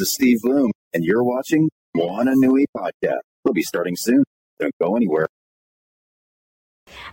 Is 0.00 0.12
Steve 0.14 0.38
Blum, 0.42 0.70
and 0.94 1.04
you're 1.04 1.22
watching 1.22 1.68
Moana 1.94 2.32
Nui 2.34 2.64
Podcast. 2.74 3.20
We'll 3.44 3.52
be 3.52 3.62
starting 3.62 3.96
soon. 3.96 4.24
Don't 4.58 4.72
go 4.80 4.96
anywhere. 4.96 5.26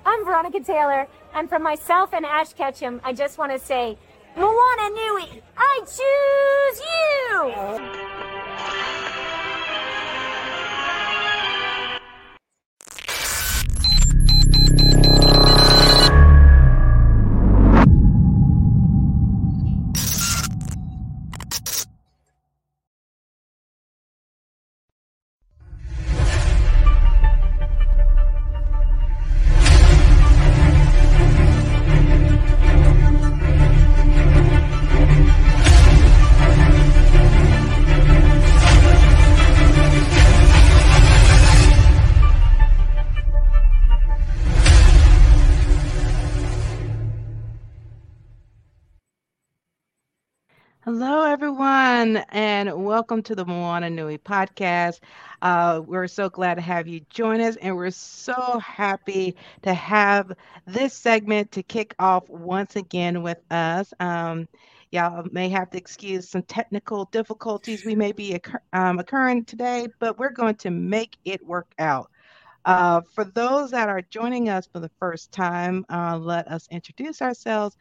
I'm 0.05 0.23
Veronica 0.23 0.61
Taylor, 0.61 1.07
and 1.33 1.49
from 1.49 1.63
myself 1.63 2.13
and 2.13 2.25
Ash 2.25 2.53
Ketchum, 2.53 3.01
I 3.03 3.11
just 3.11 3.37
want 3.37 3.51
to 3.51 3.59
say, 3.59 3.97
Moana 4.37 4.89
Nui, 4.89 5.43
I 5.57 5.79
choose 5.81 6.81
you! 9.41 9.46
Hello, 50.87 51.25
everyone, 51.25 52.15
and 52.29 52.85
welcome 52.85 53.21
to 53.23 53.35
the 53.35 53.43
Moana 53.43 53.89
Nui 53.89 54.17
podcast. 54.17 55.01
Uh, 55.41 55.81
we're 55.85 56.07
so 56.07 56.29
glad 56.29 56.53
to 56.55 56.61
have 56.61 56.87
you 56.87 57.01
join 57.09 57.41
us, 57.41 57.57
and 57.57 57.75
we're 57.75 57.91
so 57.91 58.57
happy 58.59 59.35
to 59.63 59.73
have 59.73 60.31
this 60.65 60.93
segment 60.93 61.51
to 61.51 61.61
kick 61.61 61.93
off 61.99 62.29
once 62.29 62.77
again 62.77 63.21
with 63.21 63.39
us. 63.51 63.93
Um, 63.99 64.47
y'all 64.93 65.27
may 65.29 65.49
have 65.49 65.69
to 65.71 65.77
excuse 65.77 66.29
some 66.29 66.43
technical 66.43 67.03
difficulties 67.11 67.83
we 67.83 67.93
may 67.93 68.13
be 68.13 68.35
occur- 68.35 68.61
um, 68.71 68.97
occurring 68.97 69.43
today, 69.43 69.89
but 69.99 70.17
we're 70.17 70.31
going 70.31 70.55
to 70.55 70.69
make 70.69 71.17
it 71.25 71.45
work 71.45 71.67
out. 71.79 72.09
Uh, 72.63 73.01
for 73.13 73.25
those 73.25 73.71
that 73.71 73.89
are 73.89 74.01
joining 74.03 74.47
us 74.47 74.65
for 74.71 74.79
the 74.79 74.91
first 75.01 75.33
time, 75.33 75.85
uh, 75.89 76.17
let 76.17 76.47
us 76.47 76.65
introduce 76.71 77.21
ourselves. 77.21 77.75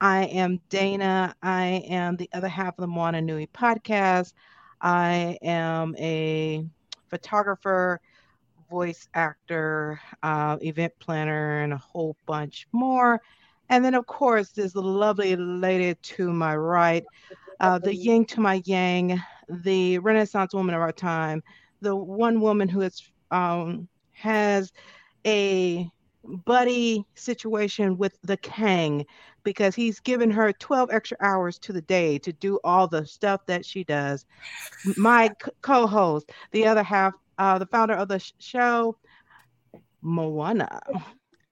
I 0.00 0.24
am 0.24 0.60
Dana. 0.70 1.34
I 1.42 1.84
am 1.88 2.16
the 2.16 2.30
other 2.32 2.48
half 2.48 2.78
of 2.78 2.82
the 2.82 2.86
Moana 2.86 3.20
Nui 3.20 3.46
podcast. 3.48 4.32
I 4.80 5.38
am 5.42 5.94
a 5.98 6.64
photographer, 7.08 8.00
voice 8.70 9.08
actor, 9.14 10.00
uh, 10.22 10.56
event 10.62 10.94
planner, 11.00 11.62
and 11.62 11.74
a 11.74 11.76
whole 11.76 12.16
bunch 12.24 12.66
more. 12.72 13.20
And 13.68 13.84
then, 13.84 13.94
of 13.94 14.06
course, 14.06 14.50
the 14.50 14.70
lovely 14.74 15.36
lady 15.36 15.94
to 15.94 16.32
my 16.32 16.56
right, 16.56 17.04
uh, 17.60 17.78
the 17.78 17.94
yin 17.94 18.24
to 18.26 18.40
my 18.40 18.62
yang, 18.64 19.22
the 19.48 19.98
Renaissance 19.98 20.54
woman 20.54 20.74
of 20.74 20.80
our 20.80 20.92
time, 20.92 21.42
the 21.82 21.94
one 21.94 22.40
woman 22.40 22.68
who 22.68 22.80
is, 22.80 23.02
um, 23.30 23.86
has 24.12 24.72
a 25.26 25.90
buddy 26.24 27.04
situation 27.14 27.96
with 27.96 28.16
the 28.22 28.36
Kang 28.38 29.04
because 29.44 29.74
he's 29.74 30.00
given 30.00 30.30
her 30.30 30.52
12 30.52 30.90
extra 30.92 31.16
hours 31.20 31.58
to 31.60 31.72
the 31.72 31.82
day 31.82 32.18
to 32.18 32.32
do 32.32 32.58
all 32.64 32.86
the 32.86 33.06
stuff 33.06 33.44
that 33.46 33.64
she 33.64 33.84
does. 33.84 34.26
My 34.96 35.30
co 35.62 35.86
host, 35.86 36.30
the 36.52 36.66
other 36.66 36.82
half, 36.82 37.14
uh, 37.38 37.58
the 37.58 37.66
founder 37.66 37.94
of 37.94 38.08
the 38.08 38.18
sh- 38.18 38.32
show, 38.38 38.96
Moana. 40.02 40.80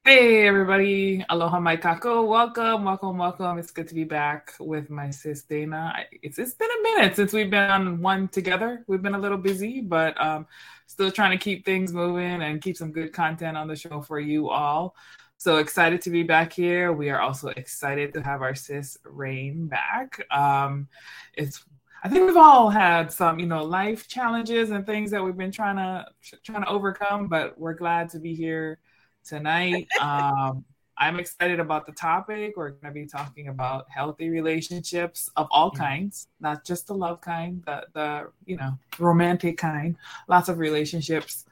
Hey 0.09 0.47
everybody, 0.47 1.23
aloha 1.29 1.61
mai 1.61 1.77
kākou. 1.77 2.27
Welcome, 2.27 2.85
welcome, 2.85 3.19
welcome. 3.19 3.59
It's 3.59 3.71
good 3.71 3.89
to 3.89 3.95
be 3.95 4.05
back 4.05 4.55
with 4.59 4.89
my 4.89 5.11
sis 5.11 5.43
Dana. 5.43 5.93
It's 6.23 6.39
it's 6.39 6.55
been 6.55 6.71
a 6.71 6.83
minute 6.83 7.15
since 7.15 7.35
we've 7.35 7.51
been 7.51 7.71
on 7.71 8.01
one 8.01 8.29
together. 8.29 8.85
We've 8.87 9.03
been 9.03 9.15
a 9.15 9.19
little 9.19 9.37
busy, 9.37 9.83
but 9.83 10.19
um, 10.19 10.47
still 10.87 11.11
trying 11.11 11.33
to 11.33 11.45
keep 11.45 11.67
things 11.67 11.93
moving 11.93 12.41
and 12.41 12.63
keep 12.63 12.79
some 12.79 12.91
good 12.91 13.13
content 13.13 13.59
on 13.59 13.69
the 13.69 13.77
show 13.77 14.01
for 14.01 14.19
you 14.19 14.49
all. 14.49 14.97
So 15.39 15.59
excited 15.59 16.03
to 16.03 16.11
be 16.11 16.25
back 16.25 16.53
here. 16.53 16.93
We 16.93 17.11
are 17.11 17.21
also 17.21 17.49
excited 17.49 18.13
to 18.15 18.23
have 18.23 18.43
our 18.43 18.57
sis 18.57 18.99
Reign 19.05 19.69
back. 19.69 20.21
Um, 20.33 20.89
it's 21.35 21.65
I 22.03 22.09
think 22.09 22.27
we've 22.27 22.37
all 22.37 22.71
had 22.71 23.13
some, 23.13 23.39
you 23.39 23.47
know, 23.47 23.65
life 23.65 24.09
challenges 24.09 24.71
and 24.71 24.85
things 24.85 25.11
that 25.13 25.23
we've 25.23 25.37
been 25.37 25.53
trying 25.53 25.77
to 25.77 26.07
trying 26.45 26.63
to 26.63 26.69
overcome, 26.69 27.29
but 27.29 27.59
we're 27.59 27.75
glad 27.75 28.09
to 28.11 28.19
be 28.19 28.35
here 28.35 28.79
tonight. 29.25 29.87
Um, 30.01 30.65
I'm 31.01 31.21
excited 31.21 31.61
about 31.61 31.87
the 31.87 31.93
topic. 31.93 32.55
We're 32.57 32.71
going 32.71 32.93
to 32.93 33.01
be 33.01 33.07
talking 33.07 33.47
about 33.47 33.87
healthy 33.89 34.31
relationships 34.31 35.31
of 35.37 35.47
all 35.53 35.71
kinds, 35.71 36.27
not 36.41 36.65
just 36.65 36.89
the 36.89 36.95
love 36.95 37.21
kind, 37.21 37.63
the 37.65 37.87
the 37.95 38.33
you 38.45 38.57
know 38.57 38.77
romantic 38.99 39.59
kind. 39.59 39.97
Lots 40.27 40.49
of 40.49 40.59
relationships, 40.59 41.45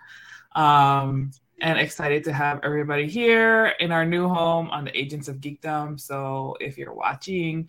um, 0.57 1.31
and 1.61 1.79
excited 1.79 2.25
to 2.25 2.33
have 2.33 2.61
everybody 2.63 3.09
here 3.09 3.75
in 3.81 3.93
our 3.93 4.05
new 4.05 4.29
home 4.29 4.69
on 4.71 4.85
the 4.85 4.99
Agents 4.99 5.29
of 5.29 5.37
Geekdom. 5.37 5.99
So 5.99 6.57
if 6.61 6.77
you're 6.77 6.93
watching, 6.93 7.69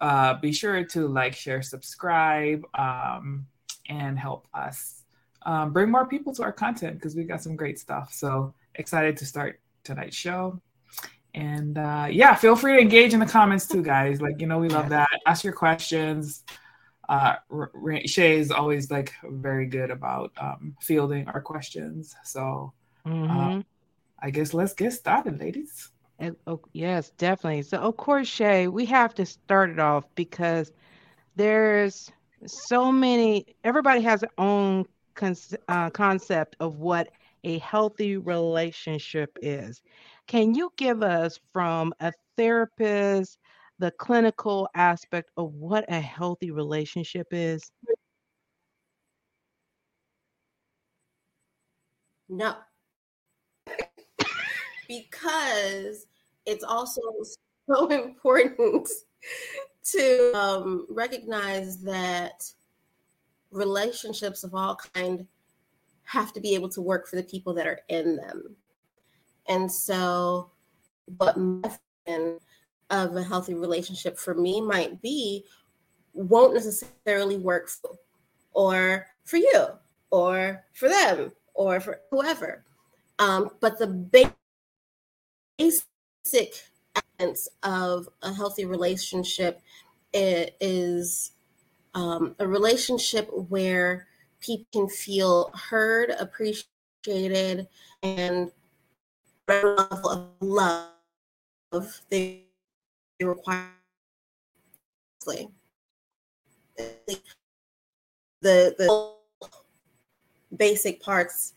uh, 0.00 0.34
be 0.34 0.52
sure 0.52 0.84
to 0.84 1.08
like, 1.08 1.34
share, 1.34 1.62
subscribe, 1.62 2.64
um, 2.74 3.46
and 3.88 4.18
help 4.18 4.46
us 4.54 5.02
um, 5.42 5.72
bring 5.72 5.90
more 5.90 6.06
people 6.06 6.34
to 6.34 6.42
our 6.42 6.52
content 6.52 6.94
because 6.94 7.14
we 7.14 7.24
got 7.24 7.42
some 7.42 7.56
great 7.56 7.78
stuff. 7.78 8.12
So 8.12 8.54
excited 8.74 9.16
to 9.18 9.26
start 9.26 9.60
tonight's 9.84 10.16
show. 10.16 10.60
And 11.34 11.78
uh, 11.78 12.08
yeah, 12.10 12.34
feel 12.34 12.56
free 12.56 12.74
to 12.74 12.80
engage 12.80 13.12
in 13.12 13.20
the 13.20 13.26
comments 13.26 13.66
too, 13.68 13.82
guys. 13.82 14.20
Like, 14.20 14.40
you 14.40 14.46
know, 14.46 14.58
we 14.58 14.68
love 14.68 14.88
that. 14.88 15.08
Ask 15.26 15.44
your 15.44 15.52
questions. 15.52 16.44
Uh, 17.08 17.36
R- 17.50 17.70
R- 17.74 18.02
Shae 18.06 18.38
is 18.38 18.50
always 18.50 18.90
like 18.90 19.12
very 19.22 19.66
good 19.66 19.90
about 19.90 20.32
um, 20.38 20.76
fielding 20.80 21.28
our 21.28 21.40
questions. 21.40 22.16
So 22.24 22.72
Mhm. 23.06 23.60
uh, 23.60 23.62
I 24.20 24.30
guess 24.30 24.54
let's 24.54 24.74
get 24.74 24.92
started, 24.92 25.40
ladies. 25.40 25.92
And, 26.18 26.36
oh, 26.46 26.60
yes, 26.72 27.10
definitely. 27.18 27.62
So, 27.62 27.78
of 27.78 27.96
course, 27.96 28.28
Shae, 28.28 28.68
we 28.72 28.86
have 28.86 29.14
to 29.14 29.26
start 29.26 29.70
it 29.70 29.78
off 29.78 30.04
because 30.14 30.72
there's 31.36 32.10
so 32.46 32.92
many, 32.92 33.56
everybody 33.64 34.00
has 34.02 34.20
their 34.20 34.30
own 34.38 34.86
con- 35.14 35.36
uh, 35.68 35.90
concept 35.90 36.56
of 36.60 36.78
what 36.78 37.08
a 37.44 37.58
healthy 37.58 38.16
relationship 38.16 39.38
is. 39.42 39.82
Can 40.26 40.54
you 40.54 40.72
give 40.76 41.02
us, 41.02 41.38
from 41.52 41.94
a 42.00 42.12
therapist, 42.36 43.38
the 43.78 43.90
clinical 43.92 44.68
aspect 44.74 45.30
of 45.36 45.52
what 45.54 45.84
a 45.88 46.00
healthy 46.00 46.50
relationship 46.50 47.28
is? 47.32 47.70
No. 52.28 52.56
Because 54.88 56.06
it's 56.44 56.64
also 56.64 57.00
so 57.68 57.88
important 57.88 58.88
to 59.92 60.32
um, 60.34 60.86
recognize 60.88 61.78
that 61.82 62.44
relationships 63.50 64.44
of 64.44 64.54
all 64.54 64.76
kind 64.94 65.26
have 66.04 66.32
to 66.32 66.40
be 66.40 66.54
able 66.54 66.68
to 66.68 66.80
work 66.80 67.08
for 67.08 67.16
the 67.16 67.22
people 67.22 67.52
that 67.54 67.66
are 67.66 67.80
in 67.88 68.16
them. 68.16 68.56
And 69.48 69.70
so, 69.70 70.50
what 71.18 71.36
my 71.36 71.68
definition 72.06 72.38
of 72.90 73.16
a 73.16 73.22
healthy 73.22 73.54
relationship 73.54 74.18
for 74.18 74.34
me 74.34 74.60
might 74.60 75.00
be 75.02 75.44
won't 76.12 76.54
necessarily 76.54 77.36
work 77.36 77.68
for, 77.68 77.96
or 78.52 79.06
for 79.24 79.36
you, 79.36 79.66
or 80.10 80.64
for 80.72 80.88
them, 80.88 81.32
or 81.54 81.80
for 81.80 82.00
whoever. 82.10 82.64
Um, 83.18 83.50
but 83.60 83.78
the 83.78 83.88
ba- 83.88 84.34
basic 85.58 86.54
essence 87.18 87.48
of 87.62 88.08
a 88.22 88.32
healthy 88.32 88.64
relationship 88.64 89.60
is 90.12 91.32
um, 91.94 92.34
a 92.38 92.46
relationship 92.46 93.28
where 93.48 94.06
people 94.40 94.66
can 94.72 94.88
feel 94.88 95.50
heard, 95.54 96.10
appreciated, 96.10 97.68
and 98.02 98.50
level 99.48 100.08
of 100.08 100.28
love 100.40 100.90
they 102.10 102.44
require. 103.20 103.70
The 108.42 108.74
the 108.78 109.14
basic 110.56 111.02
parts 111.02 111.54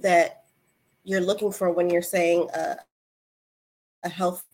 that 0.00 0.44
you're 1.04 1.20
looking 1.20 1.52
for 1.52 1.70
when 1.70 1.88
you're 1.88 2.02
saying 2.02 2.48
a, 2.52 2.76
a 4.04 4.08
health 4.08 4.44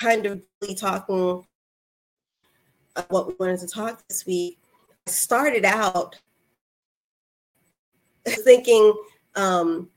kind 0.00 0.26
of 0.26 0.42
really 0.60 0.74
talking 0.74 1.44
what 3.08 3.26
we 3.26 3.34
wanted 3.38 3.58
to 3.60 3.66
talk 3.66 4.06
this 4.08 4.26
week, 4.26 4.58
I 5.06 5.10
started 5.10 5.64
out 5.64 6.16
thinking 8.26 8.94
um, 9.34 9.88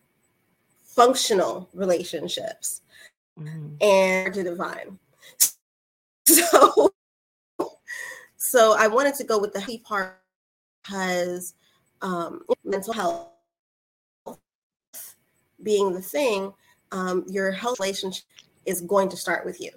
functional 0.84 1.70
relationships 1.74 2.82
mm-hmm. 3.40 3.76
and 3.82 4.34
to 4.34 4.44
divine. 4.44 5.00
So, 6.30 6.92
so 8.36 8.76
I 8.78 8.88
wanted 8.88 9.16
to 9.16 9.24
go 9.24 9.40
with 9.40 9.54
the 9.54 9.60
healthy 9.60 9.78
part 9.78 10.22
because 10.84 11.54
um, 12.02 12.42
mental 12.66 12.94
health 12.94 13.30
being 15.64 15.94
the 15.94 16.02
thing, 16.02 16.54
um, 16.92 17.26
your 17.28 17.52
health 17.52 17.80
relationship 17.80 18.26
is 18.66 18.82
going 18.82 19.10
to 19.10 19.18
start 19.18 19.46
with 19.46 19.60
you. 19.62 19.72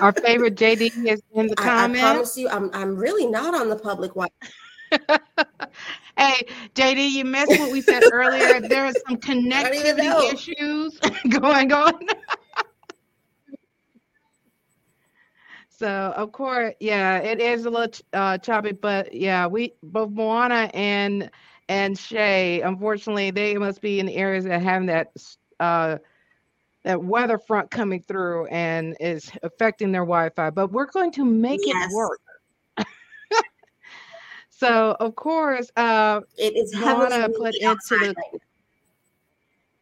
Our 0.00 0.12
favorite 0.12 0.54
JD 0.56 1.06
is 1.06 1.22
in 1.34 1.46
the 1.46 1.56
comments. 1.56 2.02
I, 2.02 2.10
I 2.10 2.12
promise 2.12 2.36
you, 2.36 2.48
I'm 2.48 2.70
I'm 2.72 2.96
really 2.96 3.26
not 3.26 3.54
on 3.54 3.68
the 3.68 3.76
public 3.76 4.12
Wi-Fi. 4.12 4.48
hey, 6.18 6.46
JD, 6.74 7.10
you 7.10 7.24
missed 7.24 7.50
what 7.50 7.70
we 7.70 7.80
said 7.80 8.02
earlier. 8.12 8.60
There 8.68 8.86
are 8.86 8.92
some 9.06 9.16
connectivity 9.16 10.32
issues 10.32 10.98
going 11.28 11.72
on. 11.72 11.94
so, 15.68 15.88
of 16.16 16.32
course, 16.32 16.74
yeah, 16.80 17.18
it 17.18 17.40
is 17.40 17.64
a 17.66 17.70
little 17.70 17.92
uh, 18.12 18.38
choppy, 18.38 18.72
but 18.72 19.14
yeah, 19.14 19.46
we 19.46 19.74
both 19.82 20.10
Moana 20.10 20.70
and 20.74 21.30
and 21.68 21.96
Shae, 21.96 22.66
unfortunately, 22.66 23.30
they 23.30 23.54
must 23.54 23.80
be 23.80 24.00
in 24.00 24.06
the 24.06 24.16
areas 24.16 24.44
that 24.44 24.62
have 24.62 24.86
that 24.86 25.12
uh, 25.60 25.98
that 26.84 27.02
weather 27.02 27.38
front 27.38 27.70
coming 27.70 28.02
through 28.02 28.46
and 28.46 28.96
is 28.98 29.30
affecting 29.42 29.92
their 29.92 30.02
Wi-Fi. 30.02 30.50
But 30.50 30.72
we're 30.72 30.86
going 30.86 31.12
to 31.12 31.24
make 31.24 31.60
yes. 31.64 31.90
it 31.90 31.94
work. 31.94 32.20
so 34.50 34.96
of 34.98 35.14
course, 35.14 35.70
uh, 35.76 36.20
it 36.36 36.56
is 36.56 36.74
Moana 36.74 37.28
put 37.28 37.54
into 37.54 37.78
the 37.98 38.14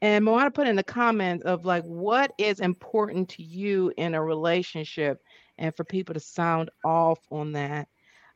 and 0.02 0.24
Moana 0.24 0.50
put 0.50 0.66
in 0.66 0.76
the 0.76 0.84
comments 0.84 1.44
of 1.44 1.64
like 1.64 1.84
what 1.84 2.32
is 2.38 2.60
important 2.60 3.28
to 3.30 3.42
you 3.42 3.92
in 3.96 4.14
a 4.14 4.22
relationship, 4.22 5.22
and 5.58 5.74
for 5.76 5.84
people 5.84 6.14
to 6.14 6.20
sound 6.20 6.70
off 6.84 7.20
on 7.30 7.52
that. 7.52 7.88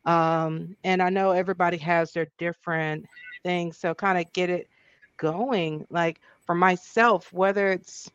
Um, 0.05 0.75
and 0.83 1.01
I 1.01 1.09
know 1.09 1.31
everybody 1.31 1.77
has 1.77 2.13
their 2.13 2.27
different 2.37 3.05
things, 3.45 3.79
so 3.81 3.95
kind 3.95 4.25
of 4.25 4.33
get 4.33 4.51
it 4.51 4.69
going. 5.17 5.87
Like 5.91 6.21
for 6.45 6.55
myself, 6.55 7.33
whether 7.33 7.71
it's 7.71 8.11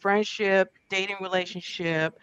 friendship, 0.00 0.74
dating 0.90 1.18
relationship, 1.22 2.18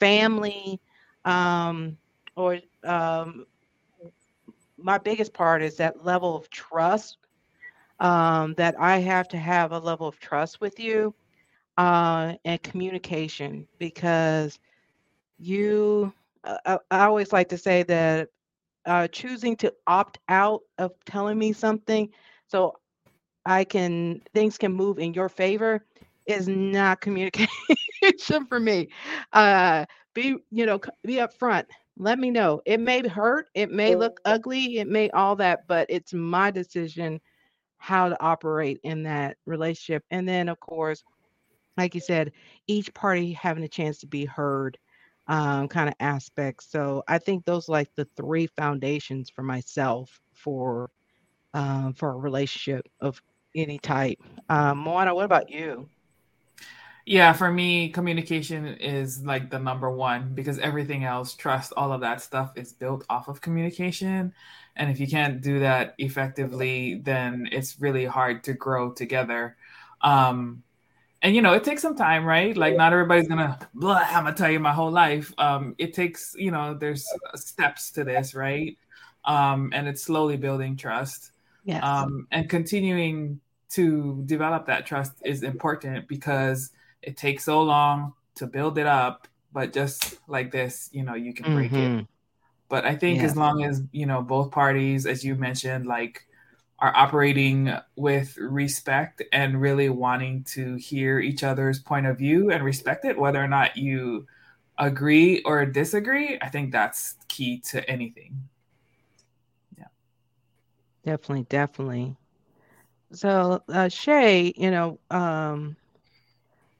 family, 0.00 0.80
um, 1.24 1.98
or 2.36 2.58
um, 2.84 3.46
my 4.78 4.98
biggest 4.98 5.34
part 5.34 5.62
is 5.62 5.76
that 5.78 6.04
level 6.04 6.36
of 6.36 6.50
trust 6.50 7.18
um, 8.00 8.54
that 8.54 8.74
I 8.80 8.98
have 8.98 9.28
to 9.30 9.38
have 9.38 9.72
a 9.72 9.78
level 9.78 10.08
of 10.08 10.18
trust 10.20 10.60
with 10.60 10.78
you 10.80 11.14
uh, 11.78 12.34
and 12.44 12.62
communication 12.62 13.68
because 13.78 14.58
you, 15.38 16.12
uh, 16.44 16.78
I 16.90 17.04
always 17.06 17.32
like 17.32 17.48
to 17.50 17.58
say 17.58 17.82
that 17.84 18.28
uh, 18.86 19.08
choosing 19.08 19.56
to 19.56 19.72
opt 19.86 20.18
out 20.28 20.60
of 20.78 20.92
telling 21.06 21.38
me 21.38 21.52
something 21.52 22.08
so 22.46 22.74
I 23.44 23.64
can, 23.64 24.20
things 24.34 24.58
can 24.58 24.72
move 24.72 24.98
in 24.98 25.14
your 25.14 25.28
favor 25.28 25.84
is 26.26 26.48
not 26.48 27.00
communication 27.02 28.46
for 28.48 28.58
me. 28.60 28.88
Uh, 29.32 29.84
be 30.14 30.36
you 30.50 30.66
know 30.66 30.80
be 31.04 31.14
upfront. 31.16 31.64
Let 31.98 32.18
me 32.18 32.30
know. 32.30 32.60
It 32.66 32.80
may 32.80 33.06
hurt. 33.06 33.46
It 33.54 33.70
may 33.70 33.94
look 33.94 34.20
ugly. 34.24 34.78
It 34.78 34.88
may 34.88 35.10
all 35.10 35.36
that, 35.36 35.66
but 35.68 35.86
it's 35.90 36.12
my 36.12 36.50
decision 36.50 37.20
how 37.78 38.08
to 38.08 38.20
operate 38.22 38.80
in 38.82 39.04
that 39.04 39.36
relationship. 39.46 40.04
And 40.10 40.28
then, 40.28 40.48
of 40.48 40.60
course, 40.60 41.02
like 41.76 41.94
you 41.94 42.00
said, 42.00 42.32
each 42.66 42.92
party 42.94 43.32
having 43.32 43.64
a 43.64 43.68
chance 43.68 43.98
to 44.00 44.06
be 44.06 44.24
heard, 44.24 44.78
um, 45.28 45.68
kind 45.68 45.88
of 45.88 45.94
aspects. 46.00 46.70
So 46.70 47.02
I 47.08 47.18
think 47.18 47.44
those 47.44 47.68
like 47.68 47.94
the 47.94 48.06
three 48.16 48.46
foundations 48.46 49.30
for 49.30 49.42
myself 49.42 50.20
for 50.34 50.90
um, 51.54 51.92
for 51.94 52.10
a 52.10 52.16
relationship 52.16 52.88
of 53.00 53.20
any 53.54 53.78
type. 53.78 54.18
Um, 54.48 54.78
Moana, 54.78 55.14
what 55.14 55.24
about 55.24 55.50
you? 55.50 55.88
Yeah, 57.04 57.32
for 57.32 57.50
me, 57.50 57.88
communication 57.88 58.64
is 58.64 59.24
like 59.24 59.50
the 59.50 59.58
number 59.58 59.90
one 59.90 60.34
because 60.34 60.60
everything 60.60 61.04
else, 61.04 61.34
trust, 61.34 61.72
all 61.76 61.92
of 61.92 62.00
that 62.02 62.20
stuff 62.20 62.52
is 62.56 62.72
built 62.72 63.04
off 63.10 63.26
of 63.26 63.40
communication. 63.40 64.32
And 64.76 64.88
if 64.88 65.00
you 65.00 65.08
can't 65.08 65.40
do 65.40 65.60
that 65.60 65.94
effectively, 65.98 67.00
then 67.02 67.48
it's 67.50 67.80
really 67.80 68.04
hard 68.04 68.44
to 68.44 68.52
grow 68.52 68.92
together. 68.92 69.56
Um, 70.00 70.62
and 71.22 71.34
you 71.34 71.42
know, 71.42 71.52
it 71.52 71.64
takes 71.64 71.82
some 71.82 71.96
time, 71.96 72.24
right? 72.24 72.56
Like 72.56 72.76
not 72.76 72.92
everybody's 72.92 73.28
gonna 73.28 73.58
blah, 73.74 74.04
I'm 74.08 74.24
gonna 74.24 74.36
tell 74.36 74.50
you 74.50 74.60
my 74.60 74.72
whole 74.72 74.90
life. 74.90 75.32
Um, 75.38 75.74
it 75.78 75.94
takes, 75.94 76.34
you 76.36 76.50
know, 76.50 76.74
there's 76.74 77.06
steps 77.36 77.90
to 77.92 78.04
this, 78.04 78.34
right? 78.34 78.76
Um, 79.24 79.70
and 79.72 79.86
it's 79.86 80.02
slowly 80.02 80.36
building 80.36 80.76
trust. 80.76 81.30
Yeah. 81.64 81.78
Um, 81.78 82.26
and 82.32 82.50
continuing 82.50 83.40
to 83.70 84.22
develop 84.26 84.66
that 84.66 84.84
trust 84.84 85.12
is 85.24 85.44
important 85.44 86.08
because 86.08 86.70
it 87.02 87.16
takes 87.16 87.44
so 87.44 87.62
long 87.62 88.14
to 88.34 88.46
build 88.46 88.78
it 88.78 88.86
up, 88.86 89.28
but 89.52 89.72
just 89.72 90.18
like 90.26 90.50
this, 90.50 90.90
you 90.92 91.04
know, 91.04 91.14
you 91.14 91.32
can 91.32 91.54
break 91.54 91.70
mm-hmm. 91.70 92.00
it. 92.00 92.06
But 92.68 92.84
I 92.84 92.96
think 92.96 93.22
as 93.22 93.36
long 93.36 93.64
as, 93.64 93.82
you 93.92 94.06
know, 94.06 94.22
both 94.22 94.50
parties, 94.50 95.06
as 95.06 95.24
you 95.24 95.34
mentioned, 95.34 95.86
like 95.86 96.26
are 96.82 96.94
operating 96.96 97.72
with 97.94 98.36
respect 98.38 99.22
and 99.32 99.60
really 99.60 99.88
wanting 99.88 100.42
to 100.42 100.74
hear 100.74 101.20
each 101.20 101.44
other's 101.44 101.78
point 101.78 102.06
of 102.06 102.18
view 102.18 102.50
and 102.50 102.64
respect 102.64 103.04
it, 103.04 103.16
whether 103.16 103.42
or 103.42 103.46
not 103.46 103.76
you 103.76 104.26
agree 104.78 105.40
or 105.42 105.64
disagree, 105.64 106.36
I 106.42 106.48
think 106.48 106.72
that's 106.72 107.14
key 107.28 107.60
to 107.70 107.88
anything. 107.88 108.48
Yeah. 109.78 109.84
Definitely, 111.04 111.46
definitely. 111.48 112.16
So, 113.12 113.62
uh, 113.68 113.88
Shay, 113.88 114.52
you 114.56 114.72
know, 114.72 114.98
um, 115.08 115.76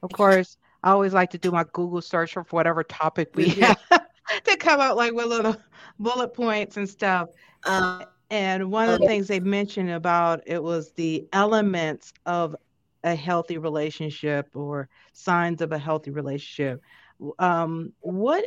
of 0.01 0.09
course, 0.13 0.57
I 0.83 0.91
always 0.91 1.13
like 1.13 1.29
to 1.31 1.37
do 1.37 1.49
my 1.49 1.63
Google 1.71 2.01
search 2.01 2.33
for 2.33 2.43
whatever 2.49 2.83
topic 2.83 3.29
we 3.35 3.47
have 3.49 3.79
to 4.43 4.57
come 4.57 4.81
out 4.81 4.97
like 4.97 5.13
with 5.13 5.27
little 5.27 5.55
bullet 5.97 6.33
points 6.33 6.75
and 6.75 6.89
stuff. 6.89 7.29
Uh, 7.63 8.03
and 8.29 8.71
one 8.71 8.89
of 8.89 8.99
the 8.99 9.05
things 9.05 9.27
they 9.27 9.39
mentioned 9.39 9.91
about 9.91 10.41
it 10.45 10.61
was 10.63 10.91
the 10.93 11.27
elements 11.33 12.13
of 12.25 12.55
a 13.03 13.15
healthy 13.15 13.57
relationship 13.57 14.49
or 14.55 14.89
signs 15.13 15.61
of 15.61 15.71
a 15.71 15.77
healthy 15.77 16.11
relationship. 16.11 16.81
Um, 17.39 17.93
what 17.99 18.43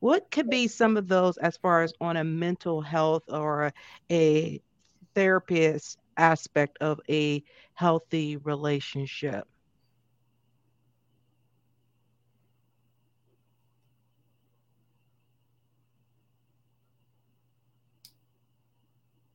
what 0.00 0.30
could 0.30 0.48
be 0.48 0.68
some 0.68 0.96
of 0.96 1.08
those 1.08 1.36
as 1.38 1.56
far 1.56 1.82
as 1.82 1.92
on 2.00 2.16
a 2.16 2.24
mental 2.24 2.80
health 2.80 3.24
or 3.28 3.72
a 4.10 4.60
therapist 5.14 5.98
aspect 6.16 6.78
of 6.80 7.00
a 7.08 7.42
healthy 7.74 8.36
relationship? 8.36 9.46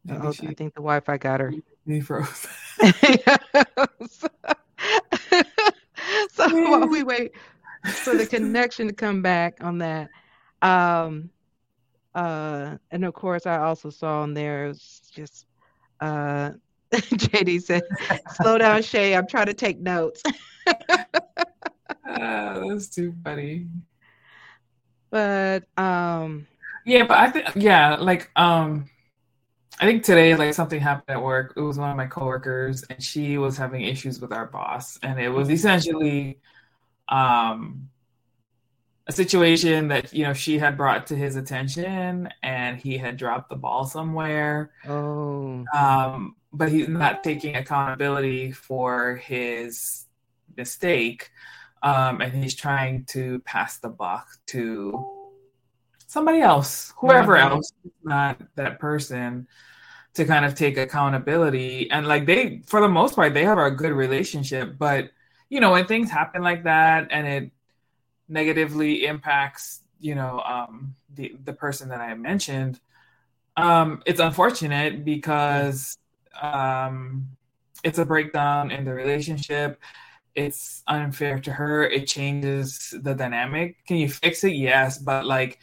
Oh, 0.10 0.30
I 0.30 0.54
think 0.54 0.74
the 0.74 0.82
Wi-Fi 0.82 1.18
got 1.18 1.40
her. 1.40 1.54
He 1.86 2.02
froze. 2.02 2.48
so 6.32 6.70
while 6.70 6.88
we 6.88 7.04
wait 7.04 7.32
for 7.86 8.16
the 8.16 8.28
connection 8.30 8.88
to 8.88 8.94
come 8.94 9.22
back 9.22 9.58
on 9.62 9.80
that, 9.80 10.10
um, 10.62 11.30
uh, 12.14 12.78
and 12.92 13.06
of 13.06 13.14
course, 13.14 13.46
I 13.46 13.58
also 13.58 13.90
saw 13.90 14.22
on 14.22 14.34
there 14.34 14.74
just 15.12 15.46
uh, 16.00 16.52
JD 16.94 17.62
said, 17.62 17.84
"Slow 18.36 18.58
down, 18.58 18.82
Shae. 18.82 19.18
I'm 19.18 19.28
trying 19.28 19.48
to 19.48 19.54
take 19.54 19.80
notes." 19.80 20.22
oh, 22.08 22.70
that's 22.70 22.90
too 22.90 23.14
funny. 23.24 23.68
But 25.10 25.64
um, 25.78 26.48
yeah, 26.86 27.06
but 27.06 27.18
I 27.18 27.32
think 27.32 27.48
yeah, 27.56 27.96
like 27.96 28.30
um 28.36 28.86
I 29.80 29.86
think 29.86 30.04
today, 30.04 30.36
like 30.36 30.54
something 30.54 30.80
happened 30.80 31.18
at 31.18 31.24
work. 31.24 31.54
It 31.58 31.62
was 31.62 31.78
one 31.78 31.90
of 31.90 31.98
my 31.98 32.08
coworkers, 32.08 32.84
and 32.84 33.02
she 33.04 33.38
was 33.38 33.58
having 33.58 33.82
issues 33.82 34.22
with 34.22 34.32
our 34.32 34.46
boss, 34.46 34.98
and 35.04 35.20
it 35.20 35.30
was 35.30 35.50
essentially 35.50 36.40
um, 37.10 37.90
a 39.08 39.12
situation 39.12 39.90
that 39.90 40.14
you 40.14 40.24
know 40.24 40.34
she 40.34 40.60
had 40.60 40.78
brought 40.78 41.08
to 41.08 41.16
his 41.16 41.36
attention, 41.36 42.30
and 42.42 42.78
he 42.78 42.98
had 42.98 43.18
dropped 43.18 43.50
the 43.50 43.56
ball 43.56 43.86
somewhere. 43.86 44.72
Oh, 44.88 45.66
um, 45.74 46.36
but 46.54 46.70
he's 46.72 46.88
not 46.88 47.24
taking 47.24 47.56
accountability 47.56 48.52
for 48.54 49.18
his 49.18 50.06
mistake. 50.56 51.32
um, 51.84 52.22
and 52.22 52.34
he's 52.34 52.56
trying 52.56 53.06
to 53.06 53.40
pass 53.42 53.78
the 53.80 53.90
buck 53.90 54.28
to 54.48 55.25
somebody 56.08 56.42
else, 56.42 56.94
whoever 56.98 57.36
mm-hmm. 57.36 57.54
else, 57.54 57.72
not 58.04 58.42
that 58.56 58.80
person, 58.80 59.48
to 60.14 60.26
kind 60.26 60.46
of 60.46 60.56
take 60.56 60.78
accountability. 60.78 61.90
And 61.92 62.08
like 62.08 62.26
they, 62.26 62.62
for 62.66 62.82
the 62.82 62.88
most 62.88 63.16
part, 63.16 63.34
they 63.34 63.44
have 63.44 63.58
a 63.58 63.72
good 63.72 63.92
relationship. 63.92 64.78
But 64.78 65.12
you 65.50 65.60
know, 65.60 65.72
when 65.72 65.86
things 65.86 66.10
happen 66.10 66.42
like 66.42 66.64
that 66.64 67.08
and 67.12 67.28
it 67.28 67.52
negatively 68.28 69.06
impacts, 69.06 69.82
you 70.00 70.16
know, 70.16 70.42
um, 70.42 70.96
the 71.14 71.36
the 71.44 71.54
person 71.54 71.90
that 71.90 72.02
I 72.02 72.14
mentioned, 72.16 72.80
um, 73.58 74.02
it's 74.06 74.20
unfortunate 74.20 75.06
because 75.06 75.98
um, 76.42 77.30
it's 77.84 78.00
a 78.00 78.06
breakdown 78.06 78.72
in 78.72 78.86
the 78.86 78.94
relationship 78.94 79.80
it's 80.36 80.84
unfair 80.88 81.40
to 81.40 81.52
her. 81.52 81.86
It 81.86 82.08
changes 82.08 82.94
the 83.02 83.16
dynamic. 83.16 83.86
Can 83.88 83.98
you 83.98 84.10
fix 84.10 84.44
it? 84.44 84.54
Yes, 84.54 84.98
but 84.98 85.26
like 85.26 85.60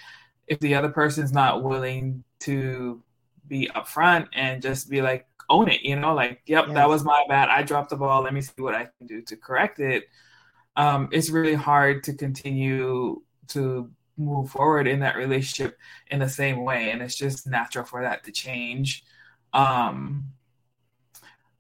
if 0.47 0.59
the 0.61 0.75
other 0.75 0.89
person's 0.89 1.33
not 1.33 1.63
willing 1.63 2.25
to 2.41 3.03
be 3.47 3.71
upfront 3.75 4.29
and 4.35 4.63
just 4.63 4.91
be 4.91 5.03
like 5.03 5.27
own 5.49 5.69
it, 5.69 5.83
you 5.83 5.97
know, 5.97 6.15
like 6.15 6.43
yep, 6.47 6.67
yes. 6.67 6.75
that 6.75 6.89
was 6.89 7.05
my 7.05 7.25
bad. 7.29 7.49
I 7.49 7.63
dropped 7.63 7.91
the 7.91 7.97
ball. 7.97 8.23
Let 8.23 8.35
me 8.35 8.41
see 8.41 8.63
what 8.63 8.75
I 8.75 8.89
can 8.99 9.07
do 9.07 9.23
to 9.23 9.37
correct 9.37 9.81
it. 9.81 10.05
Um, 10.77 11.09
it's 11.13 11.31
really 11.31 11.55
hard 11.55 12.05
to 12.05 12.15
continue 12.15 13.23
to 13.49 13.91
move 14.17 14.51
forward 14.51 14.87
in 14.87 15.01
that 15.01 15.17
relationship 15.17 15.79
in 16.11 16.21
the 16.21 16.29
same 16.29 16.65
way, 16.65 16.91
and 16.91 17.03
it's 17.03 17.17
just 17.17 17.47
natural 17.47 17.85
for 17.85 18.03
that 18.03 18.25
to 18.25 18.33
change. 18.33 19.05
Um, 19.53 20.33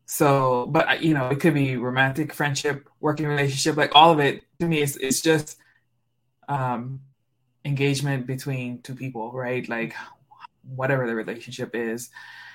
so, 0.06 0.66
but 0.66 1.02
you 1.02 1.14
know, 1.14 1.28
it 1.28 1.40
could 1.40 1.54
be 1.54 1.76
romantic, 1.76 2.32
friendship, 2.32 2.88
working 3.00 3.26
relationship, 3.26 3.76
like 3.76 3.92
all 3.94 4.12
of 4.12 4.20
it. 4.20 4.42
To 4.60 4.68
me, 4.68 4.82
it's 4.82 4.96
it's 4.96 5.20
just 5.20 5.56
um, 6.48 7.00
engagement 7.64 8.26
between 8.26 8.82
two 8.82 8.94
people, 8.94 9.32
right? 9.32 9.68
Like 9.68 9.94
whatever 10.74 11.06
the 11.06 11.14
relationship 11.14 11.74
is, 11.74 12.10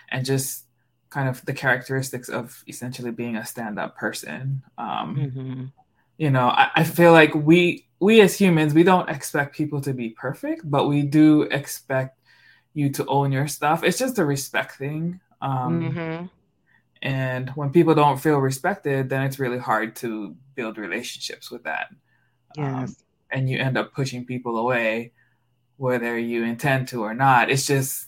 and 0.10 0.26
just 0.26 0.66
kind 1.10 1.30
of 1.30 1.44
the 1.46 1.54
characteristics 1.54 2.30
of 2.30 2.64
essentially 2.68 3.12
being 3.12 3.38
a 3.38 3.46
stand-up 3.46 3.98
person. 3.98 4.64
Um, 4.78 5.16
mm-hmm. 5.16 5.66
You 6.18 6.32
know, 6.32 6.48
I, 6.48 6.70
I 6.76 6.84
feel 6.84 7.12
like 7.12 7.34
we 7.34 7.88
we 8.00 8.22
as 8.22 8.38
humans 8.38 8.74
we 8.74 8.84
don't 8.84 9.10
expect 9.10 9.56
people 9.56 9.82
to 9.82 9.94
be 9.94 10.10
perfect, 10.10 10.70
but 10.70 10.88
we 10.88 11.02
do 11.04 11.44
expect 11.44 12.20
you 12.74 12.92
to 12.92 13.06
own 13.08 13.32
your 13.32 13.48
stuff. 13.48 13.84
It's 13.84 13.98
just 13.98 14.20
a 14.20 14.26
respect 14.26 14.76
thing. 14.76 15.20
Um, 15.42 15.82
mm-hmm 15.82 16.26
and 17.02 17.50
when 17.52 17.70
people 17.70 17.94
don't 17.94 18.20
feel 18.20 18.38
respected, 18.40 19.10
then 19.10 19.24
it's 19.24 19.40
really 19.40 19.60
hard 19.60 19.96
to 19.98 20.36
build 20.56 20.78
relationships 20.78 21.52
with 21.52 21.64
that. 21.64 21.88
Um, 22.58 22.64
yes. 22.82 22.90
Um, 22.90 22.96
and 23.32 23.50
you 23.50 23.58
end 23.58 23.78
up 23.78 23.94
pushing 23.94 24.26
people 24.26 24.58
away, 24.58 25.12
whether 25.78 26.18
you 26.18 26.44
intend 26.44 26.88
to 26.90 27.04
or 27.04 27.14
not. 27.14 27.50
It's 27.50 27.68
just 27.68 28.08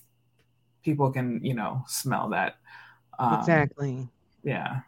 people 0.83 1.11
can, 1.11 1.43
you 1.43 1.53
know, 1.53 1.83
smell 1.87 2.29
that. 2.29 2.57
Um, 3.17 3.39
exactly. 3.39 4.07
Yeah. 4.43 4.81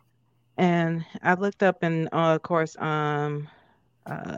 And 0.57 1.05
I 1.23 1.33
looked 1.33 1.63
up, 1.63 1.83
and 1.83 2.07
uh, 2.11 2.35
of 2.35 2.43
course, 2.43 2.77
um, 2.77 3.47
uh, 4.05 4.37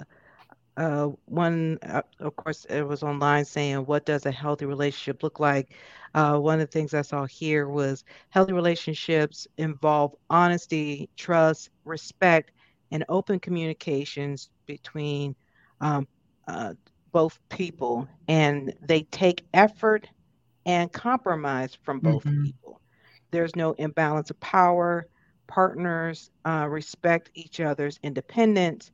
uh, 0.77 1.09
one, 1.25 1.77
uh, 1.83 2.01
of 2.19 2.35
course, 2.35 2.65
it 2.65 2.81
was 2.81 3.03
online 3.03 3.45
saying, 3.45 3.77
What 3.85 4.05
does 4.05 4.25
a 4.25 4.31
healthy 4.31 4.65
relationship 4.65 5.21
look 5.21 5.39
like? 5.39 5.73
Uh, 6.15 6.37
one 6.37 6.59
of 6.59 6.67
the 6.67 6.71
things 6.71 6.93
I 6.93 7.01
saw 7.01 7.25
here 7.25 7.67
was 7.67 8.03
healthy 8.29 8.53
relationships 8.53 9.47
involve 9.57 10.15
honesty, 10.29 11.09
trust, 11.15 11.69
respect, 11.85 12.51
and 12.91 13.03
open 13.09 13.39
communications 13.39 14.49
between 14.65 15.35
um, 15.81 16.07
uh, 16.47 16.73
both 17.11 17.39
people. 17.49 18.07
And 18.27 18.73
they 18.81 19.03
take 19.03 19.43
effort 19.53 20.07
and 20.65 20.91
compromise 20.91 21.77
from 21.83 21.99
both 21.99 22.23
mm-hmm. 22.23 22.43
people. 22.45 22.81
There's 23.31 23.55
no 23.55 23.73
imbalance 23.73 24.29
of 24.29 24.39
power. 24.39 25.07
Partners 25.47 26.31
uh, 26.45 26.67
respect 26.69 27.29
each 27.33 27.59
other's 27.59 27.99
independence, 28.01 28.91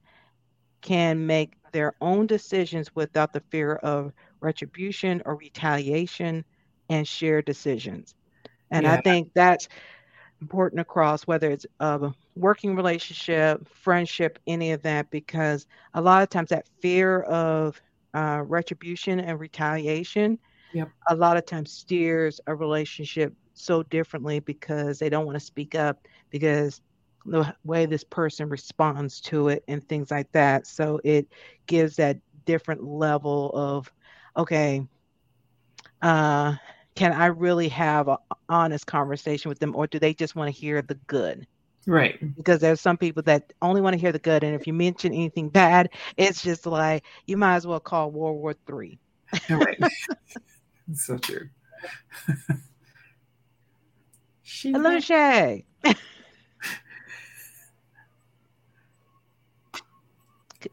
can 0.81 1.25
make 1.25 1.53
their 1.71 1.93
own 2.01 2.25
decisions 2.25 2.95
without 2.95 3.33
the 3.33 3.43
fear 3.51 3.75
of 3.75 4.11
retribution 4.39 5.21
or 5.25 5.35
retaliation 5.35 6.43
and 6.89 7.07
share 7.07 7.41
decisions. 7.41 8.15
And 8.71 8.83
yeah. 8.83 8.93
I 8.93 9.01
think 9.01 9.31
that's 9.33 9.67
important 10.41 10.79
across 10.79 11.23
whether 11.23 11.51
it's 11.51 11.65
a 11.79 12.11
working 12.35 12.75
relationship, 12.75 13.67
friendship, 13.67 14.39
any 14.47 14.71
of 14.71 14.81
that, 14.83 15.09
because 15.11 15.67
a 15.93 16.01
lot 16.01 16.23
of 16.23 16.29
times 16.29 16.49
that 16.49 16.67
fear 16.79 17.21
of 17.21 17.81
uh, 18.13 18.43
retribution 18.45 19.19
and 19.19 19.39
retaliation, 19.39 20.39
yep. 20.73 20.89
a 21.09 21.15
lot 21.15 21.37
of 21.37 21.45
times 21.45 21.71
steers 21.71 22.39
a 22.47 22.55
relationship 22.55 23.33
so 23.53 23.83
differently 23.83 24.39
because 24.39 24.99
they 24.99 25.09
don't 25.09 25.25
want 25.25 25.35
to 25.35 25.45
speak 25.45 25.75
up 25.75 26.07
because 26.29 26.81
the 27.25 27.53
way 27.65 27.85
this 27.85 28.03
person 28.03 28.47
responds 28.49 29.19
to 29.19 29.49
it 29.49 29.63
and 29.67 29.87
things 29.87 30.09
like 30.09 30.31
that. 30.31 30.65
So 30.65 30.99
it 31.03 31.27
gives 31.67 31.97
that 31.97 32.17
different 32.45 32.83
level 32.83 33.51
of, 33.53 33.91
okay, 34.37 34.87
uh, 36.01 36.55
can 36.99 37.13
I 37.13 37.27
really 37.27 37.69
have 37.69 38.09
an 38.09 38.17
honest 38.49 38.85
conversation 38.85 39.47
with 39.47 39.57
them, 39.59 39.73
or 39.73 39.87
do 39.87 39.99
they 39.99 40.13
just 40.13 40.35
want 40.35 40.53
to 40.53 40.59
hear 40.59 40.81
the 40.81 40.95
good? 41.07 41.47
Right. 41.87 42.19
Because 42.35 42.59
there's 42.59 42.81
some 42.81 42.97
people 42.97 43.23
that 43.23 43.53
only 43.61 43.79
want 43.79 43.93
to 43.93 43.99
hear 43.99 44.11
the 44.11 44.19
good, 44.19 44.43
and 44.43 44.53
if 44.53 44.67
you 44.67 44.73
mention 44.73 45.13
anything 45.13 45.47
bad, 45.47 45.91
it's 46.17 46.41
just 46.41 46.65
like 46.65 47.05
you 47.25 47.37
might 47.37 47.55
as 47.55 47.65
well 47.65 47.79
call 47.79 48.11
World 48.11 48.35
War 48.35 48.53
Three. 48.67 48.99
right. 49.49 49.81
so 50.93 51.17
true. 51.17 51.47
Hello, 54.61 54.97
Shae. 54.97 55.63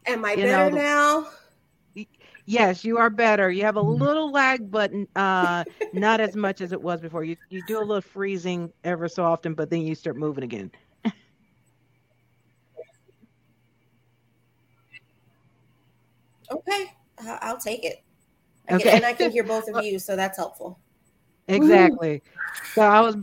Am 0.05 0.25
I 0.25 0.31
you 0.31 0.43
better 0.43 0.69
know, 0.71 0.75
now? 0.75 1.27
Yes, 2.49 2.85
you 2.85 2.97
are 2.97 3.09
better. 3.09 3.51
You 3.51 3.63
have 3.63 3.75
a 3.75 3.83
mm-hmm. 3.83 4.01
little 4.01 4.31
lag, 4.31 4.71
but 4.71 4.89
uh, 5.17 5.65
not 5.91 6.21
as 6.21 6.33
much 6.37 6.61
as 6.61 6.71
it 6.71 6.81
was 6.81 7.01
before. 7.01 7.25
You 7.25 7.35
you 7.49 7.61
do 7.67 7.77
a 7.77 7.83
little 7.83 8.01
freezing 8.01 8.71
ever 8.85 9.09
so 9.09 9.25
often, 9.25 9.53
but 9.53 9.69
then 9.69 9.81
you 9.81 9.93
start 9.95 10.15
moving 10.15 10.45
again. 10.45 10.71
okay, 16.49 16.93
I'll 17.41 17.57
take 17.57 17.83
it. 17.83 18.01
I 18.69 18.75
okay, 18.75 18.83
can, 18.83 18.95
and 18.95 19.05
I 19.05 19.11
can 19.11 19.29
hear 19.29 19.43
both 19.43 19.67
of 19.67 19.83
you, 19.85 19.99
so 19.99 20.15
that's 20.15 20.37
helpful. 20.37 20.79
Exactly. 21.49 22.23
So 22.73 22.81
I 22.81 23.01
was 23.01 23.17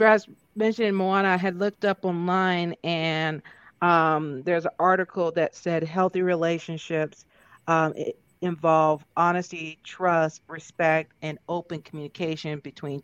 mentioning 0.54 0.94
Moana. 0.94 1.28
I 1.30 1.38
had 1.38 1.58
looked 1.58 1.86
up 1.86 2.04
online, 2.04 2.74
and 2.84 3.40
um, 3.80 4.42
there's 4.42 4.66
an 4.66 4.72
article 4.78 5.32
that 5.32 5.54
said 5.54 5.82
healthy 5.82 6.20
relationships. 6.20 7.24
Um, 7.66 7.94
it, 7.96 8.18
involve 8.44 9.04
honesty, 9.16 9.80
trust, 9.84 10.42
respect, 10.48 11.14
and 11.22 11.38
open 11.48 11.82
communication 11.82 12.60
between 12.60 13.02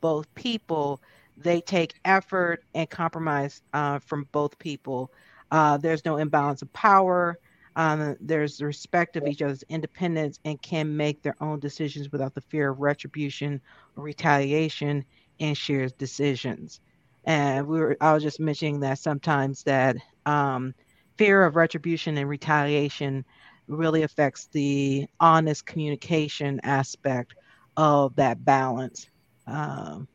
both 0.00 0.32
people. 0.34 1.02
They 1.36 1.60
take 1.60 1.94
effort 2.04 2.64
and 2.74 2.88
compromise 2.90 3.62
uh, 3.72 4.00
from 4.00 4.28
both 4.32 4.58
people. 4.58 5.12
Uh, 5.50 5.78
there's 5.78 6.04
no 6.04 6.18
imbalance 6.18 6.62
of 6.62 6.72
power. 6.72 7.38
Um, 7.76 8.16
there's 8.20 8.62
respect 8.62 9.16
of 9.16 9.26
each 9.26 9.42
other's 9.42 9.64
independence 9.68 10.38
and 10.44 10.60
can 10.62 10.96
make 10.96 11.22
their 11.22 11.36
own 11.40 11.60
decisions 11.60 12.12
without 12.12 12.34
the 12.34 12.42
fear 12.42 12.70
of 12.70 12.80
retribution 12.80 13.60
or 13.96 14.04
retaliation 14.04 15.04
and 15.40 15.56
shares 15.56 15.92
decisions. 15.92 16.80
And 17.24 17.66
we 17.66 17.80
were, 17.80 17.96
I 18.00 18.14
was 18.14 18.22
just 18.22 18.40
mentioning 18.40 18.80
that 18.80 18.98
sometimes 18.98 19.62
that 19.64 19.96
um, 20.26 20.74
fear 21.18 21.44
of 21.44 21.56
retribution 21.56 22.18
and 22.18 22.28
retaliation 22.28 23.24
really 23.72 24.02
affects 24.02 24.48
the 24.52 25.06
honest 25.20 25.66
communication 25.66 26.60
aspect 26.62 27.34
of 27.76 28.14
that 28.16 28.44
balance. 28.44 29.08
Um, 29.46 30.08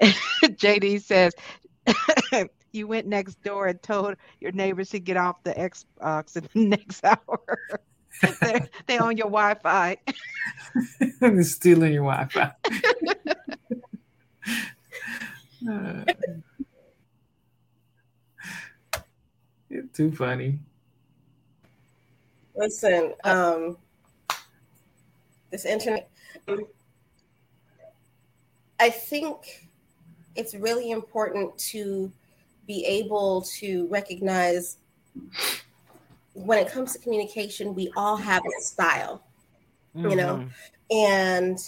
JD 0.00 1.02
says, 1.02 1.32
you 2.72 2.86
went 2.86 3.06
next 3.06 3.42
door 3.42 3.66
and 3.66 3.82
told 3.82 4.16
your 4.40 4.52
neighbors 4.52 4.90
to 4.90 5.00
get 5.00 5.16
off 5.16 5.42
the 5.42 5.52
Xbox 5.54 6.36
in 6.36 6.48
the 6.52 6.68
next 6.76 7.04
hour. 7.04 7.40
they, 8.40 8.60
they 8.86 8.98
own 8.98 9.16
your 9.16 9.28
Wi-Fi. 9.28 9.96
They're 11.20 11.42
stealing 11.42 11.92
your 11.92 12.04
Wi-Fi. 12.04 12.52
uh, 15.70 16.04
it's 19.70 19.96
too 19.96 20.12
funny. 20.12 20.58
Listen, 22.56 23.12
um, 23.24 23.76
this 25.50 25.64
internet, 25.64 26.10
I 28.80 28.90
think 28.90 29.68
it's 30.34 30.54
really 30.54 30.90
important 30.90 31.56
to 31.58 32.10
be 32.66 32.84
able 32.84 33.42
to 33.58 33.86
recognize 33.88 34.78
when 36.32 36.58
it 36.58 36.70
comes 36.70 36.92
to 36.92 36.98
communication, 36.98 37.74
we 37.74 37.90
all 37.96 38.16
have 38.16 38.42
a 38.42 38.62
style, 38.62 39.22
mm-hmm. 39.96 40.10
you 40.10 40.16
know, 40.16 40.48
and 40.90 41.58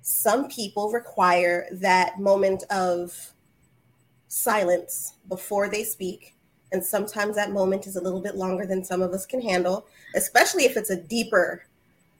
some 0.00 0.48
people 0.48 0.90
require 0.90 1.66
that 1.72 2.18
moment 2.18 2.64
of 2.70 3.32
silence 4.28 5.14
before 5.28 5.68
they 5.68 5.84
speak. 5.84 6.34
And 6.72 6.84
sometimes 6.84 7.36
that 7.36 7.52
moment 7.52 7.86
is 7.86 7.96
a 7.96 8.00
little 8.00 8.20
bit 8.20 8.34
longer 8.34 8.66
than 8.66 8.82
some 8.82 9.02
of 9.02 9.12
us 9.12 9.26
can 9.26 9.42
handle, 9.42 9.86
especially 10.16 10.64
if 10.64 10.76
it's 10.76 10.90
a 10.90 10.96
deeper, 10.96 11.64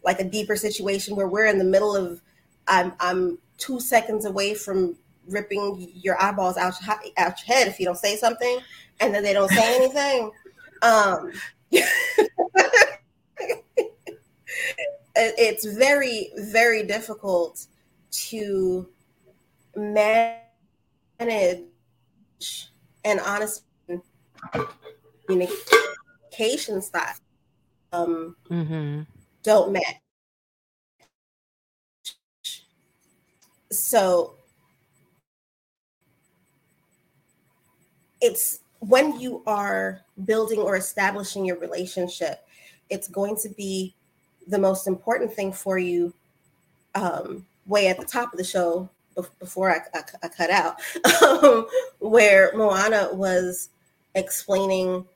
like 0.05 0.21
a 0.21 0.25
deeper 0.25 0.57
situation 0.57 1.17
where 1.17 1.27
we're 1.27 1.47
in 1.47 1.59
the 1.59 1.65
middle 1.65 1.97
of, 1.97 2.21
I'm, 2.69 2.93
I'm 3.01 3.39
two 3.57 3.81
seconds 3.81 4.27
away 4.27 4.55
from 4.55 4.97
ripping 5.27 5.91
your 5.95 6.21
eyeballs 6.23 6.57
out, 6.57 6.75
out 6.87 7.11
your 7.17 7.57
head 7.57 7.69
if 7.69 7.81
you 7.81 7.87
don't 7.87 7.97
say 7.97 8.17
something, 8.17 8.59
and 9.01 9.15
then 9.15 9.23
they 9.23 9.33
don't 9.33 9.51
say 9.51 9.77
anything. 9.77 10.31
Um, 10.83 11.33
it's 15.17 15.65
very, 15.65 16.31
very 16.37 16.85
difficult 16.85 17.67
to 18.11 18.87
manage 19.75 20.41
an 23.05 23.19
honest 23.25 23.63
communication 25.27 26.83
style. 26.83 27.15
Um, 27.93 28.37
mm-hmm. 28.51 29.03
Don't 29.43 29.73
match. 29.73 30.01
So 33.71 34.35
it's 38.21 38.61
when 38.81 39.19
you 39.21 39.43
are 39.47 40.01
building 40.25 40.61
or 40.61 40.77
establishing 40.77 41.45
your 41.45 41.59
relationship, 41.59 42.47
it's 42.91 43.09
going 43.09 43.37
to 43.37 43.49
be 43.51 43.95
the 44.47 44.59
most 44.59 44.87
important 44.87 45.33
thing 45.33 45.53
for 45.53 45.79
you 45.79 46.13
um, 46.95 47.47
way 47.67 47.89
at 47.89 47.99
the 47.99 48.05
top 48.05 48.33
of 48.33 48.39
the 48.39 48.45
show 48.45 48.89
before 49.39 49.71
I, 49.71 49.81
I, 49.95 50.03
I 50.25 50.29
cut 50.29 50.51
out, 50.51 50.81
um, 51.23 51.67
where 51.99 52.53
Moana 52.55 53.11
was 53.13 53.69
explaining, 54.15 55.07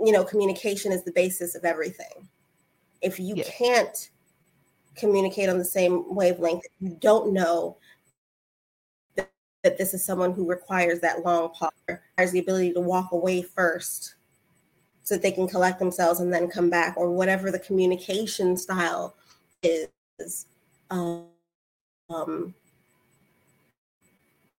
you 0.00 0.12
know, 0.12 0.24
communication 0.24 0.92
is 0.92 1.04
the 1.04 1.12
basis 1.12 1.54
of 1.54 1.64
everything. 1.64 2.28
If 3.00 3.18
you 3.20 3.36
yes. 3.36 3.50
can't 3.56 4.10
communicate 4.96 5.48
on 5.48 5.58
the 5.58 5.64
same 5.64 6.14
wavelength, 6.14 6.64
you 6.80 6.96
don't 7.00 7.32
know 7.32 7.76
that, 9.16 9.30
that 9.62 9.78
this 9.78 9.94
is 9.94 10.04
someone 10.04 10.32
who 10.32 10.48
requires 10.48 11.00
that 11.00 11.24
long 11.24 11.50
pause, 11.50 11.70
requires 11.88 12.32
the 12.32 12.40
ability 12.40 12.72
to 12.72 12.80
walk 12.80 13.12
away 13.12 13.42
first 13.42 14.14
so 15.04 15.14
that 15.14 15.22
they 15.22 15.32
can 15.32 15.46
collect 15.48 15.78
themselves 15.78 16.20
and 16.20 16.32
then 16.32 16.48
come 16.48 16.68
back, 16.68 16.94
or 16.96 17.10
whatever 17.10 17.50
the 17.50 17.58
communication 17.60 18.56
style 18.56 19.14
is 19.62 20.46
um, 20.90 21.26
um, 22.10 22.54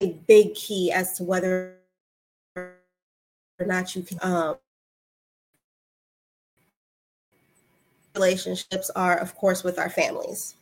a 0.01 0.13
big 0.27 0.55
key 0.55 0.93
as 0.93 1.15
to 1.15 1.25
whether 1.25 1.78
not 3.67 3.95
you 3.95 4.03
can. 4.03 4.19
Um, 4.23 4.57
relationships 8.15 8.91
are, 8.97 9.17
of 9.19 9.35
course, 9.37 9.63
with 9.63 9.79
our 9.79 9.91
families, 9.91 10.57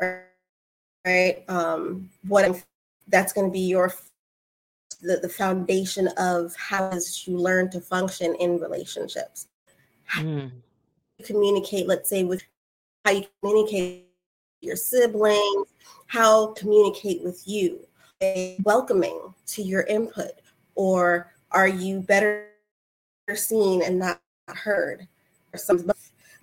right? 0.00 1.44
Um, 1.48 2.10
what 2.26 2.44
I'm, 2.44 2.56
that's 3.08 3.32
going 3.32 3.46
to 3.46 3.52
be 3.52 3.60
your 3.60 3.92
the, 5.02 5.16
the 5.16 5.28
foundation 5.28 6.08
of 6.16 6.54
how 6.56 6.90
is 6.90 7.26
you 7.26 7.36
learn 7.36 7.70
to 7.70 7.80
function 7.80 8.34
in 8.36 8.58
relationships. 8.58 9.48
Mm. 10.16 10.50
communicate, 11.24 11.86
let's 11.88 12.10
say, 12.10 12.24
with 12.24 12.42
how 13.04 13.12
you 13.12 13.24
communicate 13.40 14.06
your 14.60 14.76
siblings, 14.76 15.68
how 16.06 16.48
communicate 16.52 17.22
with 17.22 17.42
you, 17.46 17.80
welcoming 18.62 19.34
to 19.46 19.62
your 19.62 19.82
input, 19.82 20.32
or 20.74 21.31
are 21.52 21.68
you 21.68 22.00
better 22.00 22.48
seen 23.34 23.82
and 23.82 23.98
not 23.98 24.20
heard? 24.48 25.06
Or 25.52 25.58
some 25.58 25.90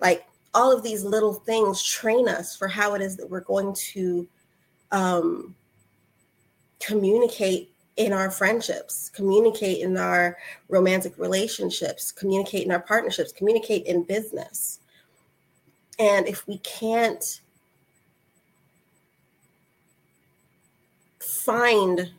like 0.00 0.26
all 0.54 0.72
of 0.76 0.82
these 0.82 1.04
little 1.04 1.34
things 1.34 1.82
train 1.82 2.28
us 2.28 2.56
for 2.56 2.68
how 2.68 2.94
it 2.94 3.02
is 3.02 3.16
that 3.16 3.28
we're 3.28 3.40
going 3.40 3.74
to 3.74 4.26
um, 4.90 5.54
communicate 6.80 7.72
in 7.96 8.12
our 8.12 8.30
friendships, 8.30 9.10
communicate 9.10 9.82
in 9.82 9.96
our 9.96 10.38
romantic 10.68 11.18
relationships, 11.18 12.10
communicate 12.10 12.64
in 12.64 12.72
our 12.72 12.80
partnerships, 12.80 13.32
communicate 13.32 13.86
in 13.86 14.02
business. 14.02 14.80
And 15.98 16.26
if 16.26 16.46
we 16.46 16.58
can't 16.58 17.40
find 21.18 22.10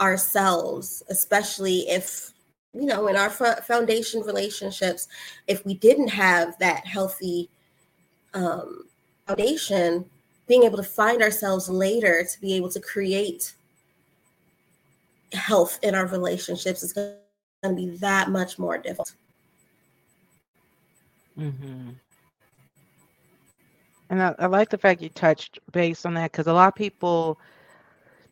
ourselves, 0.00 1.02
especially 1.08 1.88
if, 1.88 2.32
you 2.72 2.86
know, 2.86 3.06
in 3.08 3.16
our 3.16 3.30
foundation 3.30 4.22
relationships, 4.22 5.08
if 5.46 5.64
we 5.64 5.74
didn't 5.74 6.08
have 6.08 6.58
that 6.58 6.86
healthy 6.86 7.48
um, 8.34 8.84
foundation, 9.26 10.04
being 10.46 10.64
able 10.64 10.76
to 10.76 10.82
find 10.82 11.22
ourselves 11.22 11.68
later 11.68 12.24
to 12.24 12.40
be 12.40 12.54
able 12.54 12.68
to 12.70 12.80
create 12.80 13.54
health 15.32 15.78
in 15.82 15.94
our 15.94 16.06
relationships 16.06 16.82
is 16.82 16.92
going 16.92 17.14
to 17.62 17.72
be 17.72 17.96
that 17.96 18.30
much 18.30 18.58
more 18.58 18.78
difficult. 18.78 19.14
Mm-hmm. 21.38 21.90
And 24.10 24.22
I, 24.22 24.34
I, 24.38 24.46
like 24.46 24.70
the 24.70 24.78
fact 24.78 25.02
you 25.02 25.08
touched 25.08 25.58
base 25.72 26.06
on 26.06 26.14
that 26.14 26.30
because 26.30 26.46
a 26.46 26.52
lot 26.52 26.68
of 26.68 26.74
people 26.74 27.38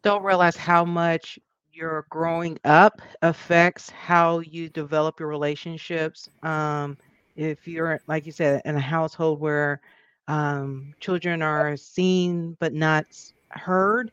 don't 0.03 0.23
realize 0.23 0.57
how 0.57 0.85
much 0.85 1.39
your 1.73 2.07
growing 2.11 2.59
up 2.65 3.01
affects 3.23 3.91
how 3.91 4.41
you 4.41 4.69
develop 4.69 5.19
your 5.21 5.29
relationships. 5.29 6.29
Um, 6.43 6.99
if 7.37 7.67
you're, 7.67 8.01
like 8.07 8.27
you 8.27 8.33
said, 8.33 8.63
in 8.65 8.77
a 8.77 8.81
household 8.81 9.41
where 9.41 9.81
um, 10.29 10.95
children 11.01 11.43
are 11.43 11.77
seen 11.77 12.57
but 12.61 12.73
not 12.75 13.07
heard, 13.51 14.11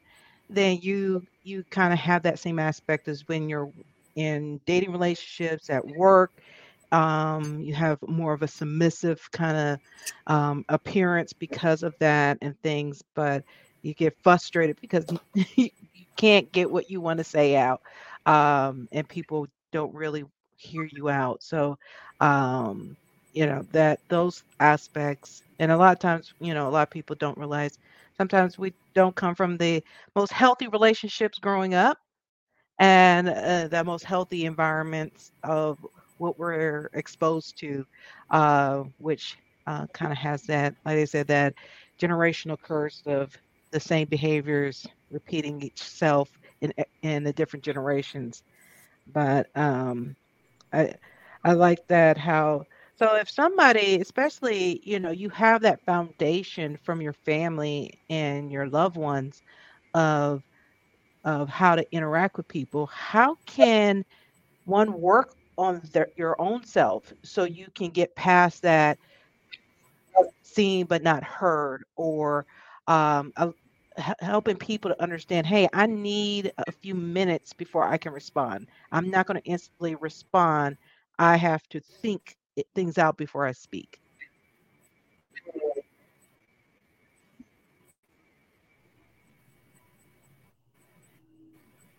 then 0.50 0.80
you 0.82 1.26
you 1.44 1.64
kind 1.70 1.94
of 1.94 2.00
have 2.00 2.24
that 2.24 2.40
same 2.40 2.60
aspect 2.60 3.08
as 3.08 3.28
when 3.28 3.50
you're 3.50 3.72
in 4.16 4.60
dating 4.66 4.92
relationships 4.92 5.70
at 5.70 5.86
work. 5.86 6.32
Um, 6.92 7.60
you 7.62 7.74
have 7.74 8.00
more 8.08 8.34
of 8.34 8.42
a 8.42 8.48
submissive 8.48 9.30
kind 9.32 9.58
of 9.58 10.34
um, 10.34 10.66
appearance 10.70 11.34
because 11.34 11.84
of 11.84 11.96
that 12.00 12.38
and 12.42 12.60
things, 12.62 13.04
but 13.16 13.44
you 13.84 13.94
get 13.94 14.16
frustrated 14.24 14.78
because 14.82 15.06
can't 16.20 16.54
get 16.54 16.72
what 16.72 16.92
you 16.92 17.02
want 17.02 17.20
to 17.20 17.26
say 17.26 17.58
out 17.58 17.82
um, 18.28 18.90
and 18.94 19.10
people 19.10 19.48
don't 19.74 19.96
really 19.96 20.26
hear 20.58 20.90
you 20.92 21.10
out. 21.10 21.44
So 21.44 21.80
um, 22.22 22.98
you 23.34 23.48
know 23.48 23.64
that 23.74 24.02
those 24.10 24.44
aspects 24.60 25.44
and 25.60 25.72
a 25.72 25.78
lot 25.78 25.94
of 25.94 26.00
times 26.00 26.34
you 26.42 26.54
know 26.56 26.70
a 26.70 26.72
lot 26.72 26.84
of 26.88 26.92
people 26.92 27.16
don't 27.20 27.38
realize 27.38 27.80
sometimes 28.18 28.58
we 28.60 28.74
don't 28.96 29.16
come 29.16 29.36
from 29.36 29.58
the 29.58 29.84
most 30.16 30.34
healthy 30.34 30.68
relationships 30.70 31.40
growing 31.40 31.76
up 31.76 32.00
and 32.80 33.30
uh, 33.30 33.68
the 33.68 33.84
most 33.84 34.06
healthy 34.06 34.46
environments 34.46 35.32
of 35.44 35.80
what 36.18 36.40
we're 36.40 36.90
exposed 36.94 37.58
to 37.60 37.86
uh, 38.32 38.84
which 39.00 39.38
uh, 39.68 39.88
kind 39.94 40.12
of 40.12 40.18
has 40.18 40.44
that 40.44 40.76
like 40.86 40.98
i 40.98 41.06
said 41.06 41.28
that 41.28 41.54
generational 42.02 42.60
curse 42.62 43.04
of 43.06 43.38
the 43.72 43.80
same 43.80 44.08
behaviors 44.08 44.88
repeating 45.12 45.62
itself 45.64 46.30
in 46.62 46.74
in 47.02 47.24
the 47.24 47.34
different 47.34 47.64
generations. 47.66 48.44
But 49.08 49.48
um, 49.56 50.16
I 50.74 50.94
I 51.44 51.54
like 51.54 51.80
that 51.88 52.18
how 52.18 52.64
so 52.98 53.16
if 53.16 53.30
somebody, 53.30 54.00
especially 54.02 54.82
you 54.84 55.00
know, 55.00 55.12
you 55.12 55.30
have 55.30 55.62
that 55.62 55.84
foundation 55.86 56.78
from 56.84 57.02
your 57.02 57.14
family 57.14 57.92
and 58.10 58.52
your 58.52 58.68
loved 58.70 58.98
ones 58.98 59.42
of 59.94 60.44
of 61.24 61.50
how 61.50 61.76
to 61.76 61.86
interact 61.94 62.38
with 62.38 62.48
people, 62.48 62.88
how 62.88 63.36
can 63.46 64.04
one 64.66 64.94
work 65.00 65.36
on 65.58 65.82
their, 65.94 66.10
your 66.16 66.36
own 66.42 66.64
self 66.64 67.12
so 67.24 67.44
you 67.44 67.68
can 67.76 67.90
get 67.90 68.16
past 68.16 68.62
that 68.64 68.98
seen 70.42 70.86
but 70.86 71.04
not 71.04 71.24
heard 71.24 71.84
or 71.96 72.46
um, 72.88 73.32
helping 74.20 74.56
people 74.56 74.90
to 74.90 75.02
understand 75.02 75.46
hey 75.46 75.68
i 75.74 75.86
need 75.86 76.52
a 76.68 76.72
few 76.72 76.96
minutes 76.96 77.54
before 77.54 77.84
i 77.84 77.98
can 77.98 78.12
respond 78.12 78.68
i'm 78.92 79.10
not 79.10 79.26
going 79.26 79.40
to 79.40 79.46
instantly 79.48 79.96
respond 79.96 80.78
i 81.18 81.36
have 81.36 81.68
to 81.70 81.80
think 81.80 82.36
it, 82.56 82.68
things 82.76 82.98
out 82.98 83.18
before 83.18 83.46
i 83.46 83.52
speak 83.52 84.00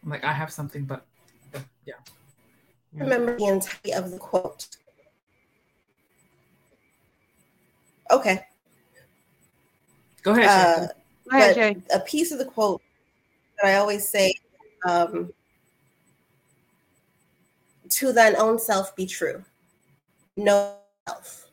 like 0.07 0.25
i 0.25 0.33
have 0.33 0.51
something 0.53 0.85
but 0.85 1.05
yeah 1.87 1.95
remember 2.95 3.37
the 3.37 3.45
entirety 3.45 3.93
of 3.93 4.11
the 4.11 4.19
quote. 4.19 4.67
Okay. 8.11 8.45
Go 10.23 10.33
ahead. 10.33 10.49
Uh, 10.49 10.89
Go 11.31 11.37
ahead, 11.37 11.55
but 11.55 11.61
Jay. 11.61 11.77
a 11.95 12.01
piece 12.01 12.33
of 12.33 12.39
the 12.39 12.45
quote 12.45 12.83
that 13.61 13.71
I 13.71 13.77
always 13.77 14.09
say 14.09 14.35
um, 14.89 15.33
to 17.89 18.13
thine 18.13 18.37
own 18.37 18.59
self 18.59 18.95
be 18.97 19.07
true. 19.07 19.45
Know 20.37 20.75
self. 21.09 21.47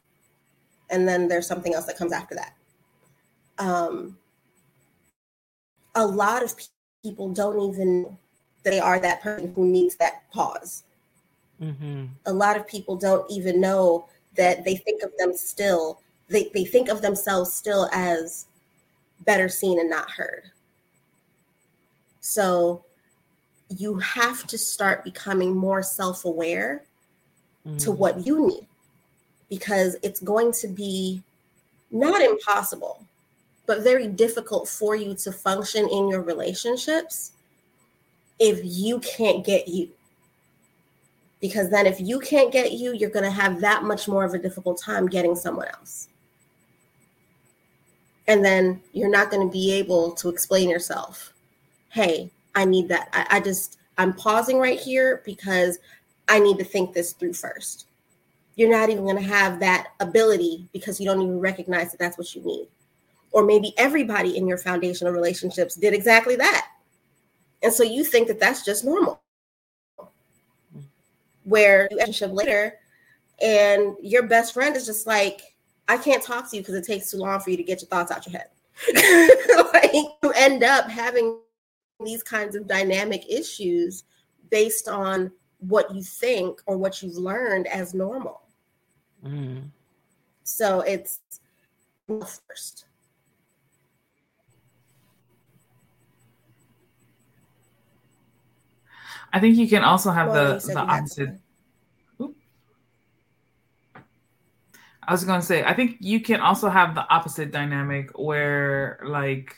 And 0.90 1.08
then 1.08 1.28
there's 1.28 1.48
something 1.48 1.74
else 1.74 1.86
that 1.86 1.98
comes 1.98 2.14
after 2.14 2.36
that. 2.36 2.54
Um, 3.60 4.18
a 5.96 6.06
lot 6.06 6.44
of 6.44 6.56
people 7.04 7.30
don't 7.34 7.60
even 7.60 8.04
know 8.04 8.18
that 8.64 8.72
they 8.72 8.80
are 8.80 9.00
that 9.00 9.22
person 9.22 9.54
who 9.54 9.66
needs 9.66 9.96
that 9.98 10.30
pause. 10.32 10.84
Mm-hmm. 11.62 12.06
A 12.26 12.34
lot 12.34 12.56
of 12.56 12.68
people 12.68 12.96
don't 12.96 13.30
even 13.32 13.60
know 13.60 14.08
that 14.36 14.64
they 14.64 14.76
think 14.76 15.02
of 15.04 15.12
them 15.18 15.34
still, 15.34 16.02
they, 16.30 16.50
they 16.54 16.66
think 16.66 16.90
of 16.90 17.02
themselves 17.02 17.54
still 17.54 17.90
as 17.92 18.47
better 19.26 19.50
seen 19.50 19.80
and 19.80 19.90
not 19.90 20.10
heard. 20.12 20.44
So 22.20 22.84
you 23.70 23.98
have 24.00 24.48
to 24.48 24.58
start 24.58 25.04
becoming 25.04 25.56
more 25.56 25.84
self 25.84 26.26
aware 26.26 26.84
to 27.66 27.72
Mm-hmm. 27.72 27.98
what 27.98 28.26
you 28.26 28.48
need 28.48 28.66
because 29.50 29.98
it's 30.02 30.22
going 30.22 30.54
to 30.54 30.70
be 30.70 31.22
not 31.92 32.22
impossible, 32.22 33.06
but 33.66 33.84
very 33.84 34.08
difficult 34.08 34.68
for 34.68 34.96
you 34.96 35.14
to 35.16 35.32
function 35.32 35.88
in 35.90 36.08
your 36.08 36.22
relationships 36.22 37.34
if 38.40 38.60
you 38.64 39.00
can't 39.00 39.46
get 39.46 39.68
you. 39.68 39.90
Because 41.40 41.70
then, 41.70 41.86
if 41.86 42.00
you 42.02 42.20
can't 42.20 42.52
get 42.52 42.72
you, 42.72 42.94
you're 42.94 43.10
going 43.10 43.26
to 43.26 43.32
have 43.32 43.62
that 43.62 43.84
much 43.84 44.08
more 44.08 44.24
of 44.24 44.34
a 44.34 44.40
difficult 44.40 44.80
time 44.80 45.08
getting 45.08 45.36
someone 45.36 45.68
else. 45.68 46.10
And 48.28 48.44
then 48.44 48.82
you're 48.92 49.10
not 49.10 49.32
going 49.32 49.48
to 49.48 49.52
be 49.52 49.72
able 49.74 50.12
to 50.14 50.30
explain 50.30 50.70
yourself. 50.70 51.34
Hey, 51.90 52.30
I 52.56 52.66
need 52.66 52.90
that. 52.90 53.10
I, 53.14 53.38
I 53.38 53.40
just, 53.40 53.78
I'm 53.98 54.14
pausing 54.14 54.60
right 54.60 54.80
here 54.80 55.22
because 55.26 55.80
I 56.28 56.40
need 56.40 56.58
to 56.58 56.66
think 56.66 56.94
this 56.94 57.14
through 57.14 57.34
first. 57.34 57.88
You're 58.56 58.70
not 58.70 58.90
even 58.90 59.04
going 59.04 59.18
to 59.18 59.22
have 59.22 59.60
that 59.60 59.90
ability 60.00 60.68
because 60.74 61.00
you 61.00 61.06
don't 61.06 61.22
even 61.22 61.40
recognize 61.40 61.92
that 61.92 62.00
that's 62.00 62.18
what 62.18 62.36
you 62.36 62.42
need. 62.42 62.68
Or 63.32 63.44
maybe 63.44 63.74
everybody 63.78 64.36
in 64.36 64.48
your 64.48 64.58
foundational 64.58 65.14
relationships 65.14 65.76
did 65.76 65.94
exactly 65.94 66.36
that. 66.36 66.68
And 67.64 67.72
so 67.72 67.84
you 67.84 68.04
think 68.04 68.28
that 68.28 68.40
that's 68.40 68.66
just 68.66 68.84
normal. 68.84 69.22
Where 71.44 71.88
you 71.92 71.98
relationship 71.98 72.34
later 72.34 72.80
and 73.42 73.96
your 74.02 74.24
best 74.24 74.54
friend 74.54 74.76
is 74.76 74.86
just 74.86 75.08
like, 75.08 75.42
I 75.88 75.98
can't 75.98 76.22
talk 76.24 76.50
to 76.50 76.56
you 76.58 76.62
because 76.62 76.76
it 76.76 76.84
takes 76.84 77.12
too 77.12 77.18
long 77.18 77.40
for 77.40 77.50
you 77.50 77.58
to 77.58 77.64
get 77.64 77.82
your 77.82 77.88
thoughts 77.88 78.12
out 78.12 78.26
your 78.28 78.40
head. 78.40 78.50
like 79.74 79.92
you 79.94 80.32
end 80.36 80.64
up 80.64 80.90
having 80.90 81.40
these 82.04 82.22
kinds 82.22 82.56
of 82.56 82.68
dynamic 82.68 83.26
issues 83.30 84.04
based 84.52 84.88
on 84.88 85.32
what 85.60 85.94
you 85.94 86.04
think 86.04 86.62
or 86.66 86.78
what 86.78 87.02
you've 87.02 87.16
learned 87.16 87.68
as 87.68 87.94
normal. 87.94 88.42
Mm-hmm. 89.26 89.68
So 90.44 90.82
it's 90.82 91.20
first. 92.08 92.86
I 99.34 99.40
think 99.40 99.58
you 99.58 99.68
can 99.68 99.84
also 99.84 100.12
have 100.12 100.30
Well, 100.30 100.60
the 100.60 100.68
the 100.68 100.80
opposite. 100.80 101.38
I 105.08 105.14
was 105.14 105.24
going 105.24 105.40
to 105.40 105.46
say, 105.46 105.64
I 105.64 105.74
think 105.74 105.98
you 106.02 106.20
can 106.20 106.42
also 106.42 106.68
have 106.70 106.94
the 106.94 107.08
opposite 107.10 107.52
dynamic 107.52 108.18
where, 108.20 109.00
like, 109.06 109.56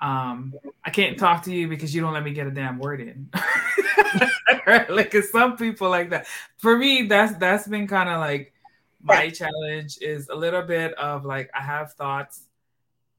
um, 0.00 0.54
I 0.84 0.90
can't 0.90 1.18
talk 1.18 1.44
to 1.44 1.52
you 1.52 1.68
because 1.68 1.94
you 1.94 2.00
don't 2.00 2.14
let 2.14 2.24
me 2.24 2.32
get 2.32 2.46
a 2.46 2.50
damn 2.50 2.78
word 2.78 3.00
in. 3.00 3.28
like, 4.66 5.14
it's 5.14 5.30
some 5.30 5.56
people 5.56 5.90
like 5.90 6.10
that. 6.10 6.26
For 6.56 6.76
me, 6.76 7.02
that's 7.06 7.36
that's 7.36 7.68
been 7.68 7.86
kind 7.86 8.08
of 8.08 8.18
like 8.18 8.54
my 9.02 9.28
challenge 9.30 9.98
is 10.00 10.28
a 10.28 10.34
little 10.34 10.62
bit 10.62 10.94
of 10.94 11.24
like 11.24 11.50
I 11.54 11.60
have 11.60 11.92
thoughts 11.92 12.44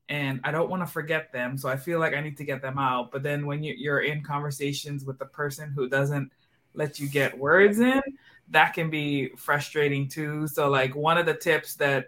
and 0.10 0.42
I 0.44 0.52
don't 0.52 0.70
want 0.70 0.82
to 0.82 0.88
forget 0.88 1.32
them, 1.32 1.58
so 1.58 1.70
I 1.70 1.78
feel 1.78 2.00
like 2.00 2.14
I 2.14 2.22
need 2.22 2.38
to 2.38 2.44
get 2.44 2.62
them 2.62 2.78
out. 2.78 3.12
But 3.12 3.24
then 3.24 3.46
when 3.46 3.64
you, 3.64 3.74
you're 3.78 4.02
in 4.02 4.24
conversations 4.24 5.06
with 5.06 5.20
the 5.20 5.26
person 5.26 5.72
who 5.72 5.88
doesn't 5.88 6.32
let 6.74 7.00
you 7.00 7.08
get 7.08 7.38
words 7.38 7.80
in, 7.80 8.02
that 8.50 8.74
can 8.74 8.90
be 8.90 9.30
frustrating 9.38 10.08
too. 10.08 10.48
So, 10.48 10.70
like 10.70 10.96
one 10.96 11.18
of 11.18 11.26
the 11.26 11.34
tips 11.34 11.76
that 11.76 12.08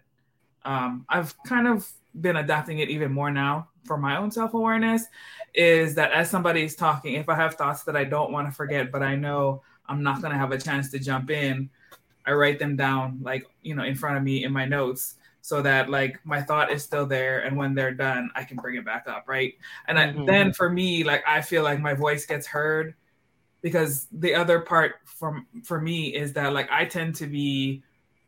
um, 0.64 1.06
I've 1.10 1.36
kind 1.44 1.68
of 1.68 1.90
been 2.20 2.38
adapting 2.38 2.80
it 2.80 2.90
even 2.90 3.12
more 3.12 3.32
now 3.32 3.70
for 3.86 3.98
my 3.98 4.18
own 4.18 4.32
self 4.32 4.54
awareness 4.54 5.06
is 5.54 5.96
that 5.96 6.12
as 6.12 6.30
somebody's 6.30 6.76
talking, 6.76 7.16
if 7.16 7.30
I 7.30 7.36
have 7.36 7.56
thoughts 7.56 7.84
that 7.84 7.96
I 7.96 8.04
don't 8.04 8.32
want 8.32 8.48
to 8.48 8.52
forget, 8.54 8.92
but 8.92 9.04
I 9.04 9.16
know 9.16 9.62
I'm 9.88 10.04
not 10.04 10.22
going 10.22 10.34
to 10.34 10.40
have 10.40 10.52
a 10.52 10.58
chance 10.58 10.90
to 10.92 11.00
jump 11.00 11.30
in, 11.30 11.70
I 12.26 12.32
write 12.32 12.60
them 12.60 12.76
down, 12.76 13.20
like, 13.22 13.46
you 13.62 13.76
know, 13.76 13.84
in 13.84 13.96
front 13.96 14.18
of 14.18 14.24
me 14.24 14.44
in 14.44 14.52
my 14.52 14.66
notes 14.66 15.16
so 15.42 15.62
that 15.62 15.90
like 15.92 16.20
my 16.26 16.42
thought 16.42 16.72
is 16.72 16.84
still 16.84 17.06
there 17.06 17.42
and 17.42 17.56
when 17.56 17.76
they're 17.76 17.94
done 17.94 18.32
i 18.34 18.44
can 18.44 18.58
bring 18.58 18.78
it 18.78 18.84
back 18.84 19.06
up 19.08 19.26
right 19.28 19.54
and 19.88 20.00
I, 20.00 20.08
Mhm. 20.08 20.26
then 20.26 20.52
for 20.54 20.72
me 20.72 21.04
like 21.04 21.24
i 21.28 21.40
feel 21.40 21.62
like 21.62 21.80
my 21.80 21.94
voice 21.94 22.26
gets 22.26 22.48
heard 22.48 22.96
because 23.66 24.06
the 24.12 24.36
other 24.36 24.60
part 24.60 24.98
from 25.06 25.48
for 25.64 25.82
me 25.82 26.14
is 26.14 26.34
that 26.34 26.54
like 26.54 26.70
i 26.70 26.86
tend 26.86 27.16
to 27.16 27.26
be 27.26 27.82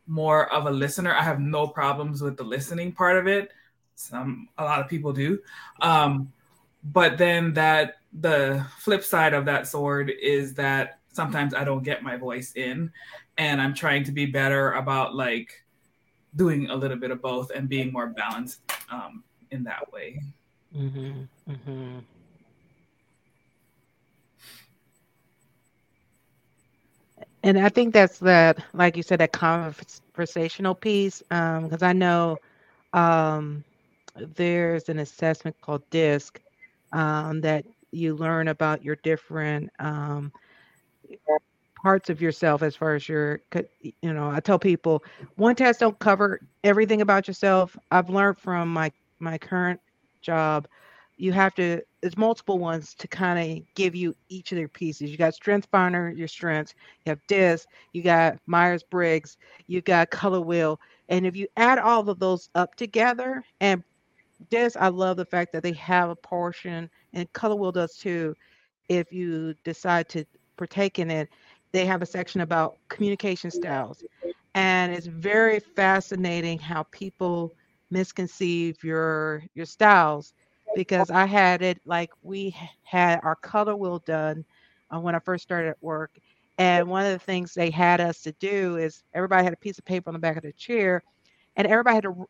more 0.08 0.52
of 0.52 0.66
a 0.66 0.70
listener 0.70 1.14
i 1.14 1.22
have 1.22 1.38
no 1.38 1.64
problems 1.64 2.20
with 2.20 2.36
the 2.36 2.42
listening 2.42 2.90
part 2.90 3.16
of 3.16 3.28
it 3.28 3.52
some 3.94 4.48
a 4.58 4.64
lot 4.64 4.80
of 4.80 4.88
people 4.88 5.12
do 5.12 5.38
um 5.80 6.32
but 6.82 7.16
then 7.18 7.52
that 7.54 7.98
the 8.20 8.66
flip 8.78 9.04
side 9.04 9.32
of 9.32 9.44
that 9.44 9.68
sword 9.68 10.10
is 10.20 10.54
that 10.54 10.98
sometimes 11.12 11.54
i 11.54 11.62
don't 11.62 11.84
get 11.84 12.02
my 12.02 12.16
voice 12.16 12.52
in 12.56 12.90
and 13.36 13.62
i'm 13.62 13.72
trying 13.72 14.02
to 14.02 14.10
be 14.10 14.26
better 14.26 14.72
about 14.72 15.14
like 15.14 15.64
doing 16.34 16.68
a 16.68 16.74
little 16.74 16.96
bit 16.96 17.12
of 17.12 17.22
both 17.22 17.52
and 17.52 17.68
being 17.68 17.92
more 17.92 18.08
balanced 18.08 18.60
um, 18.90 19.22
in 19.52 19.62
that 19.62 19.92
way 19.92 20.18
Mm-hmm. 20.76 21.22
Mm-hmm. 21.50 21.98
And 27.42 27.58
I 27.58 27.68
think 27.68 27.94
that's 27.94 28.18
that, 28.20 28.58
like 28.74 28.96
you 28.96 29.02
said, 29.02 29.20
that 29.20 29.32
conversational 29.32 30.74
piece. 30.74 31.22
Because 31.28 31.82
I 31.82 31.92
know 31.92 32.38
um, 32.92 33.64
there's 34.16 34.88
an 34.88 34.98
assessment 34.98 35.56
called 35.60 35.82
DISC 35.90 36.40
um, 36.92 37.40
that 37.42 37.64
you 37.92 38.14
learn 38.16 38.48
about 38.48 38.84
your 38.84 38.96
different 38.96 39.70
um, 39.78 40.32
parts 41.82 42.10
of 42.10 42.20
yourself 42.20 42.62
as 42.62 42.74
far 42.74 42.94
as 42.94 43.08
your, 43.08 43.40
you 44.02 44.12
know, 44.12 44.30
I 44.30 44.40
tell 44.40 44.58
people 44.58 45.04
one 45.36 45.54
test 45.54 45.80
don't 45.80 45.98
cover 45.98 46.40
everything 46.64 47.00
about 47.00 47.28
yourself. 47.28 47.76
I've 47.90 48.10
learned 48.10 48.38
from 48.38 48.72
my 48.72 48.90
my 49.20 49.38
current 49.38 49.80
job 50.22 50.68
you 51.18 51.32
have 51.32 51.54
to 51.56 51.82
there's 52.02 52.18
multiple 52.18 52.58
ones 52.58 52.94
to 52.96 53.08
kind 53.08 53.58
of 53.58 53.64
give 53.74 53.94
you 53.96 54.14
each 54.30 54.52
of 54.52 54.56
their 54.56 54.68
pieces. 54.68 55.10
You 55.10 55.18
got 55.18 55.34
strength 55.34 55.68
finder 55.72 56.10
your 56.10 56.28
strengths. 56.28 56.74
You 57.04 57.10
have 57.10 57.20
disc. 57.28 57.68
You 57.92 58.02
got 58.02 58.38
myers-briggs 58.46 59.36
you 59.68 59.82
got 59.82 60.10
color 60.10 60.40
wheel. 60.40 60.80
And 61.08 61.26
if 61.26 61.36
you 61.36 61.48
add 61.56 61.78
all 61.78 62.08
of 62.08 62.20
those 62.20 62.48
up 62.54 62.74
together 62.76 63.42
and 63.60 63.82
disc 64.50 64.76
i 64.80 64.88
love 64.88 65.16
the 65.16 65.24
fact 65.26 65.52
that 65.52 65.62
they 65.62 65.72
have 65.72 66.10
a 66.10 66.16
portion 66.16 66.90
and 67.14 67.32
color 67.32 67.56
wheel 67.56 67.72
does 67.72 67.96
too. 67.96 68.34
If 68.88 69.12
you 69.12 69.54
decide 69.64 70.08
to 70.10 70.24
partake 70.56 70.98
in 70.98 71.10
it 71.10 71.28
they 71.72 71.84
have 71.86 72.02
a 72.02 72.06
section 72.06 72.40
about 72.42 72.76
communication 72.88 73.50
styles. 73.50 74.04
And 74.54 74.92
it's 74.92 75.06
very 75.06 75.60
fascinating 75.60 76.58
how 76.58 76.84
people 76.92 77.52
misconceive 77.90 78.82
your 78.82 79.42
your 79.54 79.66
styles 79.66 80.34
because 80.78 81.10
I 81.10 81.26
had 81.26 81.60
it 81.60 81.80
like 81.86 82.12
we 82.22 82.54
had 82.84 83.18
our 83.24 83.34
color 83.34 83.74
wheel 83.74 83.98
done 84.06 84.44
uh, 84.94 85.00
when 85.00 85.16
I 85.16 85.18
first 85.18 85.42
started 85.42 85.70
at 85.70 85.82
work. 85.82 86.20
And 86.56 86.86
one 86.86 87.04
of 87.04 87.10
the 87.10 87.18
things 87.18 87.52
they 87.52 87.68
had 87.68 88.00
us 88.00 88.22
to 88.22 88.32
do 88.38 88.76
is 88.76 89.02
everybody 89.12 89.42
had 89.42 89.52
a 89.52 89.56
piece 89.56 89.80
of 89.80 89.84
paper 89.84 90.08
on 90.08 90.14
the 90.14 90.20
back 90.20 90.36
of 90.36 90.44
the 90.44 90.52
chair, 90.52 91.02
and 91.56 91.66
everybody 91.66 91.96
had 91.96 92.04
to 92.04 92.28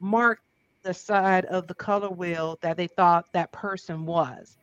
mark 0.00 0.40
the 0.82 0.94
side 0.94 1.44
of 1.46 1.66
the 1.66 1.74
color 1.74 2.08
wheel 2.08 2.58
that 2.62 2.78
they 2.78 2.86
thought 2.86 3.26
that 3.34 3.52
person 3.52 4.06
was. 4.06 4.56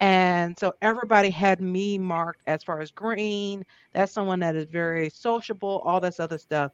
And 0.00 0.58
so 0.58 0.74
everybody 0.82 1.30
had 1.30 1.62
me 1.62 1.96
marked 1.96 2.42
as 2.46 2.62
far 2.62 2.82
as 2.82 2.90
green. 2.90 3.64
That's 3.94 4.12
someone 4.12 4.40
that 4.40 4.54
is 4.54 4.66
very 4.66 5.08
sociable, 5.08 5.80
all 5.86 5.98
this 5.98 6.20
other 6.20 6.36
stuff. 6.36 6.72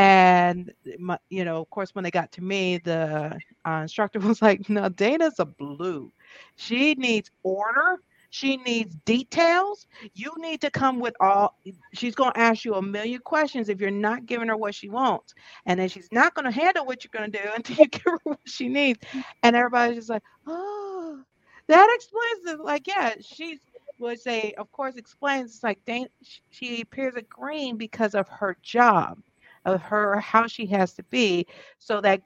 And 0.00 0.72
my, 0.98 1.18
you 1.28 1.44
know, 1.44 1.60
of 1.60 1.68
course, 1.70 1.94
when 1.94 2.04
they 2.04 2.10
got 2.10 2.32
to 2.32 2.42
me, 2.42 2.78
the 2.78 3.38
uh, 3.66 3.80
instructor 3.82 4.18
was 4.20 4.40
like, 4.40 4.68
"No, 4.70 4.88
Dana's 4.88 5.38
a 5.38 5.44
blue. 5.44 6.10
She 6.56 6.94
needs 6.94 7.30
order. 7.42 7.98
She 8.30 8.56
needs 8.58 8.94
details. 9.04 9.86
You 10.14 10.32
need 10.38 10.60
to 10.62 10.70
come 10.70 11.00
with 11.00 11.14
all. 11.20 11.58
She's 11.92 12.14
going 12.14 12.32
to 12.32 12.40
ask 12.40 12.64
you 12.64 12.74
a 12.76 12.82
million 12.82 13.20
questions 13.20 13.68
if 13.68 13.80
you're 13.80 13.90
not 13.90 14.24
giving 14.26 14.48
her 14.48 14.56
what 14.56 14.74
she 14.74 14.88
wants. 14.88 15.34
And 15.66 15.80
then 15.80 15.88
she's 15.88 16.08
not 16.12 16.34
going 16.34 16.44
to 16.44 16.52
handle 16.52 16.86
what 16.86 17.04
you're 17.04 17.10
going 17.12 17.32
to 17.32 17.38
do 17.42 17.48
until 17.56 17.76
you 17.76 17.88
give 17.88 18.02
her 18.04 18.18
what 18.22 18.38
she 18.46 18.68
needs. 18.68 19.00
And 19.42 19.56
everybody's 19.56 19.96
just 19.96 20.10
like, 20.10 20.22
oh, 20.46 21.22
that 21.66 21.88
explains 21.96 22.54
it. 22.54 22.64
Like, 22.64 22.86
yeah, 22.86 23.14
she's 23.20 23.58
would 23.98 24.20
say, 24.20 24.54
of 24.56 24.70
course, 24.72 24.96
explains 24.96 25.54
it's 25.56 25.62
like 25.62 25.84
Dana, 25.84 26.08
she 26.50 26.80
appears 26.80 27.14
a 27.16 27.22
green 27.22 27.76
because 27.76 28.14
of 28.14 28.28
her 28.28 28.56
job, 28.62 29.18
of 29.64 29.80
her 29.82 30.18
how 30.20 30.46
she 30.46 30.66
has 30.66 30.94
to 30.94 31.02
be. 31.04 31.46
So 31.78 32.00
that 32.00 32.22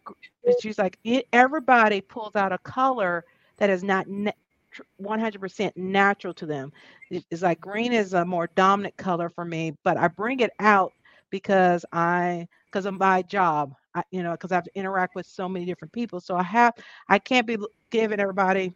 she's 0.61 0.79
like 0.79 0.99
everybody 1.33 2.01
pulls 2.01 2.37
out 2.37 2.53
a 2.53 2.59
color 2.59 3.25
that 3.59 3.71
is 3.71 3.83
not 3.83 4.07
100% 4.99 5.77
natural 5.77 6.35
to 6.35 6.47
them. 6.47 6.73
It's 7.11 7.43
like 7.43 7.61
green 7.61 7.93
is 7.93 8.15
a 8.15 8.25
more 8.25 8.49
dominant 8.55 8.97
color 8.97 9.31
for 9.31 9.45
me, 9.45 9.73
but 9.85 9.97
I 9.97 10.09
bring 10.09 10.41
it 10.41 10.51
out 10.61 10.93
because 11.31 11.85
I 11.93 12.47
because 12.71 12.87
of 12.87 12.95
my 12.99 13.23
job. 13.23 13.75
I, 13.95 14.03
you 14.11 14.23
know, 14.23 14.33
because 14.33 14.51
I 14.53 14.57
have 14.57 14.65
to 14.65 14.77
interact 14.77 15.15
with 15.15 15.27
so 15.27 15.49
many 15.49 15.65
different 15.65 15.93
people. 15.93 16.21
So 16.21 16.37
I 16.37 16.43
have 16.43 16.75
I 17.09 17.19
can't 17.19 17.47
be 17.47 17.57
giving 17.91 18.21
everybody 18.21 18.75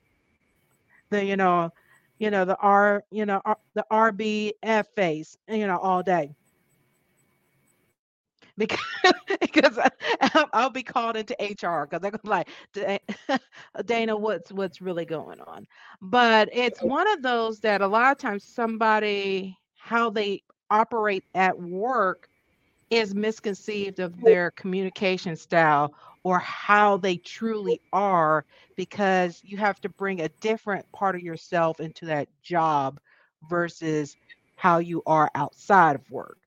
the 1.10 1.24
you 1.24 1.36
know 1.36 1.70
you 2.20 2.30
know, 2.30 2.44
the 2.44 2.56
R, 2.56 3.04
you 3.10 3.26
know, 3.26 3.40
R, 3.44 3.56
the 3.74 3.84
RBF 3.90 4.86
face, 4.96 5.36
you 5.48 5.66
know, 5.68 5.78
all 5.78 6.02
day. 6.02 6.34
Because, 8.66 9.12
because 9.40 9.78
I, 9.78 10.46
will 10.62 10.70
be 10.70 10.82
called 10.82 11.16
into 11.16 11.34
HR 11.40 11.86
because 11.86 12.00
they're 12.00 12.10
gonna 12.10 12.22
be 12.24 12.28
like, 12.28 12.48
Dana, 13.86 14.16
what's 14.16 14.50
what's 14.52 14.80
really 14.80 15.04
going 15.04 15.40
on? 15.42 15.66
But 16.00 16.48
it's 16.52 16.82
one 16.82 17.08
of 17.12 17.22
those 17.22 17.60
that 17.60 17.82
a 17.82 17.86
lot 17.86 18.10
of 18.10 18.18
times 18.18 18.44
somebody 18.44 19.56
how 19.76 20.10
they 20.10 20.42
operate 20.70 21.24
at 21.34 21.60
work 21.60 22.28
is 22.90 23.14
misconceived 23.14 24.00
of 24.00 24.20
their 24.22 24.50
communication 24.52 25.36
style 25.36 25.94
or 26.24 26.38
how 26.40 26.96
they 26.96 27.16
truly 27.16 27.80
are 27.92 28.44
because 28.76 29.40
you 29.44 29.56
have 29.56 29.80
to 29.80 29.88
bring 29.90 30.20
a 30.20 30.28
different 30.40 30.90
part 30.92 31.14
of 31.14 31.22
yourself 31.22 31.80
into 31.80 32.06
that 32.06 32.28
job 32.42 32.98
versus 33.48 34.16
how 34.56 34.78
you 34.78 35.02
are 35.06 35.30
outside 35.34 35.94
of 35.94 36.10
work 36.10 36.38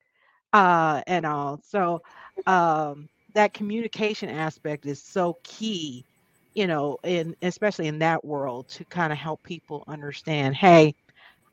uh, 0.54 1.02
and 1.08 1.26
all 1.26 1.60
so 1.64 2.02
um, 2.48 3.10
that 3.34 3.54
communication 3.54 4.30
aspect 4.30 4.86
is 4.86 5.02
so 5.02 5.38
key 5.44 6.06
you 6.54 6.68
know 6.68 6.98
in 7.04 7.36
especially 7.42 7.88
in 7.88 8.00
that 8.00 8.24
world 8.26 8.68
to 8.70 8.86
kind 8.86 9.12
of 9.14 9.20
help 9.20 9.42
people 9.44 9.84
understand 9.88 10.56
hey 10.56 10.94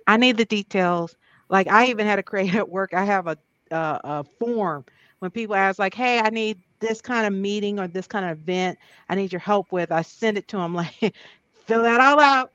i 0.06 0.16
need 0.16 0.37
the 0.37 0.44
details 0.46 1.16
like 1.50 1.68
i 1.68 1.87
even 1.87 2.06
had 2.06 2.16
to 2.16 2.22
create 2.22 2.54
at 2.54 2.68
work 2.68 2.94
i 2.94 3.04
have 3.04 3.26
a, 3.28 3.37
a, 3.70 4.00
a 4.04 4.24
form 4.38 4.84
when 5.20 5.30
people 5.30 5.54
ask 5.56 5.78
like 5.78 5.94
hey 5.94 6.20
i 6.20 6.30
need 6.30 6.58
this 6.80 7.00
kind 7.00 7.26
of 7.26 7.32
meeting 7.32 7.78
or 7.80 7.88
this 7.88 8.06
kind 8.06 8.24
of 8.24 8.38
event 8.38 8.78
I 9.08 9.14
need 9.16 9.32
your 9.32 9.40
help 9.40 9.72
with, 9.72 9.92
I 9.92 10.02
send 10.02 10.38
it 10.38 10.48
to 10.48 10.58
them 10.58 10.74
like, 10.76 11.14
fill 11.66 11.82
that 11.82 12.00
all 12.00 12.20
out, 12.20 12.52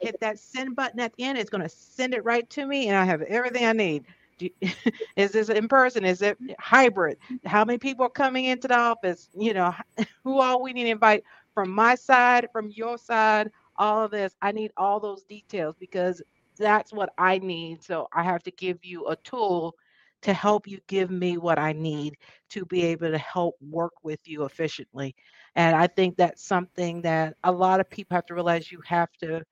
hit 0.00 0.20
that 0.20 0.38
send 0.38 0.76
button 0.76 1.00
at 1.00 1.14
the 1.16 1.24
end. 1.24 1.38
It's 1.38 1.50
going 1.50 1.62
to 1.62 1.68
send 1.68 2.14
it 2.14 2.24
right 2.24 2.48
to 2.50 2.66
me, 2.66 2.88
and 2.88 2.96
I 2.96 3.04
have 3.04 3.22
everything 3.22 3.66
I 3.66 3.72
need. 3.72 4.04
Is 5.16 5.32
this 5.32 5.48
in 5.48 5.68
person? 5.68 6.04
Is 6.04 6.22
it 6.22 6.38
hybrid? 6.58 7.18
How 7.44 7.64
many 7.64 7.78
people 7.78 8.06
are 8.06 8.10
coming 8.10 8.46
into 8.46 8.68
the 8.68 8.76
office? 8.78 9.28
You 9.36 9.54
know, 9.54 9.74
who 10.24 10.40
all 10.40 10.62
we 10.62 10.72
need 10.72 10.84
to 10.84 10.90
invite 10.90 11.24
from 11.54 11.70
my 11.70 11.94
side, 11.94 12.48
from 12.52 12.70
your 12.70 12.98
side, 12.98 13.50
all 13.76 14.04
of 14.04 14.10
this. 14.10 14.34
I 14.42 14.52
need 14.52 14.72
all 14.76 15.00
those 15.00 15.22
details 15.24 15.74
because 15.78 16.22
that's 16.58 16.92
what 16.92 17.10
I 17.18 17.38
need. 17.38 17.82
So 17.82 18.08
I 18.12 18.22
have 18.22 18.42
to 18.44 18.50
give 18.52 18.78
you 18.82 19.08
a 19.08 19.16
tool 19.16 19.74
to 20.22 20.32
help 20.32 20.66
you 20.66 20.78
give 20.88 21.10
me 21.10 21.36
what 21.38 21.58
I 21.58 21.72
need 21.72 22.16
to 22.50 22.64
be 22.64 22.82
able 22.84 23.10
to 23.10 23.18
help 23.18 23.56
work 23.60 23.92
with 24.02 24.20
you 24.24 24.44
efficiently. 24.44 25.14
And 25.54 25.76
I 25.76 25.86
think 25.86 26.16
that's 26.16 26.42
something 26.42 27.02
that 27.02 27.34
a 27.44 27.52
lot 27.52 27.80
of 27.80 27.88
people 27.90 28.14
have 28.16 28.26
to 28.26 28.34
realize 28.34 28.70
you 28.72 28.80
have 28.86 29.10
to, 29.22 29.42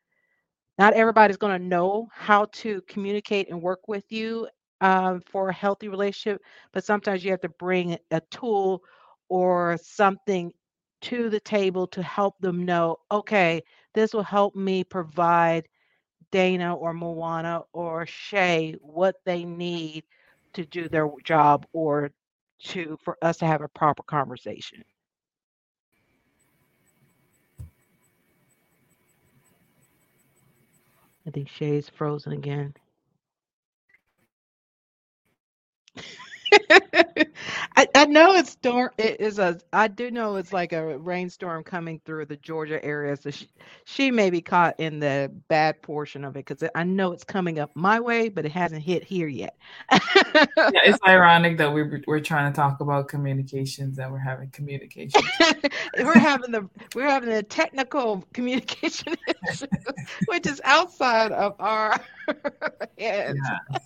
not 0.79 0.94
everybody's 0.94 1.37
going 1.37 1.59
to 1.59 1.64
know 1.64 2.09
how 2.12 2.47
to 2.53 2.81
communicate 2.88 3.51
and 3.51 3.62
work 3.62 3.87
with 3.88 4.05
you 4.11 4.49
um, 4.85 5.23
for 5.31 5.51
a 5.51 5.55
healthy 5.55 5.88
relationship, 5.88 6.42
but 6.75 6.85
sometimes 6.85 7.25
you 7.25 7.33
have 7.33 7.42
to 7.42 7.51
bring 7.51 7.99
a 8.12 8.20
tool 8.31 8.83
or 9.31 9.79
something 9.83 10.53
to 11.03 11.31
the 11.31 11.40
table 11.40 11.88
to 11.88 12.03
help 12.03 12.38
them 12.40 12.64
know, 12.66 12.99
okay, 13.12 13.62
this 13.94 14.14
will 14.14 14.25
help 14.25 14.57
me 14.57 14.85
provide 14.85 15.68
Dana 16.33 16.75
or 16.75 16.94
Moana 16.94 17.62
or 17.73 18.07
Shae 18.07 18.77
what 18.83 19.16
they 19.27 19.44
need 19.44 20.05
to 20.55 20.66
do 20.66 20.88
their 20.88 21.09
job 21.25 21.66
or 21.73 22.11
to 22.64 22.99
for 23.05 23.18
us 23.23 23.38
to 23.38 23.47
have 23.47 23.62
a 23.62 23.68
proper 23.68 24.03
conversation. 24.05 24.85
I 31.27 31.31
think 31.31 31.49
Shae's 31.49 31.88
frozen 31.90 32.33
again. 32.33 32.75
I, 37.76 37.88
I 37.94 38.04
know 38.07 38.35
it's 38.35 38.50
storm. 38.50 38.90
It 38.98 39.20
is 39.20 39.38
a. 39.38 39.59
I 39.72 39.88
do 39.88 40.11
know 40.11 40.37
it's 40.37 40.52
like 40.52 40.72
a 40.72 40.98
rainstorm 40.98 41.64
coming 41.64 42.00
through 42.04 42.26
the 42.26 42.37
Georgia 42.37 42.85
area, 42.85 43.16
so 43.16 43.30
she, 43.30 43.48
she 43.85 44.11
may 44.11 44.30
be 44.30 44.40
caught 44.40 44.78
in 44.78 45.00
the 45.00 45.33
bad 45.48 45.83
portion 45.83 46.24
of 46.24 46.37
it 46.37 46.46
because 46.46 46.68
I 46.74 46.85
know 46.85 47.12
it's 47.12 47.24
coming 47.24 47.59
up 47.59 47.70
my 47.74 47.98
way, 48.00 48.28
but 48.28 48.44
it 48.44 48.52
hasn't 48.52 48.83
hit 48.83 49.04
here 49.04 49.26
yet. 49.26 49.57
yeah, 49.92 50.00
it's 50.57 50.98
ironic 51.07 51.59
that 51.59 51.72
we're 51.72 52.02
we're 52.07 52.20
trying 52.20 52.52
to 52.52 52.57
talk 52.57 52.80
about 52.80 53.09
communications 53.09 53.98
and 53.98 54.12
we're 54.12 54.18
having 54.18 54.50
communication. 54.50 55.22
we're 55.98 56.18
having 56.18 56.52
the 56.52 56.68
we're 56.94 57.09
having 57.09 57.30
a 57.30 57.42
technical 57.42 58.24
communication 58.33 59.14
issue, 59.50 59.66
which 60.26 60.46
is 60.46 60.61
outside 60.64 61.33
of 61.33 61.54
our 61.59 61.98
heads. 62.98 63.38
Yeah. 63.42 63.78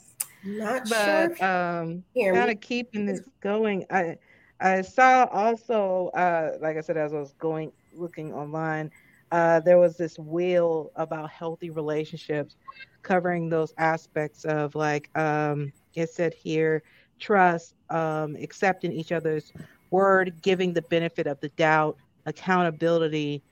Not 0.57 0.89
but 0.89 1.39
sure. 1.39 1.45
um, 1.45 2.05
kind 2.33 2.51
of 2.51 2.61
keeping 2.61 3.07
this 3.07 3.21
going. 3.41 3.85
I 3.91 4.17
I 4.61 4.83
saw 4.83 5.27
also, 5.27 6.09
uh, 6.15 6.53
like 6.61 6.77
I 6.77 6.81
said, 6.81 6.97
as 6.97 7.13
I 7.13 7.19
was 7.19 7.33
going 7.35 7.73
looking 7.93 8.33
online, 8.33 8.91
uh, 9.31 9.61
there 9.61 9.79
was 9.79 9.97
this 9.97 10.19
wheel 10.19 10.91
about 10.97 11.31
healthy 11.31 11.71
relationships, 11.71 12.57
covering 13.03 13.49
those 13.49 13.73
aspects 13.79 14.45
of 14.45 14.75
like 14.75 15.11
um, 15.17 15.73
it 15.95 16.11
said 16.11 16.35
here, 16.35 16.83
trust, 17.19 17.75
um, 17.91 18.37
accepting 18.37 18.93
each 18.93 19.13
other's 19.13 19.53
word, 19.91 20.41
giving 20.43 20.73
the 20.73 20.83
benefit 20.83 21.27
of 21.27 21.41
the 21.41 21.49
doubt, 21.51 21.97
accountability, 22.27 23.43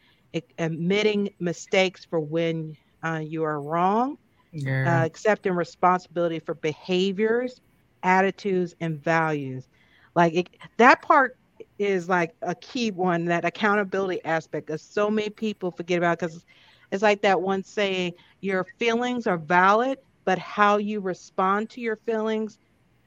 admitting 0.58 1.30
mistakes 1.40 2.04
for 2.04 2.20
when 2.20 2.76
uh, 3.04 3.20
you 3.22 3.44
are 3.44 3.60
wrong, 3.60 4.18
yeah. 4.56 5.02
uh, 5.02 5.04
accepting 5.04 5.52
responsibility 5.52 6.38
for 6.38 6.54
behaviors, 6.54 7.60
attitudes, 8.02 8.74
and 8.80 9.02
values. 9.02 9.68
Like 10.14 10.34
it, 10.34 10.48
that 10.78 11.02
part 11.02 11.36
is 11.78 12.08
like 12.08 12.34
a 12.42 12.54
key 12.54 12.90
one. 12.90 13.26
That 13.26 13.44
accountability 13.44 14.24
aspect 14.24 14.68
that 14.68 14.80
so 14.80 15.10
many 15.10 15.30
people 15.30 15.70
forget 15.70 15.98
about 15.98 16.18
because 16.18 16.44
it's 16.90 17.02
like 17.02 17.22
that 17.22 17.40
one 17.40 17.62
saying: 17.62 18.14
your 18.40 18.66
feelings 18.78 19.26
are 19.26 19.38
valid, 19.38 19.98
but 20.24 20.38
how 20.38 20.76
you 20.78 21.00
respond 21.00 21.70
to 21.70 21.80
your 21.80 21.96
feelings, 21.96 22.58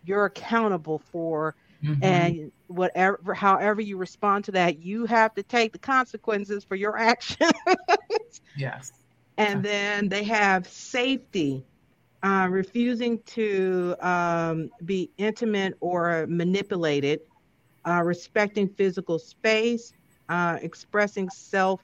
you're 0.05 0.25
accountable 0.25 0.99
for. 1.11 1.55
Mm-hmm. 1.83 2.03
And 2.03 2.51
whatever, 2.67 3.33
however 3.33 3.79
you 3.81 3.95
respond 3.97 4.43
to 4.45 4.51
that, 4.51 4.79
you 4.79 5.05
have 5.05 5.33
to 5.35 5.43
take 5.43 5.71
the 5.71 5.79
consequences 5.79 6.63
for 6.63 6.75
your 6.75 6.97
actions. 6.99 7.51
yes. 8.57 8.91
And 9.39 9.63
then 9.63 10.09
they 10.09 10.25
have 10.25 10.67
safety, 10.67 11.65
uh, 12.23 12.47
refusing 12.51 13.23
to 13.27 13.95
um, 14.01 14.71
be 14.85 15.11
intimate 15.17 15.75
or 15.81 16.27
manipulated, 16.29 17.21
uh, 17.87 18.01
respecting 18.03 18.69
physical 18.69 19.19
space, 19.19 19.93
uh, 20.29 20.57
expressing 20.61 21.29
self 21.29 21.81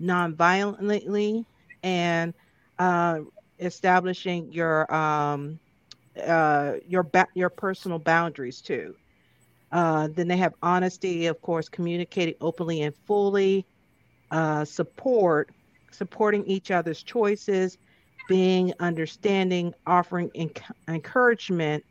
nonviolently, 0.00 1.44
and 1.82 2.34
uh, 2.78 3.20
establishing 3.58 4.52
your 4.52 4.92
um, 4.94 5.60
uh, 6.26 6.74
your 6.86 7.04
ba- 7.04 7.28
your 7.34 7.50
personal 7.50 7.98
boundaries 7.98 8.62
too. 8.62 8.94
Uh, 9.72 10.08
then 10.14 10.28
they 10.28 10.36
have 10.38 10.54
honesty, 10.62 11.26
of 11.26 11.40
course, 11.42 11.68
communicating 11.68 12.34
openly 12.40 12.82
and 12.82 12.94
fully, 13.06 13.66
support, 14.64 15.50
supporting 15.90 16.46
each 16.46 16.70
other's 16.70 17.02
choices, 17.02 17.78
being 18.28 18.72
understanding, 18.80 19.74
offering 19.86 20.30
encouragement, 20.88 21.84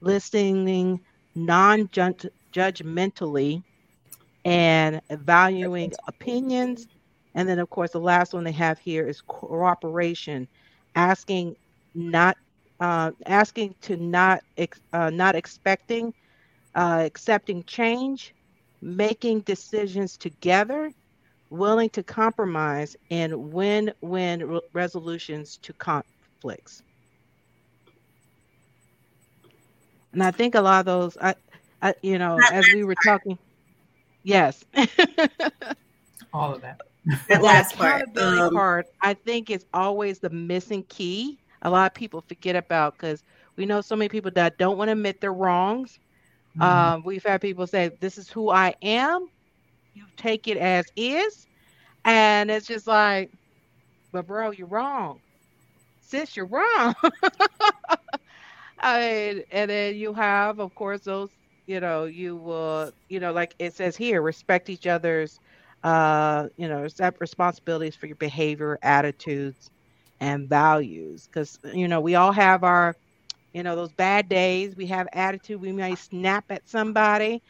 listening 0.00 1.00
non 1.34 1.88
judgmentally, 1.88 3.62
and 4.44 5.00
valuing 5.10 5.92
opinions. 6.06 6.86
And 7.34 7.48
then, 7.48 7.58
of 7.58 7.68
course, 7.70 7.90
the 7.92 8.00
last 8.00 8.32
one 8.32 8.44
they 8.44 8.52
have 8.52 8.78
here 8.78 9.06
is 9.06 9.20
cooperation, 9.20 10.48
asking 10.94 11.56
not 11.94 12.36
uh, 12.80 13.10
asking 13.26 13.74
to 13.82 13.96
not 13.96 14.40
uh, 14.92 15.10
not 15.10 15.34
expecting 15.34 16.12
uh, 16.74 17.02
accepting 17.04 17.64
change 17.64 18.34
making 18.82 19.40
decisions 19.40 20.16
together 20.16 20.92
willing 21.50 21.90
to 21.90 22.02
compromise 22.02 22.96
and 23.10 23.52
win-win 23.52 24.46
re- 24.46 24.60
resolutions 24.72 25.56
to 25.58 25.72
conflicts. 25.74 26.82
And 30.12 30.22
i 30.22 30.30
think 30.30 30.54
a 30.54 30.60
lot 30.60 30.80
of 30.80 30.86
those 30.86 31.16
i, 31.20 31.34
I 31.82 31.94
you 32.02 32.18
know 32.18 32.38
as 32.52 32.66
we 32.72 32.84
were 32.84 32.94
talking 33.04 33.38
yes. 34.22 34.64
All 36.32 36.54
of 36.54 36.62
that. 36.62 36.80
That 37.28 37.42
last 37.42 37.76
part, 37.76 38.16
um, 38.16 38.54
part 38.54 38.86
i 39.02 39.14
think 39.14 39.50
is 39.50 39.66
always 39.72 40.18
the 40.18 40.30
missing 40.30 40.82
key. 40.88 41.38
A 41.62 41.70
lot 41.70 41.90
of 41.90 41.94
people 41.94 42.22
forget 42.22 42.56
about 42.56 42.94
because 42.94 43.22
we 43.56 43.66
know 43.66 43.80
so 43.80 43.94
many 43.94 44.08
people 44.08 44.30
that 44.32 44.58
don't 44.58 44.78
want 44.78 44.88
to 44.88 44.92
admit 44.92 45.20
their 45.20 45.32
wrongs. 45.32 45.98
Mm-hmm. 46.56 46.62
um, 46.62 47.02
we've 47.04 47.22
had 47.22 47.42
people 47.42 47.66
say 47.66 47.90
this 48.00 48.16
is 48.16 48.30
who 48.30 48.48
i 48.48 48.74
am 48.80 49.28
you 49.96 50.06
take 50.16 50.48
it 50.48 50.58
as 50.58 50.86
is. 50.96 51.48
And 52.04 52.50
it's 52.50 52.66
just 52.66 52.86
like 52.86 53.32
but 54.12 54.26
bro 54.26 54.50
you're 54.50 54.68
wrong. 54.68 55.20
Sis 56.00 56.36
you're 56.36 56.46
wrong. 56.46 56.94
I 58.80 58.98
mean, 59.34 59.44
and 59.50 59.70
then 59.70 59.96
you 59.96 60.14
have 60.14 60.58
of 60.60 60.74
course 60.74 61.02
those 61.02 61.30
you 61.66 61.80
know 61.80 62.04
you 62.04 62.36
will 62.36 62.92
you 63.08 63.20
know 63.20 63.32
like 63.32 63.54
it 63.58 63.74
says 63.74 63.96
here 63.96 64.22
respect 64.22 64.68
each 64.70 64.86
other's 64.86 65.40
uh 65.82 66.48
you 66.56 66.68
know 66.68 66.84
accept 66.84 67.20
responsibilities 67.20 67.96
for 67.96 68.06
your 68.06 68.16
behavior 68.16 68.78
attitudes 68.82 69.70
and 70.20 70.48
values. 70.48 71.28
Because 71.32 71.58
you 71.74 71.88
know 71.88 72.00
we 72.00 72.14
all 72.16 72.32
have 72.32 72.64
our 72.64 72.96
you 73.52 73.62
know 73.62 73.76
those 73.76 73.92
bad 73.92 74.28
days. 74.28 74.76
We 74.76 74.86
have 74.88 75.08
attitude. 75.12 75.60
We 75.60 75.72
may 75.72 75.96
snap 75.96 76.46
at 76.50 76.68
somebody 76.68 77.42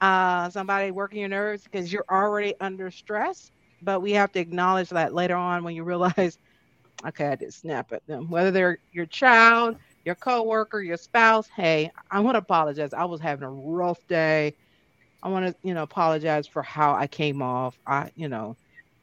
uh, 0.00 0.50
somebody 0.50 0.90
working 0.90 1.20
your 1.20 1.28
nerves 1.28 1.62
because 1.64 1.92
you're 1.92 2.04
already 2.10 2.54
under 2.60 2.90
stress. 2.90 3.50
But 3.80 4.00
we 4.00 4.12
have 4.12 4.32
to 4.32 4.40
acknowledge 4.40 4.90
that 4.90 5.14
later 5.14 5.36
on 5.36 5.64
when 5.64 5.74
you 5.74 5.84
realize, 5.84 6.38
okay, 7.06 7.26
I 7.28 7.36
did 7.36 7.52
snap 7.52 7.92
at 7.92 8.06
them. 8.06 8.28
Whether 8.30 8.50
they're 8.50 8.78
your 8.92 9.06
child, 9.06 9.76
your 10.04 10.14
coworker, 10.14 10.80
your 10.80 10.96
spouse, 10.96 11.48
hey, 11.54 11.90
I 12.10 12.20
want 12.20 12.34
to 12.34 12.40
apologize. 12.40 12.92
I 12.94 13.04
was 13.04 13.20
having 13.20 13.44
a 13.44 13.50
rough 13.50 13.98
day. 14.08 14.54
I 15.22 15.28
want 15.28 15.46
to, 15.46 15.54
you 15.62 15.74
know, 15.74 15.82
apologize 15.82 16.46
for 16.46 16.62
how 16.62 16.94
I 16.94 17.06
came 17.06 17.42
off. 17.42 17.78
I, 17.86 18.10
you 18.14 18.28
know, 18.28 18.56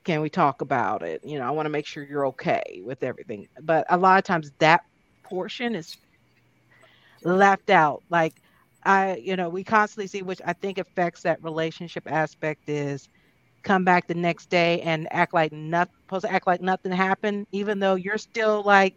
can 0.06 0.22
we 0.22 0.30
talk 0.30 0.62
about 0.62 1.04
it? 1.04 1.22
You 1.24 1.40
know, 1.40 1.46
I 1.48 1.52
want 1.52 1.66
to 1.66 1.72
make 1.72 1.86
sure 1.86 2.04
you're 2.04 2.28
okay 2.28 2.82
with 2.84 3.04
everything. 3.04 3.48
But 3.62 3.86
a 3.90 3.98
lot 3.98 4.18
of 4.20 4.24
times 4.24 4.52
that 4.60 4.82
portion 5.24 5.76
is 5.76 5.98
left 7.24 7.70
out. 7.70 8.04
Like 8.10 8.42
I, 8.90 9.18
you 9.18 9.36
know, 9.36 9.50
we 9.50 9.64
constantly 9.64 10.08
see, 10.08 10.24
which 10.24 10.42
I 10.44 10.54
think 10.54 10.80
affects 10.80 11.22
that 11.22 11.44
relationship 11.44 12.12
aspect 12.12 12.68
is 12.68 13.08
come 13.62 13.86
back 13.86 14.08
the 14.08 14.16
next 14.16 14.50
day 14.50 14.82
and 14.82 15.08
act 15.12 15.32
like 15.32 15.52
nothing, 15.52 15.94
supposed 16.08 16.26
to 16.26 16.32
act 16.32 16.48
like 16.48 16.62
nothing 16.62 16.92
happened, 16.92 17.46
even 17.52 17.78
though 17.78 17.94
you're 17.94 18.18
still 18.18 18.64
like 18.66 18.96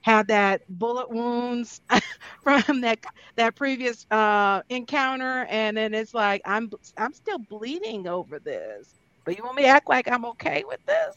have 0.00 0.28
that 0.28 0.62
bullet 0.68 1.10
wounds 1.10 1.82
from 2.42 2.80
that 2.80 3.00
that 3.36 3.54
previous 3.54 4.06
uh, 4.10 4.62
encounter, 4.70 5.44
and 5.50 5.76
then 5.76 5.92
it's 5.92 6.14
like 6.14 6.40
I'm 6.46 6.70
I'm 6.96 7.12
still 7.12 7.38
bleeding 7.38 8.08
over 8.08 8.38
this, 8.38 8.94
but 9.26 9.36
you 9.36 9.44
want 9.44 9.56
me 9.56 9.64
to 9.64 9.68
act 9.68 9.90
like 9.90 10.08
I'm 10.10 10.24
okay 10.24 10.64
with 10.66 10.80
this? 10.86 11.16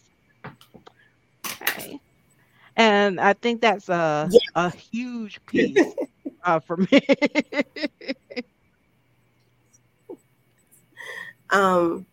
Okay, 1.46 2.02
and 2.76 3.22
I 3.22 3.32
think 3.34 3.62
that's 3.62 3.88
a 3.88 4.28
yeah. 4.30 4.40
a 4.56 4.70
huge 4.70 5.40
piece 5.46 5.96
uh, 6.44 6.60
for 6.60 6.78
me. 6.78 6.88
um, 11.50 12.06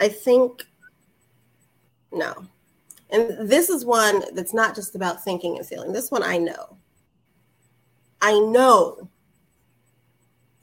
I 0.00 0.08
think 0.08 0.66
no, 2.12 2.46
and 3.10 3.48
this 3.48 3.70
is 3.70 3.84
one 3.84 4.22
that's 4.34 4.54
not 4.54 4.74
just 4.74 4.94
about 4.94 5.22
thinking 5.24 5.56
and 5.56 5.66
feeling. 5.66 5.92
This 5.92 6.10
one 6.10 6.22
I 6.22 6.38
know. 6.38 6.76
I 8.20 8.38
know 8.38 9.08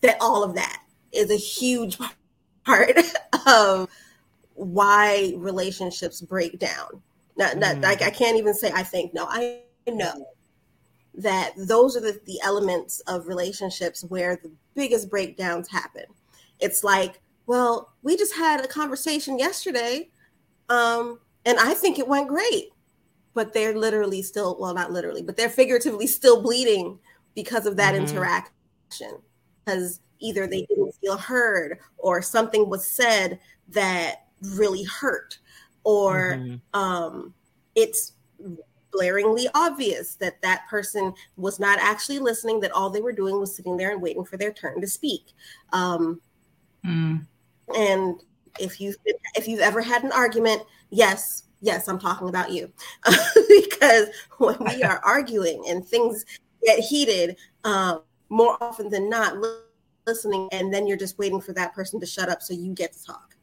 that 0.01 0.17
all 0.21 0.43
of 0.43 0.55
that 0.55 0.83
is 1.11 1.31
a 1.31 1.35
huge 1.35 1.97
part 2.65 2.97
of 3.45 3.89
why 4.53 5.33
relationships 5.37 6.21
break 6.21 6.59
down. 6.59 7.01
Not, 7.37 7.57
not 7.57 7.77
mm. 7.77 7.83
like 7.83 8.01
I 8.01 8.09
can't 8.09 8.37
even 8.37 8.53
say 8.53 8.71
I 8.73 8.83
think. 8.83 9.13
No, 9.13 9.25
I 9.27 9.61
know 9.87 10.27
that 11.15 11.53
those 11.57 11.97
are 11.97 12.01
the, 12.01 12.19
the 12.25 12.39
elements 12.43 12.99
of 13.01 13.27
relationships 13.27 14.03
where 14.03 14.35
the 14.37 14.51
biggest 14.75 15.09
breakdowns 15.09 15.67
happen. 15.69 16.05
It's 16.59 16.83
like, 16.83 17.21
well, 17.47 17.93
we 18.03 18.15
just 18.15 18.35
had 18.35 18.63
a 18.63 18.67
conversation 18.67 19.39
yesterday, 19.39 20.09
um, 20.69 21.19
and 21.45 21.57
I 21.59 21.73
think 21.73 21.99
it 21.99 22.07
went 22.07 22.27
great. 22.27 22.69
But 23.33 23.53
they're 23.53 23.77
literally 23.77 24.21
still, 24.21 24.57
well, 24.59 24.73
not 24.73 24.91
literally, 24.91 25.21
but 25.21 25.37
they're 25.37 25.49
figuratively 25.49 26.07
still 26.07 26.41
bleeding 26.41 26.99
because 27.35 27.65
of 27.65 27.77
that 27.77 27.93
mm-hmm. 27.93 28.05
interaction. 28.05 29.19
Because 29.63 30.01
either 30.19 30.47
they 30.47 30.65
didn't 30.65 30.95
feel 30.95 31.17
heard 31.17 31.79
or 31.97 32.21
something 32.21 32.69
was 32.69 32.85
said 32.85 33.39
that 33.69 34.25
really 34.55 34.83
hurt, 34.83 35.37
or 35.83 36.37
mm-hmm. 36.37 36.79
um, 36.79 37.33
it's 37.75 38.13
blaringly 38.91 39.45
obvious 39.55 40.15
that 40.15 40.41
that 40.41 40.67
person 40.69 41.13
was 41.37 41.59
not 41.59 41.79
actually 41.79 42.19
listening 42.19 42.59
that 42.59 42.71
all 42.71 42.89
they 42.89 43.01
were 43.01 43.11
doing 43.11 43.39
was 43.39 43.55
sitting 43.55 43.77
there 43.77 43.91
and 43.91 44.01
waiting 44.01 44.25
for 44.25 44.37
their 44.37 44.53
turn 44.53 44.81
to 44.81 44.87
speak. 44.87 45.33
Um, 45.73 46.21
mm. 46.85 47.25
and 47.75 48.21
if 48.59 48.81
you 48.81 48.93
if 49.35 49.47
you've 49.47 49.59
ever 49.59 49.81
had 49.81 50.03
an 50.03 50.11
argument 50.11 50.63
yes 50.89 51.43
yes 51.61 51.87
i'm 51.87 51.99
talking 51.99 52.29
about 52.29 52.51
you. 52.51 52.71
Because 53.47 54.07
when 54.37 54.57
we 54.59 54.83
are 54.83 54.99
arguing 55.03 55.63
and 55.67 55.85
things 55.85 56.25
get 56.63 56.79
heated 56.79 57.37
um, 57.63 58.01
more 58.29 58.57
often 58.61 58.89
than 58.89 59.09
not 59.09 59.35
listening 60.05 60.49
and 60.51 60.73
then 60.73 60.87
you're 60.87 60.97
just 60.97 61.17
waiting 61.17 61.41
for 61.41 61.53
that 61.53 61.73
person 61.73 61.99
to 61.99 62.05
shut 62.05 62.29
up 62.29 62.41
so 62.41 62.53
you 62.53 62.73
get 62.73 62.93
to 62.93 63.03
talk. 63.03 63.35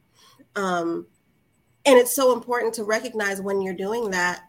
Um, 0.55 1.07
and 1.85 1.97
it's 1.99 2.14
so 2.14 2.33
important 2.33 2.75
to 2.75 2.85
recognize 2.85 3.41
when 3.41 3.62
you're 3.62 3.75
doing 3.75 4.11
that 4.11 4.43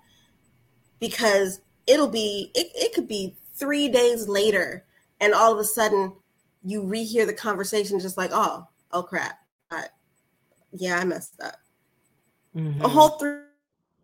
because 1.00 1.62
it'll 1.86 2.08
be 2.08 2.52
it, 2.54 2.68
it 2.76 2.94
could 2.94 3.08
be 3.08 3.36
three 3.56 3.88
days 3.88 4.28
later 4.28 4.86
and 5.20 5.34
all 5.34 5.52
of 5.52 5.60
a 5.60 5.64
sudden 5.64 6.14
you 6.64 6.84
rehear 6.84 7.26
the 7.26 7.34
conversation 7.34 8.00
just 8.00 8.18
like 8.18 8.32
oh 8.34 8.68
oh 8.92 9.04
crap 9.04 9.40
I, 9.72 9.86
yeah 10.74 10.98
i 11.00 11.04
messed 11.04 11.40
up 11.42 11.56
mm-hmm. 12.56 12.82
a 12.82 12.88
whole 12.88 13.10
three 13.10 13.40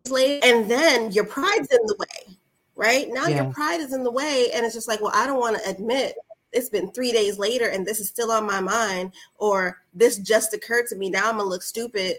days 0.04 0.12
later 0.12 0.46
and 0.46 0.70
then 0.70 1.12
your 1.12 1.24
pride's 1.24 1.70
in 1.70 1.86
the 1.86 1.96
way 1.98 2.36
right 2.76 3.06
now 3.10 3.26
yeah. 3.26 3.44
your 3.44 3.52
pride 3.52 3.80
is 3.80 3.92
in 3.92 4.02
the 4.02 4.10
way 4.10 4.48
and 4.54 4.64
it's 4.64 4.74
just 4.74 4.88
like 4.88 5.00
well 5.00 5.12
i 5.14 5.26
don't 5.26 5.40
want 5.40 5.56
to 5.56 5.70
admit 5.70 6.14
it's 6.52 6.68
been 6.68 6.90
three 6.92 7.12
days 7.12 7.38
later 7.38 7.68
and 7.68 7.84
this 7.84 8.00
is 8.00 8.08
still 8.08 8.30
on 8.30 8.46
my 8.46 8.60
mind 8.60 9.12
or 9.36 9.82
this 9.92 10.18
just 10.18 10.54
occurred 10.54 10.86
to 10.86 10.96
me 10.96 11.10
now 11.10 11.28
i'm 11.28 11.36
gonna 11.36 11.48
look 11.48 11.62
stupid 11.62 12.16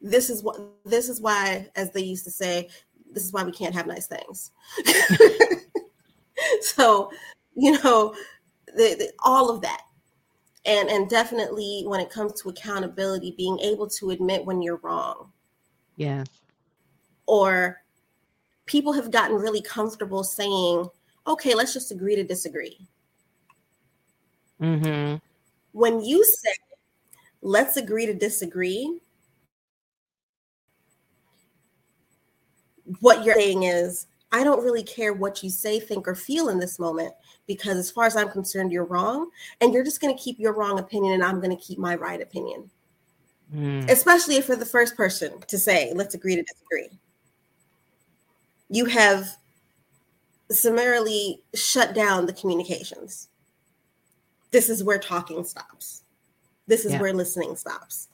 this 0.00 0.30
is 0.30 0.42
what 0.42 0.60
this 0.84 1.08
is 1.08 1.20
why, 1.20 1.68
as 1.76 1.92
they 1.92 2.02
used 2.02 2.24
to 2.24 2.30
say, 2.30 2.68
this 3.12 3.24
is 3.24 3.32
why 3.32 3.42
we 3.42 3.52
can't 3.52 3.74
have 3.74 3.86
nice 3.86 4.06
things. 4.06 4.52
so, 6.60 7.10
you 7.54 7.72
know, 7.82 8.14
the, 8.66 8.94
the, 8.98 9.12
all 9.24 9.50
of 9.50 9.60
that. 9.62 9.82
And, 10.64 10.88
and 10.88 11.08
definitely 11.08 11.84
when 11.86 12.00
it 12.00 12.10
comes 12.10 12.40
to 12.42 12.50
accountability, 12.50 13.34
being 13.36 13.58
able 13.60 13.88
to 13.90 14.10
admit 14.10 14.44
when 14.44 14.60
you're 14.60 14.80
wrong. 14.82 15.32
Yeah. 15.96 16.24
Or 17.26 17.82
people 18.66 18.92
have 18.92 19.10
gotten 19.10 19.36
really 19.36 19.62
comfortable 19.62 20.22
saying, 20.22 20.86
okay, 21.26 21.54
let's 21.54 21.72
just 21.72 21.90
agree 21.90 22.16
to 22.16 22.24
disagree. 22.24 22.78
Mm-hmm. 24.60 25.16
When 25.72 26.04
you 26.04 26.24
say, 26.24 26.52
let's 27.40 27.76
agree 27.76 28.06
to 28.06 28.14
disagree, 28.14 29.00
what 33.00 33.24
you're 33.24 33.34
saying 33.34 33.64
is, 33.64 34.06
I 34.30 34.44
don't 34.44 34.62
really 34.62 34.82
care 34.82 35.14
what 35.14 35.42
you 35.42 35.48
say, 35.48 35.80
think, 35.80 36.06
or 36.06 36.14
feel 36.14 36.50
in 36.50 36.58
this 36.58 36.78
moment 36.78 37.14
because, 37.46 37.78
as 37.78 37.90
far 37.90 38.04
as 38.04 38.14
I'm 38.16 38.30
concerned, 38.30 38.72
you're 38.72 38.84
wrong. 38.84 39.30
And 39.60 39.72
you're 39.72 39.84
just 39.84 40.00
going 40.00 40.14
to 40.14 40.22
keep 40.22 40.38
your 40.38 40.52
wrong 40.52 40.78
opinion, 40.78 41.14
and 41.14 41.24
I'm 41.24 41.40
going 41.40 41.56
to 41.56 41.62
keep 41.62 41.78
my 41.78 41.94
right 41.94 42.20
opinion. 42.20 42.70
Mm. 43.54 43.88
Especially 43.88 44.36
if 44.36 44.48
you're 44.48 44.58
the 44.58 44.66
first 44.66 44.96
person 44.96 45.40
to 45.46 45.58
say, 45.58 45.92
let's 45.94 46.14
agree 46.14 46.36
to 46.36 46.42
disagree. 46.42 46.98
You 48.68 48.84
have 48.84 49.28
summarily 50.50 51.42
shut 51.54 51.94
down 51.94 52.26
the 52.26 52.34
communications. 52.34 53.28
This 54.50 54.68
is 54.68 54.84
where 54.84 54.98
talking 54.98 55.44
stops. 55.44 56.02
This 56.66 56.84
is 56.84 56.92
yeah. 56.92 57.00
where 57.00 57.14
listening 57.14 57.56
stops. 57.56 58.08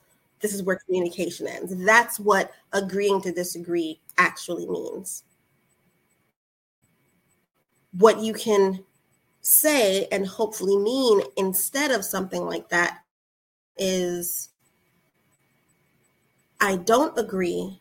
this 0.45 0.53
is 0.53 0.63
where 0.63 0.79
communication 0.85 1.47
ends. 1.47 1.75
That's 1.85 2.19
what 2.19 2.51
agreeing 2.71 3.21
to 3.23 3.31
disagree 3.31 3.99
actually 4.17 4.67
means. 4.67 5.23
What 7.97 8.19
you 8.19 8.33
can 8.33 8.83
say 9.41 10.07
and 10.11 10.25
hopefully 10.25 10.75
mean 10.77 11.21
instead 11.37 11.91
of 11.91 12.03
something 12.03 12.43
like 12.45 12.67
that 12.69 13.03
is 13.77 14.49
I 16.59 16.77
don't 16.77 17.17
agree. 17.17 17.79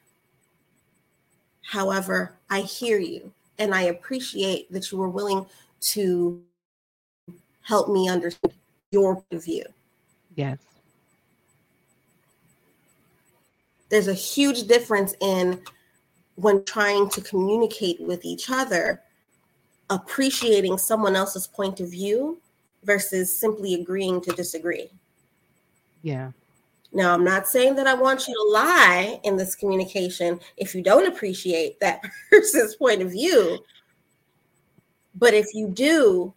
However, 1.63 2.37
I 2.51 2.61
hear 2.61 2.99
you 2.99 3.33
and 3.59 3.75
I 3.75 3.83
appreciate 3.83 4.71
that 4.73 4.91
you 4.93 4.99
were 4.99 5.09
willing 5.09 5.47
to 5.81 6.43
help 7.63 7.89
me 7.89 8.09
understand 8.09 8.53
your 8.91 9.25
view. 9.33 9.65
Yes. 10.37 10.59
There's 13.89 14.09
a 14.09 14.15
huge 14.15 14.67
difference 14.67 15.15
in 15.21 15.61
when 16.37 16.65
trying 16.65 17.09
to 17.11 17.21
communicate 17.21 18.01
with 18.01 18.25
each 18.25 18.51
other, 18.51 19.03
appreciating 19.91 20.79
someone 20.79 21.15
else's 21.15 21.47
point 21.47 21.81
of 21.81 21.91
view 21.91 22.41
versus 22.83 23.35
simply 23.35 23.75
agreeing 23.75 24.21
to 24.21 24.33
disagree. 24.33 24.91
Yeah. 26.03 26.33
Now, 26.93 27.13
I'm 27.13 27.25
not 27.25 27.49
saying 27.49 27.75
that 27.77 27.87
I 27.87 27.95
want 27.95 28.29
you 28.29 28.35
to 28.35 28.53
lie 28.53 29.21
in 29.25 29.37
this 29.37 29.55
communication 29.55 30.39
if 30.57 30.75
you 30.75 30.83
don't 30.83 31.07
appreciate 31.07 31.81
that 31.81 32.01
person's 32.31 32.77
point 32.77 33.03
of 33.03 33.11
view. 33.11 33.59
But 35.15 35.35
if 35.35 35.55
you 35.55 35.69
do, 35.69 36.35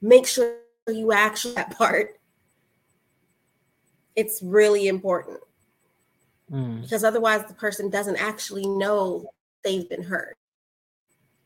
make 0.00 0.26
sure 0.26 0.56
you 0.88 1.12
actually 1.12 1.54
that 1.54 1.76
part. 1.76 2.18
It's 4.14 4.40
really 4.42 4.88
important 4.88 5.40
Mm. 6.52 6.82
because 6.82 7.02
otherwise 7.02 7.44
the 7.46 7.54
person 7.54 7.90
doesn't 7.90 8.16
actually 8.16 8.66
know 8.68 9.32
they've 9.64 9.88
been 9.88 10.02
heard. 10.02 10.34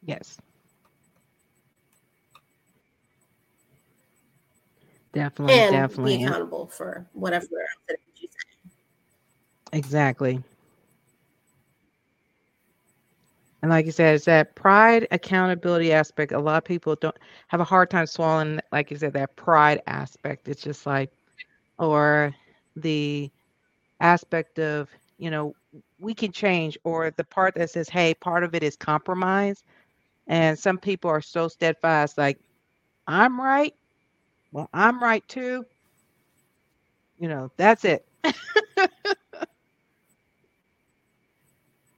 Yes. 0.05 0.36
Definitely, 5.12 5.55
and 5.55 5.72
definitely. 5.72 6.18
be 6.18 6.24
accountable 6.24 6.66
for 6.68 7.07
whatever 7.14 7.46
you 8.16 8.28
say. 8.28 8.70
Exactly. 9.72 10.42
And 13.62 13.70
like 13.70 13.86
you 13.86 13.92
said, 13.92 14.14
it's 14.14 14.24
that 14.26 14.55
pride 14.55 15.07
accountability 15.11 15.92
aspect. 15.92 16.32
A 16.32 16.38
lot 16.38 16.59
of 16.59 16.64
people 16.64 16.94
don't 16.94 17.16
have 17.48 17.61
a 17.61 17.64
hard 17.64 17.90
time 17.90 18.07
swallowing, 18.07 18.61
like 18.72 18.90
you 18.90 18.96
said, 18.96 19.12
that 19.14 19.36
pride 19.36 19.82
aspect. 19.86 20.48
It's 20.48 20.62
just 20.62 20.86
like, 20.86 21.11
or 21.78 22.34
the 22.76 23.30
aspect 24.01 24.59
of, 24.59 24.88
you 25.18 25.30
know, 25.30 25.55
we 25.98 26.14
can 26.14 26.32
change, 26.32 26.78
or 26.84 27.11
the 27.11 27.24
part 27.24 27.55
that 27.55 27.70
says, 27.70 27.88
hey, 27.88 28.14
part 28.14 28.42
of 28.42 28.55
it 28.55 28.62
is 28.62 28.76
compromise. 28.76 29.62
And 30.26 30.59
some 30.59 30.78
people 30.78 31.11
are 31.11 31.20
so 31.20 31.48
steadfast, 31.48 32.16
like, 32.18 32.38
I'm 33.07 33.40
right. 33.40 33.74
Well, 34.53 34.68
I'm 34.72 35.03
right 35.03 35.26
too. 35.28 35.64
You 37.18 37.28
know, 37.28 37.51
that's 37.57 37.84
it. 37.84 38.07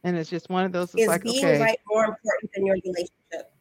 and 0.04 0.16
it's 0.16 0.30
just 0.30 0.50
one 0.50 0.64
of 0.64 0.72
those. 0.72 0.88
It's 0.94 1.02
Is 1.02 1.08
like, 1.08 1.22
being 1.22 1.44
okay, 1.44 1.60
right 1.60 1.78
more 1.86 2.04
important 2.04 2.50
than 2.54 2.66
your 2.66 2.76
relationship? 2.84 3.52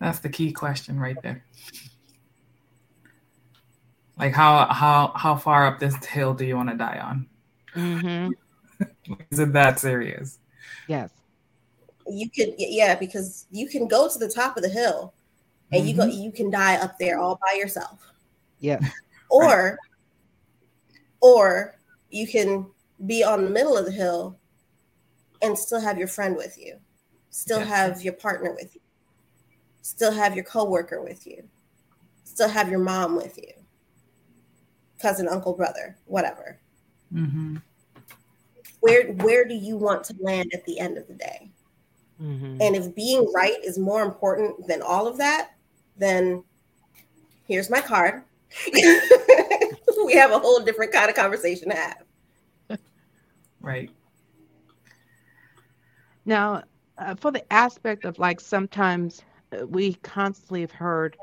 That's 0.00 0.18
the 0.18 0.28
key 0.28 0.52
question 0.52 0.98
right 0.98 1.16
there. 1.22 1.44
Like 4.18 4.32
how 4.32 4.66
how 4.66 5.12
how 5.16 5.36
far 5.36 5.66
up 5.66 5.78
this 5.80 5.94
hill 6.06 6.34
do 6.34 6.44
you 6.44 6.56
want 6.56 6.70
to 6.70 6.76
die 6.76 6.98
on? 7.02 7.28
hmm 7.74 8.30
Is 9.30 9.38
it 9.38 9.52
that 9.52 9.80
serious? 9.80 10.38
yes, 10.86 11.10
You 12.06 12.30
could, 12.30 12.54
yeah, 12.58 12.94
because 12.94 13.46
you 13.50 13.68
can 13.68 13.88
go 13.88 14.08
to 14.08 14.18
the 14.18 14.28
top 14.28 14.56
of 14.56 14.62
the 14.62 14.68
hill, 14.68 15.14
and 15.72 15.86
you 15.88 15.94
go, 15.96 16.02
Mm-hmm. 16.04 16.22
you 16.22 16.32
can 16.32 16.50
die 16.50 16.76
up 16.76 16.98
there 16.98 17.18
all 17.18 17.38
by 17.44 17.54
yourself. 17.58 17.98
Yeah. 18.60 18.78
or 19.30 19.78
or 21.20 21.74
you 22.10 22.26
can 22.26 22.66
be 23.06 23.24
on 23.24 23.44
the 23.44 23.50
middle 23.50 23.76
of 23.76 23.86
the 23.86 23.92
hill 23.92 24.38
and 25.42 25.58
still 25.58 25.80
have 25.80 25.98
your 25.98 26.08
friend 26.08 26.36
with 26.36 26.56
you 26.58 26.78
still 27.30 27.60
Yes. 27.60 27.68
have 27.68 28.02
your 28.02 28.12
partner 28.14 28.52
with 28.52 28.74
you 28.74 28.80
still 29.82 30.12
have 30.12 30.34
your 30.34 30.44
coworker 30.44 31.02
with 31.02 31.26
you 31.26 31.42
still 32.24 32.48
have 32.48 32.68
your 32.68 32.78
mom 32.78 33.16
with 33.16 33.36
you 33.38 33.52
cousin 35.04 35.28
uncle 35.28 35.52
brother 35.52 35.96
whatever. 36.06 36.58
Mm-hmm. 37.12 37.56
where 38.80 39.12
where 39.12 39.44
do 39.44 39.54
you 39.54 39.76
want 39.76 40.02
to 40.04 40.14
land 40.18 40.50
at 40.54 40.64
the 40.64 40.78
end 40.80 40.98
of 40.98 41.06
the 41.06 41.14
day? 41.14 41.50
Hmm 42.18 42.56
and 42.60 42.76
if 42.76 42.94
being 42.94 43.30
right 43.34 43.58
is 43.62 43.78
more 43.78 44.02
important 44.02 44.66
than 44.66 44.80
all 44.82 45.06
of 45.06 45.16
that 45.18 45.50
then 45.96 46.42
here's 47.46 47.70
my 47.70 47.80
card. 47.80 48.22
We 50.04 50.12
have 50.14 50.32
a 50.32 50.38
whole 50.38 50.60
different 50.60 50.92
kind 50.92 51.08
of 51.08 51.16
conversation 51.16 51.70
to 51.70 51.76
have. 51.76 52.02
Right. 53.60 53.90
Now, 56.26 56.64
uh, 56.98 57.14
for 57.14 57.30
the 57.30 57.50
aspect 57.50 58.04
of 58.04 58.18
like 58.18 58.40
sometimes 58.40 59.22
uh, 59.52 59.66
we 59.66 59.94
constantly 59.94 60.60
have 60.60 60.70
heard 60.70 61.16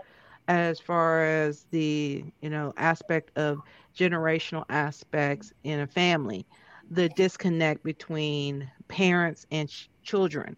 as 0.51 0.79
far 0.79 1.23
as 1.23 1.65
the 1.71 2.23
you 2.41 2.49
know 2.49 2.73
aspect 2.77 3.31
of 3.37 3.61
generational 3.97 4.63
aspects 4.69 5.53
in 5.63 5.79
a 5.81 5.87
family, 5.87 6.47
the 6.89 7.09
disconnect 7.09 7.83
between 7.83 8.69
parents 8.89 9.45
and 9.51 9.69
ch- 9.69 9.89
children. 10.03 10.57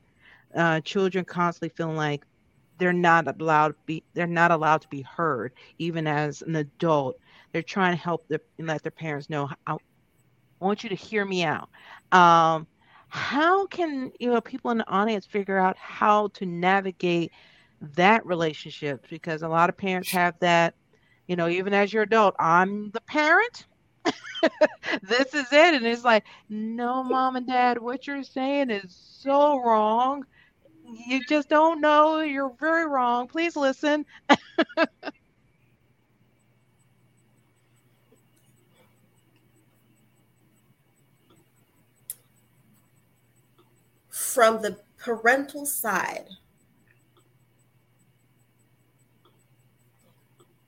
Uh, 0.56 0.82
children 0.82 1.26
constantly 1.26 1.74
feeling 1.76 1.98
like 1.98 2.24
they're 2.78 2.94
not 2.94 3.28
allowed 3.42 3.74
be 3.86 4.04
they're 4.14 4.28
not 4.28 4.52
allowed 4.52 4.82
to 4.82 4.88
be 4.90 5.02
heard 5.04 5.54
even 5.80 6.08
as 6.08 6.42
an 6.42 6.56
adult 6.56 7.16
they're 7.54 7.62
trying 7.64 7.94
to 7.94 8.02
help 8.02 8.28
their, 8.30 8.40
and 8.60 8.68
let 8.68 8.84
their 8.84 8.92
parents 8.92 9.30
know 9.30 9.50
I 9.68 9.78
want 10.60 10.84
you 10.84 10.90
to 10.90 10.96
hear 10.96 11.26
me 11.26 11.44
out 11.44 11.70
um, 12.12 12.68
how 13.10 13.68
can 13.68 14.12
you 14.20 14.32
know 14.32 14.42
people 14.42 14.72
in 14.72 14.78
the 14.78 14.90
audience 14.90 15.26
figure 15.26 15.58
out 15.58 15.78
how 15.78 16.30
to 16.36 16.46
navigate 16.46 17.32
that 17.96 18.26
relationship 18.26 19.06
because 19.10 19.42
a 19.42 19.48
lot 19.48 19.70
of 19.70 19.78
parents 19.78 20.12
have 20.12 20.40
that 20.40 20.74
you 21.28 21.36
know 21.36 21.48
even 21.50 21.74
as 21.74 21.94
your 21.94 22.04
adult 22.04 22.36
i'm 22.40 22.92
the 22.92 23.02
parent. 23.02 23.68
This 25.02 25.34
is 25.34 25.52
it. 25.52 25.74
And 25.76 25.86
it's 25.86 26.04
like 26.04 26.26
no 26.50 27.04
mom 27.04 27.36
and 27.36 27.48
dad 27.48 27.82
what 27.82 28.08
you're 28.08 28.24
saying 28.24 28.70
is 28.70 28.96
so 29.20 29.62
wrong. 29.64 30.26
You 31.08 31.22
just 31.28 31.50
don't 31.50 31.82
know. 31.82 32.20
You're 32.20 32.54
very 32.60 32.88
wrong. 32.88 33.28
Please 33.28 33.56
listen. 33.56 34.06
From 44.10 44.62
the 44.62 44.80
parental 44.98 45.66
side, 45.66 46.30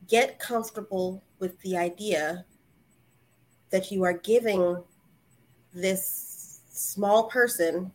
get 0.08 0.40
comfortable 0.40 1.24
with 1.40 1.60
the 1.62 1.76
idea 1.78 2.46
that 3.72 3.92
you 3.92 4.04
are 4.04 4.14
giving 4.14 4.78
this 5.74 6.62
small 6.70 7.24
person 7.30 7.92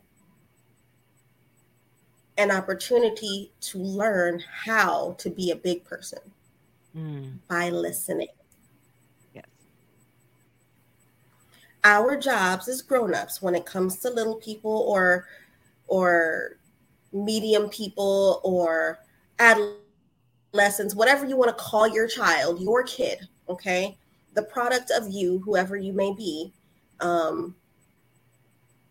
an 2.37 2.51
opportunity 2.51 3.51
to 3.61 3.77
learn 3.77 4.41
how 4.65 5.15
to 5.19 5.29
be 5.29 5.51
a 5.51 5.55
big 5.55 5.83
person 5.83 6.19
Mm, 6.95 7.37
by 7.47 7.69
listening. 7.69 8.27
yes 9.33 9.45
our 11.85 12.17
jobs 12.17 12.67
as 12.67 12.81
grown-ups 12.81 13.41
when 13.41 13.55
it 13.55 13.65
comes 13.65 13.97
to 13.99 14.09
little 14.09 14.35
people 14.35 14.83
or 14.87 15.25
or 15.87 16.57
medium 17.13 17.69
people 17.69 18.41
or 18.43 18.99
adolescents 19.39 19.80
whatever 20.95 21.25
you 21.25 21.37
want 21.37 21.55
to 21.55 21.63
call 21.63 21.87
your 21.87 22.07
child 22.07 22.61
your 22.61 22.83
kid 22.83 23.19
okay 23.47 23.97
the 24.33 24.43
product 24.43 24.91
of 24.91 25.09
you 25.09 25.39
whoever 25.39 25.75
you 25.75 25.93
may 25.93 26.13
be 26.13 26.51
um, 26.99 27.55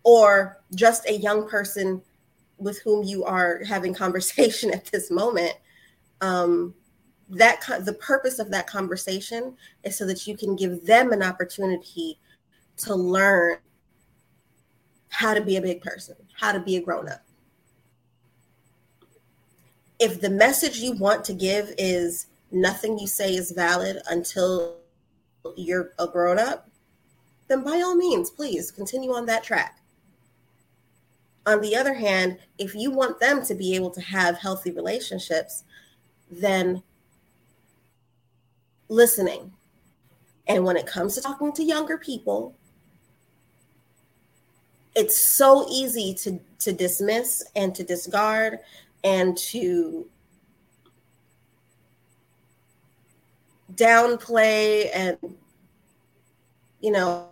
or 0.03 0.61
just 0.75 1.09
a 1.09 1.15
young 1.15 1.49
person 1.49 2.01
with 2.59 2.81
whom 2.83 3.03
you 3.05 3.25
are 3.25 3.63
having 3.65 3.95
conversation 4.05 4.73
at 4.73 4.87
this 4.87 5.11
moment 5.11 5.55
um, 6.21 6.75
that 7.29 7.61
co- 7.61 7.81
the 7.81 7.95
purpose 7.95 8.39
of 8.39 8.51
that 8.51 8.67
conversation 8.67 9.57
is 9.85 9.97
so 9.97 10.07
that 10.07 10.27
you 10.27 10.37
can 10.37 10.57
give 10.57 10.85
them 10.85 11.13
an 11.13 11.23
opportunity 11.23 12.19
to 12.77 12.95
learn 12.95 13.59
how 15.09 15.35
to 15.35 15.41
be 15.41 15.57
a 15.57 15.63
big 15.63 15.81
person, 15.81 16.17
how 16.33 16.53
to 16.53 16.61
be 16.61 16.77
a 16.77 16.81
grown 16.81 17.09
up. 17.09 17.23
If 20.01 20.23
the 20.23 20.31
message 20.31 20.79
you 20.79 20.93
want 20.93 21.25
to 21.27 21.35
give 21.35 21.75
is 21.77 22.27
nothing 22.51 22.99
you 22.99 23.07
say 23.07 23.35
is 23.35 23.53
valid 23.53 23.99
until 24.09 24.77
you're 25.57 25.93
a 25.99 26.09
grown 26.09 26.39
up, 26.39 26.71
then 27.49 27.63
by 27.63 27.83
all 27.83 27.95
means, 27.95 28.31
please 28.31 28.71
continue 28.71 29.13
on 29.13 29.27
that 29.27 29.45
track. 29.45 29.79
On 31.47 31.61
the 31.61 31.77
other 31.77 31.95
hand, 31.95 32.39
if 32.59 32.75
you 32.75 32.91
want 32.91 33.21
them 33.21 33.45
to 33.45 33.55
be 33.55 33.75
able 33.75 33.91
to 33.91 34.01
have 34.01 34.39
healthy 34.39 34.71
relationships, 34.71 35.65
then 36.31 36.83
listening. 38.89 39.53
And 40.47 40.65
when 40.65 40.77
it 40.77 40.87
comes 40.87 41.15
to 41.15 41.21
talking 41.21 41.53
to 41.53 41.63
younger 41.63 41.99
people, 41.99 42.55
it's 44.95 45.21
so 45.21 45.67
easy 45.71 46.15
to, 46.15 46.41
to 46.61 46.73
dismiss 46.73 47.43
and 47.55 47.75
to 47.75 47.85
discard 47.85 48.59
and 49.05 49.37
to 49.37 50.07
downplay 53.75 54.91
and 54.95 55.17
you 56.81 56.91
know 56.91 57.29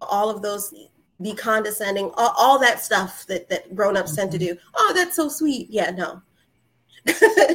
all 0.00 0.30
of 0.30 0.42
those 0.42 0.74
be 1.20 1.34
condescending 1.34 2.10
all, 2.14 2.34
all 2.36 2.58
that 2.58 2.82
stuff 2.82 3.26
that 3.26 3.48
that 3.48 3.74
grown-ups 3.74 4.16
tend 4.16 4.30
to 4.32 4.38
do. 4.38 4.56
Oh 4.76 4.92
that's 4.94 5.16
so 5.16 5.28
sweet. 5.28 5.68
Yeah 5.70 5.90
no. 5.90 6.22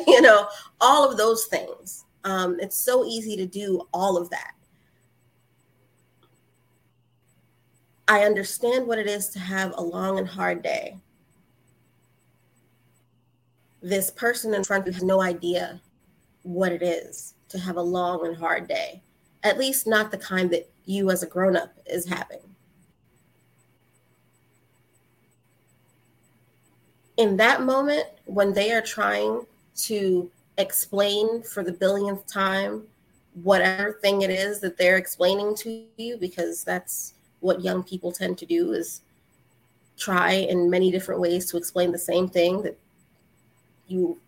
You 0.07 0.21
know 0.21 0.47
all 0.81 1.09
of 1.09 1.17
those 1.17 1.45
things. 1.45 2.05
Um, 2.23 2.57
it's 2.59 2.77
so 2.77 3.05
easy 3.05 3.37
to 3.37 3.45
do 3.45 3.87
all 3.93 4.17
of 4.17 4.29
that. 4.29 4.53
I 8.07 8.23
understand 8.23 8.87
what 8.87 8.99
it 8.99 9.07
is 9.07 9.29
to 9.29 9.39
have 9.39 9.73
a 9.77 9.81
long 9.81 10.17
and 10.17 10.27
hard 10.27 10.61
day 10.63 10.97
this 13.87 14.09
person 14.11 14.53
in 14.53 14.63
front 14.63 14.81
of 14.81 14.87
you 14.87 14.93
has 14.93 15.03
no 15.03 15.21
idea 15.21 15.81
what 16.43 16.71
it 16.71 16.81
is 16.81 17.35
to 17.49 17.57
have 17.57 17.77
a 17.77 17.81
long 17.81 18.25
and 18.27 18.35
hard 18.35 18.67
day, 18.67 19.01
at 19.43 19.57
least 19.57 19.87
not 19.87 20.11
the 20.11 20.17
kind 20.17 20.49
that 20.51 20.69
you 20.85 21.09
as 21.09 21.23
a 21.23 21.27
grown 21.27 21.55
up 21.55 21.73
is 21.85 22.07
having. 22.07 22.39
In 27.15 27.37
that 27.37 27.63
moment, 27.63 28.05
when 28.25 28.53
they 28.53 28.73
are 28.73 28.81
trying 28.81 29.45
to 29.77 30.29
explain 30.57 31.41
for 31.41 31.63
the 31.63 31.71
billionth 31.71 32.25
time 32.27 32.83
whatever 33.43 33.93
thing 34.01 34.21
it 34.21 34.29
is 34.29 34.59
that 34.59 34.77
they're 34.77 34.97
explaining 34.97 35.55
to 35.55 35.85
you, 35.97 36.17
because 36.17 36.63
that's 36.63 37.13
what 37.39 37.63
young 37.63 37.83
people 37.83 38.11
tend 38.11 38.37
to 38.39 38.45
do 38.45 38.73
is 38.73 39.01
try 39.97 40.31
in 40.31 40.69
many 40.69 40.91
different 40.91 41.21
ways 41.21 41.49
to 41.49 41.57
explain 41.57 41.91
the 41.91 41.97
same 41.97 42.27
thing 42.27 42.61
that 42.63 42.77
you 43.87 44.19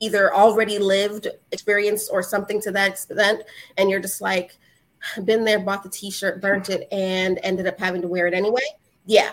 either 0.00 0.34
already 0.34 0.78
lived, 0.78 1.28
experienced, 1.52 2.10
or 2.12 2.22
something 2.22 2.60
to 2.62 2.70
that 2.72 2.90
extent, 2.90 3.42
and 3.76 3.90
you're 3.90 4.00
just 4.00 4.20
like, 4.20 4.56
been 5.24 5.44
there, 5.44 5.60
bought 5.60 5.82
the 5.82 5.88
t-shirt, 5.88 6.40
burnt 6.40 6.68
it, 6.70 6.88
and 6.92 7.38
ended 7.42 7.66
up 7.66 7.78
having 7.78 8.02
to 8.02 8.08
wear 8.08 8.26
it 8.26 8.34
anyway. 8.34 8.62
Yeah. 9.06 9.32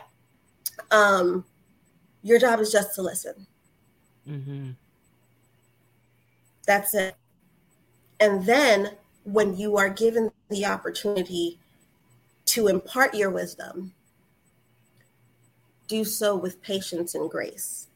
Um, 0.92 1.46
your 2.24 2.40
job 2.40 2.60
is 2.60 2.72
just 2.72 2.96
to 2.96 3.02
listen. 3.02 3.48
Mm-hmm. 4.28 4.72
That's 6.66 6.94
it. 6.94 7.16
And 8.20 8.46
then 8.46 8.92
when 9.24 9.56
you 9.56 9.78
are 9.78 9.90
given 9.90 10.32
the 10.50 10.66
opportunity 10.66 11.60
to 12.46 12.68
impart 12.68 13.14
your 13.14 13.30
wisdom, 13.30 13.94
do 15.88 16.04
so 16.04 16.36
with 16.36 16.62
patience 16.62 17.16
and 17.16 17.30
grace. 17.30 17.89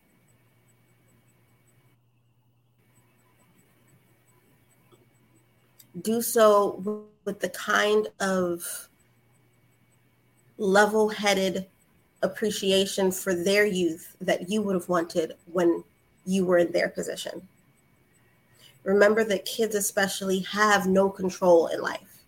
Do 6.01 6.21
so 6.21 7.07
with 7.25 7.39
the 7.39 7.49
kind 7.49 8.07
of 8.19 8.89
level 10.57 11.09
headed 11.09 11.67
appreciation 12.21 13.11
for 13.11 13.35
their 13.35 13.65
youth 13.65 14.15
that 14.21 14.49
you 14.49 14.61
would 14.61 14.75
have 14.75 14.89
wanted 14.89 15.33
when 15.51 15.83
you 16.25 16.45
were 16.45 16.57
in 16.57 16.71
their 16.71 16.89
position. 16.89 17.47
Remember 18.83 19.23
that 19.23 19.45
kids, 19.45 19.75
especially, 19.75 20.39
have 20.39 20.87
no 20.87 21.09
control 21.09 21.67
in 21.67 21.81
life, 21.81 22.23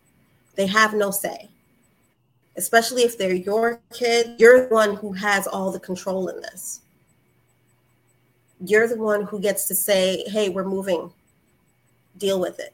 they 0.55 0.67
have 0.67 0.93
no 0.93 1.11
say. 1.11 1.49
Especially 2.57 3.03
if 3.03 3.17
they're 3.17 3.33
your 3.33 3.81
kid, 3.93 4.35
you're 4.39 4.67
the 4.67 4.73
one 4.73 4.95
who 4.95 5.11
has 5.11 5.45
all 5.45 5.71
the 5.71 5.79
control 5.79 6.29
in 6.29 6.39
this. 6.39 6.79
You're 8.65 8.87
the 8.87 8.95
one 8.95 9.23
who 9.23 9.41
gets 9.41 9.67
to 9.67 9.75
say, 9.75 10.23
hey, 10.27 10.47
we're 10.47 10.63
moving, 10.63 11.11
deal 12.17 12.39
with 12.39 12.61
it 12.61 12.73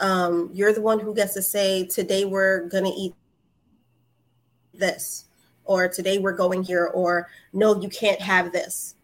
um, 0.00 0.50
you're 0.52 0.72
the 0.72 0.80
one 0.80 0.98
who 0.98 1.14
gets 1.14 1.34
to 1.34 1.42
say 1.42 1.86
today 1.86 2.24
we're 2.24 2.68
going 2.68 2.84
to 2.84 2.90
eat 2.90 3.14
this 4.72 5.24
or 5.64 5.88
today 5.88 6.18
we're 6.18 6.32
going 6.32 6.62
here 6.62 6.86
or 6.86 7.28
no 7.52 7.80
you 7.80 7.88
can't 7.88 8.20
have 8.20 8.52
this. 8.52 8.96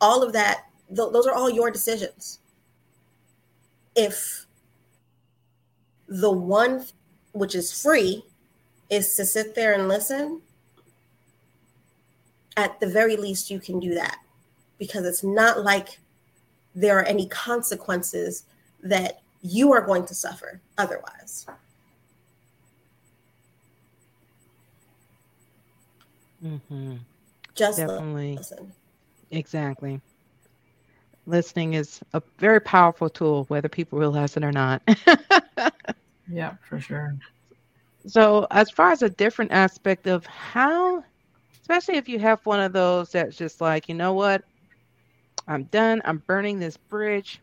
All 0.00 0.22
of 0.22 0.32
that 0.32 0.64
th- 0.88 1.12
those 1.12 1.26
are 1.26 1.34
all 1.34 1.50
your 1.50 1.70
decisions. 1.70 2.40
If 3.94 4.46
the 6.08 6.30
one 6.30 6.84
which 7.32 7.54
is 7.54 7.82
free 7.82 8.24
is 8.88 9.14
to 9.16 9.26
sit 9.26 9.54
there 9.54 9.74
and 9.74 9.88
listen 9.88 10.40
at 12.56 12.78
the 12.80 12.86
very 12.86 13.16
least 13.16 13.50
you 13.50 13.60
can 13.60 13.78
do 13.78 13.94
that. 13.94 14.18
Because 14.78 15.04
it's 15.04 15.24
not 15.24 15.64
like 15.64 15.98
there 16.74 16.98
are 16.98 17.04
any 17.04 17.26
consequences 17.28 18.44
that 18.82 19.20
you 19.46 19.72
are 19.72 19.80
going 19.80 20.04
to 20.06 20.14
suffer 20.14 20.60
otherwise. 20.78 21.46
Mm-hmm. 26.44 26.96
Just 27.54 27.78
definitely 27.78 28.36
listen. 28.36 28.72
Exactly. 29.30 30.00
Listening 31.26 31.74
is 31.74 32.00
a 32.12 32.22
very 32.38 32.60
powerful 32.60 33.08
tool, 33.08 33.44
whether 33.48 33.68
people 33.68 33.98
realize 33.98 34.36
it 34.36 34.44
or 34.44 34.52
not. 34.52 34.82
yeah, 36.30 36.54
for 36.68 36.78
sure. 36.78 37.16
So, 38.06 38.46
as 38.52 38.70
far 38.70 38.92
as 38.92 39.02
a 39.02 39.10
different 39.10 39.50
aspect 39.50 40.06
of 40.06 40.24
how, 40.26 41.02
especially 41.60 41.96
if 41.96 42.08
you 42.08 42.20
have 42.20 42.44
one 42.46 42.60
of 42.60 42.72
those 42.72 43.10
that's 43.10 43.36
just 43.36 43.60
like, 43.60 43.88
you 43.88 43.94
know 43.96 44.12
what, 44.12 44.44
I'm 45.48 45.64
done, 45.64 46.00
I'm 46.04 46.18
burning 46.18 46.60
this 46.60 46.76
bridge. 46.76 47.40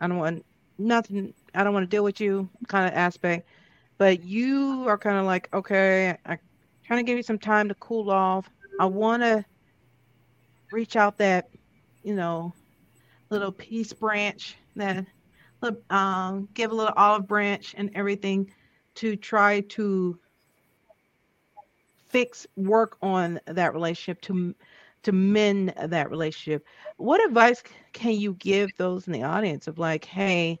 I 0.00 0.06
don't 0.06 0.18
want 0.18 0.44
nothing, 0.78 1.34
I 1.54 1.64
don't 1.64 1.72
want 1.72 1.84
to 1.84 1.96
deal 1.96 2.04
with 2.04 2.20
you 2.20 2.48
kind 2.68 2.86
of 2.86 2.94
aspect. 2.94 3.48
But 3.96 4.24
you 4.24 4.84
are 4.88 4.98
kind 4.98 5.18
of 5.18 5.24
like, 5.24 5.48
okay, 5.54 6.16
I 6.26 6.38
trying 6.84 7.04
to 7.04 7.08
give 7.08 7.16
you 7.16 7.22
some 7.22 7.38
time 7.38 7.68
to 7.68 7.74
cool 7.76 8.10
off. 8.10 8.48
I 8.78 8.86
want 8.86 9.22
to 9.22 9.44
reach 10.72 10.96
out 10.96 11.18
that, 11.18 11.48
you 12.02 12.14
know, 12.14 12.52
little 13.30 13.52
peace 13.52 13.92
branch 13.92 14.56
that 14.76 15.06
um, 15.90 16.48
give 16.54 16.70
a 16.70 16.74
little 16.74 16.92
olive 16.96 17.26
branch 17.26 17.74
and 17.76 17.90
everything 17.94 18.52
to 18.96 19.16
try 19.16 19.60
to 19.60 20.18
fix 22.08 22.46
work 22.56 22.96
on 23.02 23.40
that 23.46 23.72
relationship 23.72 24.20
to 24.22 24.54
to 25.04 25.12
mend 25.12 25.72
that 25.76 26.10
relationship 26.10 26.64
what 26.96 27.24
advice 27.24 27.62
can 27.92 28.12
you 28.12 28.34
give 28.34 28.74
those 28.76 29.06
in 29.06 29.12
the 29.12 29.22
audience 29.22 29.68
of 29.68 29.78
like 29.78 30.04
hey 30.04 30.58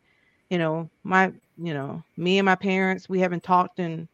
you 0.50 0.58
know 0.58 0.90
my 1.04 1.32
you 1.56 1.74
know 1.74 2.02
me 2.16 2.38
and 2.38 2.46
my 2.46 2.56
parents 2.56 3.08
we 3.08 3.20
haven't 3.20 3.42
talked 3.42 3.80
in 3.80 4.08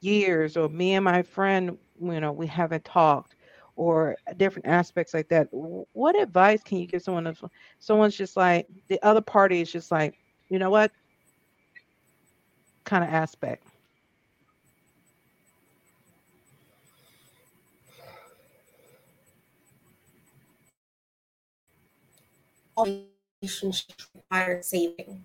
years 0.00 0.56
or 0.56 0.68
me 0.68 0.94
and 0.94 1.04
my 1.04 1.22
friend 1.22 1.78
you 2.00 2.20
know 2.20 2.32
we 2.32 2.46
haven't 2.46 2.84
talked 2.84 3.36
or 3.76 4.16
uh, 4.28 4.32
different 4.34 4.66
aspects 4.66 5.14
like 5.14 5.28
that 5.28 5.48
what 5.50 6.20
advice 6.20 6.62
can 6.62 6.78
you 6.78 6.86
give 6.86 7.02
someone 7.02 7.26
if 7.26 7.42
someone's 7.78 8.16
just 8.16 8.36
like 8.36 8.66
the 8.88 9.00
other 9.04 9.22
party 9.22 9.60
is 9.60 9.70
just 9.72 9.90
like 9.90 10.14
you 10.48 10.58
know 10.58 10.70
what? 10.70 10.92
kind 12.84 13.04
of 13.04 13.10
aspect 13.10 13.69
relationships 22.84 24.06
require 24.14 24.62
saving. 24.62 25.24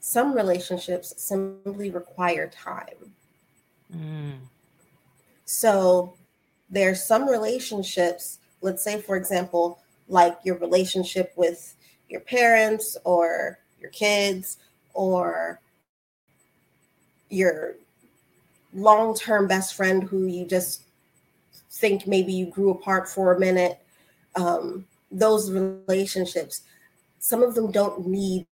Some 0.00 0.34
relationships 0.34 1.14
simply 1.16 1.90
require 1.90 2.48
time. 2.48 3.14
Mm. 3.94 4.38
So 5.44 6.14
there's 6.70 7.02
some 7.02 7.28
relationships, 7.28 8.38
let's 8.60 8.82
say, 8.82 9.00
for 9.00 9.16
example, 9.16 9.78
like 10.08 10.36
your 10.44 10.58
relationship 10.58 11.32
with 11.36 11.74
your 12.08 12.20
parents 12.20 12.96
or 13.04 13.58
your 13.80 13.90
kids 13.90 14.58
or 14.92 15.60
your 17.30 17.76
long 18.72 19.14
term 19.14 19.46
best 19.46 19.74
friend 19.74 20.02
who 20.02 20.26
you 20.26 20.44
just 20.44 20.82
think 21.70 22.06
maybe 22.06 22.32
you 22.32 22.46
grew 22.46 22.70
apart 22.70 23.08
for 23.08 23.34
a 23.34 23.40
minute 23.40 23.78
um, 24.36 24.86
those 25.10 25.50
relationships, 25.50 26.62
some 27.18 27.42
of 27.42 27.54
them 27.54 27.70
don't 27.70 28.06
need 28.06 28.46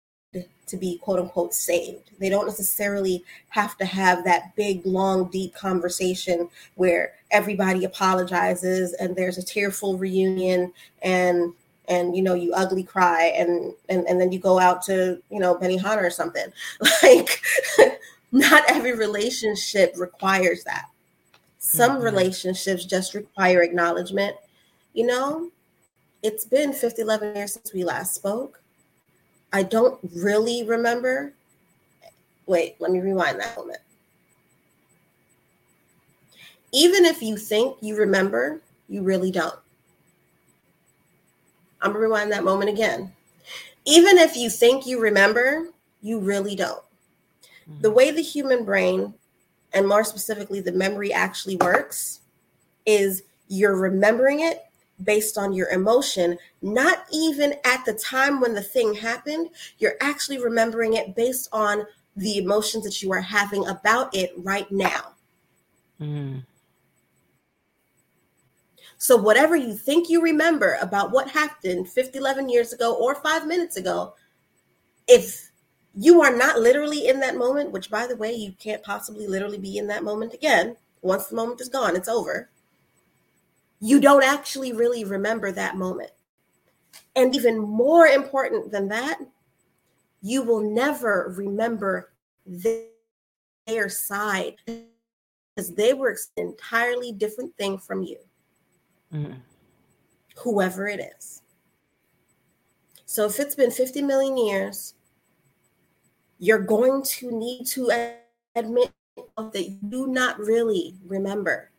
to 0.71 0.77
be 0.77 0.97
quote 0.97 1.19
unquote 1.19 1.53
saved. 1.53 2.11
They 2.19 2.29
don't 2.29 2.45
necessarily 2.47 3.23
have 3.49 3.77
to 3.77 3.85
have 3.85 4.23
that 4.23 4.55
big, 4.55 4.85
long, 4.85 5.29
deep 5.29 5.53
conversation 5.53 6.49
where 6.75 7.13
everybody 7.31 7.83
apologizes 7.83 8.93
and 8.93 9.15
there's 9.15 9.37
a 9.37 9.43
tearful 9.43 9.97
reunion 9.97 10.73
and 11.01 11.53
and 11.87 12.15
you 12.15 12.23
know 12.23 12.33
you 12.33 12.53
ugly 12.53 12.83
cry 12.83 13.33
and 13.35 13.73
and, 13.89 14.07
and 14.07 14.19
then 14.19 14.31
you 14.31 14.39
go 14.39 14.59
out 14.59 14.81
to 14.83 15.21
you 15.29 15.39
know 15.39 15.55
Benihana 15.55 15.97
or 15.97 16.09
something. 16.09 16.47
Like 17.03 17.41
not 18.31 18.63
every 18.69 18.95
relationship 18.95 19.93
requires 19.97 20.63
that. 20.63 20.85
Some 21.59 21.95
mm-hmm. 21.95 22.03
relationships 22.03 22.85
just 22.85 23.13
require 23.13 23.61
acknowledgement. 23.61 24.35
You 24.93 25.07
know, 25.07 25.51
it's 26.23 26.45
been 26.45 26.73
50, 26.73 27.01
11 27.01 27.35
years 27.35 27.53
since 27.53 27.73
we 27.73 27.83
last 27.83 28.13
spoke. 28.13 28.61
I 29.53 29.63
don't 29.63 29.99
really 30.15 30.63
remember. 30.63 31.33
Wait, 32.45 32.75
let 32.79 32.91
me 32.91 32.99
rewind 32.99 33.39
that 33.39 33.55
moment. 33.57 33.79
Even 36.71 37.05
if 37.05 37.21
you 37.21 37.37
think 37.37 37.77
you 37.81 37.97
remember, 37.97 38.61
you 38.87 39.03
really 39.03 39.31
don't. 39.31 39.59
I'm 41.81 41.91
gonna 41.91 42.03
rewind 42.03 42.31
that 42.31 42.43
moment 42.43 42.69
again. 42.69 43.11
Even 43.85 44.17
if 44.17 44.37
you 44.37 44.49
think 44.49 44.85
you 44.85 45.01
remember, 45.01 45.67
you 46.01 46.19
really 46.19 46.55
don't. 46.55 46.83
The 47.81 47.87
mm-hmm. 47.87 47.97
way 47.97 48.11
the 48.11 48.21
human 48.21 48.63
brain, 48.63 49.13
and 49.73 49.87
more 49.87 50.03
specifically 50.03 50.61
the 50.61 50.71
memory 50.71 51.11
actually 51.11 51.57
works, 51.57 52.19
is 52.85 53.23
you're 53.47 53.75
remembering 53.75 54.41
it 54.41 54.65
based 55.03 55.37
on 55.37 55.53
your 55.53 55.69
emotion, 55.69 56.37
not 56.61 57.05
even 57.11 57.55
at 57.65 57.85
the 57.85 57.93
time 57.93 58.39
when 58.39 58.53
the 58.53 58.61
thing 58.61 58.93
happened. 58.93 59.49
You're 59.77 59.97
actually 60.01 60.41
remembering 60.41 60.93
it 60.93 61.15
based 61.15 61.49
on 61.51 61.85
the 62.15 62.37
emotions 62.37 62.83
that 62.83 63.01
you 63.01 63.11
are 63.11 63.21
having 63.21 63.65
about 63.67 64.15
it 64.15 64.31
right 64.37 64.69
now. 64.71 65.13
Mm. 65.99 66.43
So, 68.97 69.15
whatever 69.15 69.55
you 69.55 69.75
think 69.75 70.09
you 70.09 70.21
remember 70.21 70.77
about 70.81 71.11
what 71.11 71.29
happened 71.29 71.89
50, 71.89 72.19
11 72.19 72.49
years 72.49 72.71
ago 72.71 72.93
or 72.93 73.15
five 73.15 73.47
minutes 73.47 73.75
ago, 73.75 74.13
if 75.07 75.51
you 75.95 76.21
are 76.21 76.35
not 76.35 76.59
literally 76.59 77.07
in 77.07 77.19
that 77.21 77.35
moment, 77.35 77.71
which 77.71 77.89
by 77.89 78.05
the 78.05 78.15
way, 78.15 78.33
you 78.33 78.53
can't 78.59 78.83
possibly 78.83 79.27
literally 79.27 79.57
be 79.57 79.77
in 79.77 79.87
that 79.87 80.03
moment 80.03 80.33
again. 80.33 80.77
Once 81.01 81.27
the 81.27 81.35
moment 81.35 81.59
is 81.61 81.69
gone, 81.69 81.95
it's 81.95 82.07
over 82.07 82.49
you 83.81 83.99
don't 83.99 84.23
actually 84.23 84.71
really 84.71 85.03
remember 85.03 85.51
that 85.51 85.75
moment. 85.75 86.11
And 87.15 87.35
even 87.35 87.57
more 87.57 88.05
important 88.05 88.71
than 88.71 88.87
that, 88.89 89.19
you 90.21 90.43
will 90.43 90.61
never 90.61 91.33
remember 91.35 92.13
their 92.45 93.89
side 93.89 94.55
because 94.65 95.73
they 95.73 95.93
were 95.93 96.15
an 96.37 96.49
entirely 96.49 97.11
different 97.11 97.57
thing 97.57 97.77
from 97.79 98.03
you, 98.03 98.17
mm. 99.11 99.35
whoever 100.37 100.87
it 100.87 101.01
is. 101.17 101.41
So 103.05 103.25
if 103.25 103.39
it's 103.39 103.55
been 103.55 103.71
50 103.71 104.03
million 104.03 104.37
years, 104.37 104.93
you're 106.37 106.59
going 106.59 107.03
to 107.03 107.31
need 107.31 107.65
to 107.67 107.91
admit 108.55 108.91
that 109.37 109.69
you 109.69 109.77
do 109.89 110.07
not 110.07 110.39
really 110.39 110.95
remember 111.05 111.71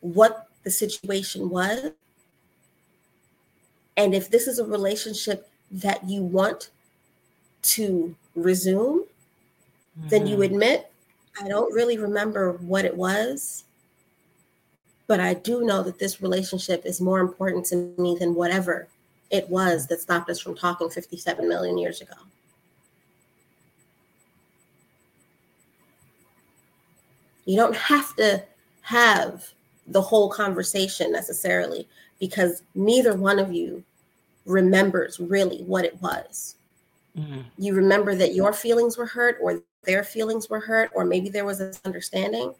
what 0.00 0.48
the 0.64 0.70
situation 0.70 1.48
was. 1.48 1.92
And 3.96 4.14
if 4.14 4.30
this 4.30 4.46
is 4.46 4.58
a 4.58 4.64
relationship 4.64 5.48
that 5.70 6.08
you 6.08 6.22
want 6.22 6.70
to 7.62 8.14
resume, 8.34 9.04
mm-hmm. 9.04 10.08
then 10.08 10.26
you 10.26 10.34
mm-hmm. 10.34 10.54
admit, 10.54 10.90
I 11.40 11.48
don't 11.48 11.72
really 11.72 11.98
remember 11.98 12.52
what 12.52 12.84
it 12.84 12.96
was, 12.96 13.64
but 15.06 15.20
I 15.20 15.34
do 15.34 15.62
know 15.64 15.82
that 15.82 15.98
this 15.98 16.22
relationship 16.22 16.84
is 16.84 17.00
more 17.00 17.20
important 17.20 17.66
to 17.66 17.94
me 17.98 18.16
than 18.18 18.34
whatever 18.34 18.88
it 19.30 19.48
was 19.48 19.86
that 19.86 20.00
stopped 20.00 20.30
us 20.30 20.38
from 20.40 20.54
talking 20.54 20.90
57 20.90 21.48
million 21.48 21.78
years 21.78 22.00
ago. 22.00 22.14
You 27.44 27.56
don't 27.56 27.76
have 27.76 28.14
to 28.16 28.44
have 28.82 29.52
the 29.86 30.00
whole 30.00 30.28
conversation 30.28 31.12
necessarily 31.12 31.86
because 32.20 32.62
neither 32.74 33.14
one 33.14 33.38
of 33.38 33.52
you 33.52 33.82
remembers 34.46 35.18
really 35.18 35.62
what 35.64 35.84
it 35.84 36.00
was. 36.00 36.56
Mm-hmm. 37.18 37.40
You 37.58 37.74
remember 37.74 38.14
that 38.14 38.34
your 38.34 38.52
feelings 38.52 38.96
were 38.96 39.06
hurt 39.06 39.38
or 39.40 39.60
their 39.84 40.04
feelings 40.04 40.48
were 40.48 40.60
hurt, 40.60 40.90
or 40.94 41.04
maybe 41.04 41.28
there 41.28 41.44
was 41.44 41.60
a 41.60 41.74
understanding, 41.84 42.54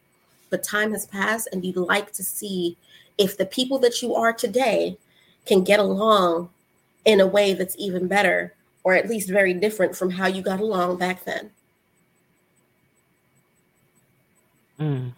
but 0.49 0.63
time 0.63 0.91
has 0.91 1.05
passed 1.05 1.47
and 1.51 1.63
you'd 1.63 1.77
like 1.77 2.11
to 2.11 2.23
see 2.23 2.77
if 3.17 3.37
the 3.37 3.45
people 3.45 3.79
that 3.79 4.01
you 4.01 4.13
are 4.15 4.33
today 4.33 4.97
can 5.45 5.63
get 5.63 5.79
along 5.79 6.49
in 7.05 7.19
a 7.19 7.27
way 7.27 7.53
that's 7.53 7.75
even 7.77 8.07
better 8.07 8.53
or 8.83 8.93
at 8.93 9.09
least 9.09 9.29
very 9.29 9.53
different 9.53 9.95
from 9.95 10.09
how 10.09 10.27
you 10.27 10.41
got 10.41 10.59
along 10.59 10.97
back 10.97 11.23
then. 11.23 11.51
Mm 14.79 15.13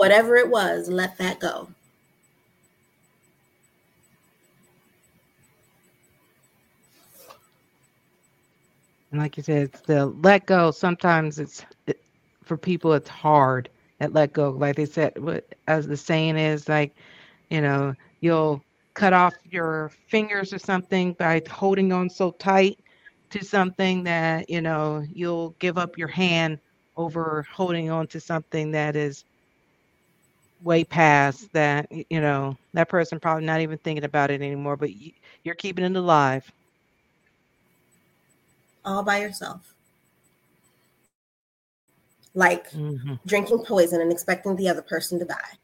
whatever 0.00 0.34
it 0.36 0.48
was, 0.48 0.88
let 0.88 1.18
that 1.18 1.38
go. 1.38 1.68
And 9.10 9.20
like 9.20 9.36
you 9.36 9.42
said, 9.42 9.72
the 9.84 10.06
let 10.06 10.46
go. 10.46 10.70
Sometimes 10.70 11.38
it's 11.38 11.66
it, 11.86 12.00
for 12.42 12.56
people, 12.56 12.94
it's 12.94 13.10
hard 13.10 13.68
at 14.00 14.14
let 14.14 14.32
go. 14.32 14.48
Like 14.48 14.76
they 14.76 14.86
said, 14.86 15.12
as 15.66 15.86
the 15.86 15.98
saying 15.98 16.38
is, 16.38 16.66
like, 16.66 16.96
you 17.50 17.60
know, 17.60 17.94
you'll 18.20 18.62
cut 18.94 19.12
off 19.12 19.34
your 19.50 19.90
fingers 20.08 20.54
or 20.54 20.58
something 20.58 21.12
by 21.12 21.42
holding 21.50 21.92
on 21.92 22.08
so 22.08 22.30
tight 22.30 22.78
to 23.28 23.44
something 23.44 24.02
that, 24.04 24.48
you 24.48 24.62
know, 24.62 25.04
you'll 25.12 25.50
give 25.58 25.76
up 25.76 25.98
your 25.98 26.08
hand 26.08 26.58
over 26.96 27.44
holding 27.52 27.90
on 27.90 28.06
to 28.06 28.18
something 28.18 28.70
that 28.70 28.96
is 28.96 29.26
way 30.62 30.84
past 30.84 31.52
that 31.52 31.90
you 31.90 32.20
know 32.20 32.56
that 32.74 32.88
person 32.88 33.18
probably 33.18 33.44
not 33.44 33.60
even 33.60 33.78
thinking 33.78 34.04
about 34.04 34.30
it 34.30 34.42
anymore 34.42 34.76
but 34.76 34.92
you, 34.92 35.12
you're 35.44 35.54
keeping 35.54 35.84
it 35.84 35.96
alive. 35.96 36.50
All 38.84 39.02
by 39.02 39.18
yourself. 39.20 39.74
Like 42.34 42.70
mm-hmm. 42.70 43.14
drinking 43.26 43.64
poison 43.64 44.00
and 44.00 44.12
expecting 44.12 44.56
the 44.56 44.68
other 44.68 44.82
person 44.82 45.18
to 45.18 45.24
die. 45.24 45.58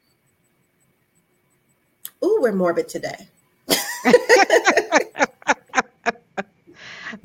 Ooh 2.25 2.39
we're 2.41 2.53
morbid 2.53 2.89
today. 2.89 3.29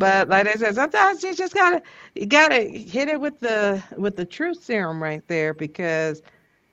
But 0.02 0.30
like 0.30 0.48
I 0.48 0.54
said, 0.56 0.74
sometimes 0.74 1.22
you 1.22 1.36
just 1.36 1.54
gotta 1.54 1.82
you 2.16 2.26
gotta 2.26 2.62
hit 2.62 3.08
it 3.08 3.22
with 3.22 3.40
the 3.40 3.84
with 3.98 4.16
the 4.16 4.26
truth 4.26 4.64
serum 4.64 5.02
right 5.02 5.22
there 5.28 5.54
because 5.54 6.24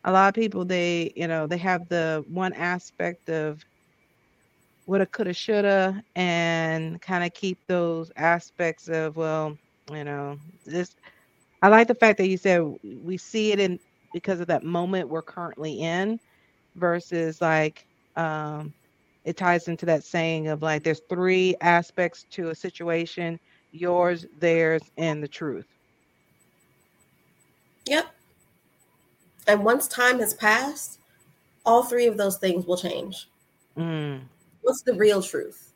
a 0.08 0.12
lot 0.12 0.28
of 0.28 0.34
people 0.34 0.64
they 0.64 1.12
you 1.16 1.28
know 1.28 1.46
they 1.46 1.58
have 1.58 1.88
the 1.88 2.24
one 2.28 2.54
aspect 2.54 3.28
of 3.30 3.62
woulda 4.86 5.06
coulda 5.06 5.34
shoulda 5.34 6.02
and 6.16 7.00
kind 7.02 7.24
of 7.24 7.32
keep 7.34 7.58
those 7.68 8.10
aspects 8.16 8.88
of 8.88 9.16
well 9.16 9.56
you 9.92 10.04
know 10.04 10.38
this 10.66 10.94
i 11.62 11.68
like 11.68 11.88
the 11.88 11.94
fact 11.94 12.18
that 12.18 12.28
you 12.28 12.38
said 12.38 12.62
we 12.82 13.18
see 13.18 13.52
it 13.52 13.60
in 13.60 13.78
because 14.12 14.40
of 14.40 14.48
that 14.48 14.64
moment 14.64 15.08
we're 15.08 15.22
currently 15.22 15.80
in 15.80 16.18
versus 16.76 17.40
like 17.40 17.86
um 18.16 18.74
it 19.24 19.36
ties 19.36 19.68
into 19.68 19.86
that 19.86 20.04
saying 20.04 20.48
of 20.48 20.62
like 20.62 20.84
there's 20.84 21.02
three 21.10 21.54
aspects 21.60 22.24
to 22.30 22.50
a 22.50 22.54
situation 22.54 23.38
yours 23.72 24.26
theirs 24.38 24.82
and 24.96 25.22
the 25.22 25.28
truth. 25.28 25.66
Yep 27.86 28.17
and 29.48 29.64
once 29.64 29.88
time 29.88 30.20
has 30.20 30.34
passed, 30.34 31.00
all 31.64 31.82
three 31.82 32.06
of 32.06 32.16
those 32.16 32.36
things 32.36 32.66
will 32.66 32.76
change. 32.76 33.28
Mm. 33.76 34.20
What's 34.62 34.82
the 34.82 34.94
real 34.94 35.22
truth? 35.22 35.72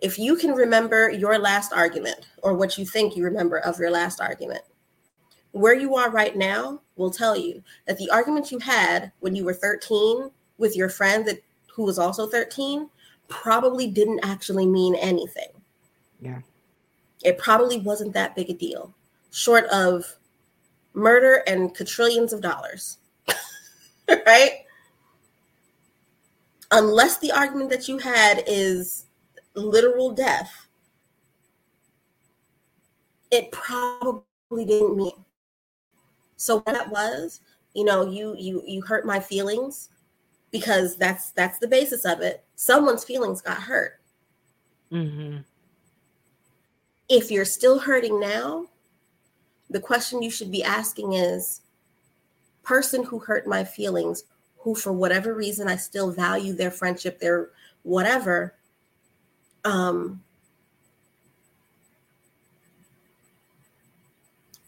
If 0.00 0.18
you 0.18 0.34
can 0.34 0.52
remember 0.52 1.10
your 1.10 1.38
last 1.38 1.72
argument 1.72 2.26
or 2.42 2.54
what 2.54 2.76
you 2.76 2.84
think 2.84 3.16
you 3.16 3.22
remember 3.22 3.58
of 3.58 3.78
your 3.78 3.90
last 3.90 4.20
argument, 4.20 4.62
where 5.52 5.74
you 5.74 5.94
are 5.94 6.10
right 6.10 6.34
now 6.34 6.80
will 6.96 7.10
tell 7.10 7.36
you 7.36 7.62
that 7.86 7.98
the 7.98 8.10
argument 8.10 8.50
you 8.50 8.58
had 8.58 9.12
when 9.20 9.36
you 9.36 9.44
were 9.44 9.54
13 9.54 10.30
with 10.58 10.74
your 10.74 10.88
friend 10.88 11.26
that 11.26 11.42
who 11.72 11.84
was 11.84 11.98
also 11.98 12.26
13 12.26 12.88
probably 13.28 13.86
didn't 13.86 14.20
actually 14.22 14.66
mean 14.66 14.94
anything. 14.96 15.48
Yeah. 16.20 16.40
It 17.22 17.38
probably 17.38 17.78
wasn't 17.78 18.14
that 18.14 18.34
big 18.34 18.50
a 18.50 18.54
deal, 18.54 18.92
short 19.30 19.66
of 19.66 20.16
murder 20.94 21.42
and 21.46 21.74
quadrillions 21.76 22.32
of 22.32 22.40
dollars. 22.40 22.98
Right? 24.26 24.62
unless 26.72 27.18
the 27.18 27.30
argument 27.30 27.70
that 27.70 27.86
you 27.86 27.98
had 27.98 28.42
is 28.46 29.06
literal 29.54 30.10
death, 30.10 30.66
it 33.30 33.50
probably 33.52 34.24
didn't 34.64 34.96
mean. 34.96 35.24
So 36.36 36.56
what 36.56 36.74
that 36.74 36.90
was, 36.90 37.40
you 37.74 37.84
know, 37.84 38.10
you 38.10 38.34
you 38.38 38.62
you 38.66 38.82
hurt 38.82 39.06
my 39.06 39.20
feelings 39.20 39.90
because 40.50 40.96
that's 40.96 41.30
that's 41.30 41.58
the 41.58 41.68
basis 41.68 42.04
of 42.04 42.20
it. 42.20 42.44
Someone's 42.56 43.04
feelings 43.04 43.40
got 43.40 43.58
hurt. 43.58 44.00
Mm-hmm. 44.90 45.38
If 47.08 47.30
you're 47.30 47.44
still 47.44 47.78
hurting 47.78 48.18
now, 48.18 48.66
the 49.70 49.80
question 49.80 50.22
you 50.22 50.30
should 50.30 50.50
be 50.50 50.64
asking 50.64 51.12
is 51.12 51.60
person 52.62 53.04
who 53.04 53.18
hurt 53.18 53.46
my 53.46 53.64
feelings, 53.64 54.24
who 54.58 54.74
for 54.74 54.92
whatever 54.92 55.34
reason 55.34 55.68
I 55.68 55.76
still 55.76 56.10
value 56.10 56.54
their 56.54 56.70
friendship, 56.70 57.18
their 57.18 57.50
whatever, 57.82 58.54
um, 59.64 60.22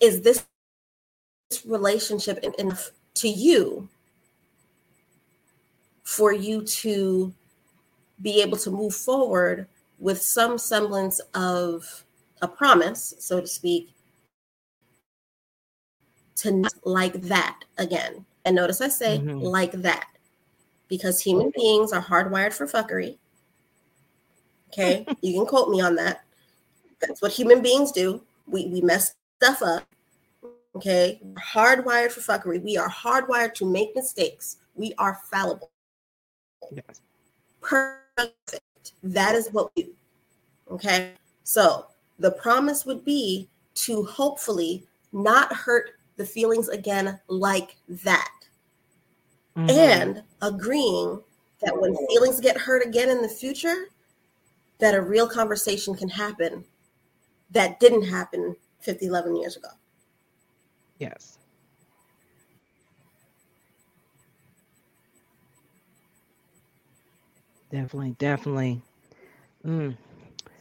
is 0.01 0.21
this 0.21 0.45
relationship 1.65 2.39
enough 2.59 2.91
to 3.15 3.29
you 3.29 3.89
for 6.03 6.33
you 6.33 6.63
to 6.63 7.33
be 8.23 8.43
able 8.43 8.59
to 8.59 8.71
move 8.71 8.95
forward 8.95 9.67
with 9.99 10.21
some 10.21 10.59
semblance 10.59 11.21
of 11.35 12.05
a 12.43 12.49
promise, 12.49 13.15
so 13.19 13.41
to 13.41 13.47
speak, 13.47 13.94
to 16.37 16.53
not 16.53 16.75
like 16.85 17.15
that 17.23 17.61
again. 17.79 18.25
And 18.45 18.57
notice 18.57 18.81
I 18.81 18.89
say 18.89 19.19
mm-hmm. 19.19 19.39
like 19.39 19.73
that 19.73 20.09
because 20.89 21.21
human 21.21 21.51
beings 21.55 21.93
are 21.93 22.03
hardwired 22.03 22.53
for 22.53 22.67
fuckery. 22.67 23.19
Okay, 24.69 25.07
you 25.23 25.35
can 25.35 25.47
quote 25.47 25.71
me 25.71 25.81
on 25.81 25.95
that. 25.97 26.25
That's 27.01 27.23
what 27.23 27.33
human 27.33 27.63
beings 27.63 27.93
do. 27.93 28.23
We 28.47 28.67
we 28.67 28.81
mess 28.81 29.15
stuff 29.41 29.63
up. 29.63 29.85
Okay, 30.77 31.21
hardwired 31.35 32.11
for 32.11 32.21
fuckery. 32.21 32.63
We 32.63 32.77
are 32.77 32.91
hardwired 32.91 33.55
to 33.55 33.71
make 33.71 33.95
mistakes. 33.95 34.57
We 34.75 34.93
are 34.99 35.21
fallible. 35.31 35.71
Yes. 36.71 37.01
Perfect. 37.61 38.93
That 39.03 39.35
is 39.35 39.49
what 39.53 39.71
we 39.77 39.85
do. 39.85 39.95
Okay, 40.71 41.13
so 41.45 41.87
the 42.19 42.33
promise 42.33 42.85
would 42.85 43.05
be 43.05 43.49
to 43.75 44.05
hopefully 44.05 44.85
not 45.13 45.53
hurt 45.53 45.93
the 46.17 46.27
feelings 46.27 46.69
again 46.69 47.21
like 47.29 47.77
that. 47.89 48.33
Mm-hmm. 49.57 49.71
And 49.71 50.23
agreeing 50.43 51.21
that 51.61 51.81
when 51.81 51.97
feelings 52.09 52.41
get 52.41 52.57
hurt 52.57 52.85
again 52.85 53.11
in 53.11 53.23
the 53.23 53.29
future, 53.29 53.87
that 54.79 54.95
a 54.95 55.01
real 55.01 55.29
conversation 55.29 55.95
can 55.95 56.09
happen 56.09 56.65
that 57.51 57.79
didn't 57.81 58.05
happen 58.05 58.57
50, 58.81 59.07
11 59.07 59.37
years 59.37 59.57
ago. 59.57 59.69
Yes. 60.99 61.39
Definitely, 67.71 68.15
definitely. 68.19 68.83
Mm. 69.67 69.97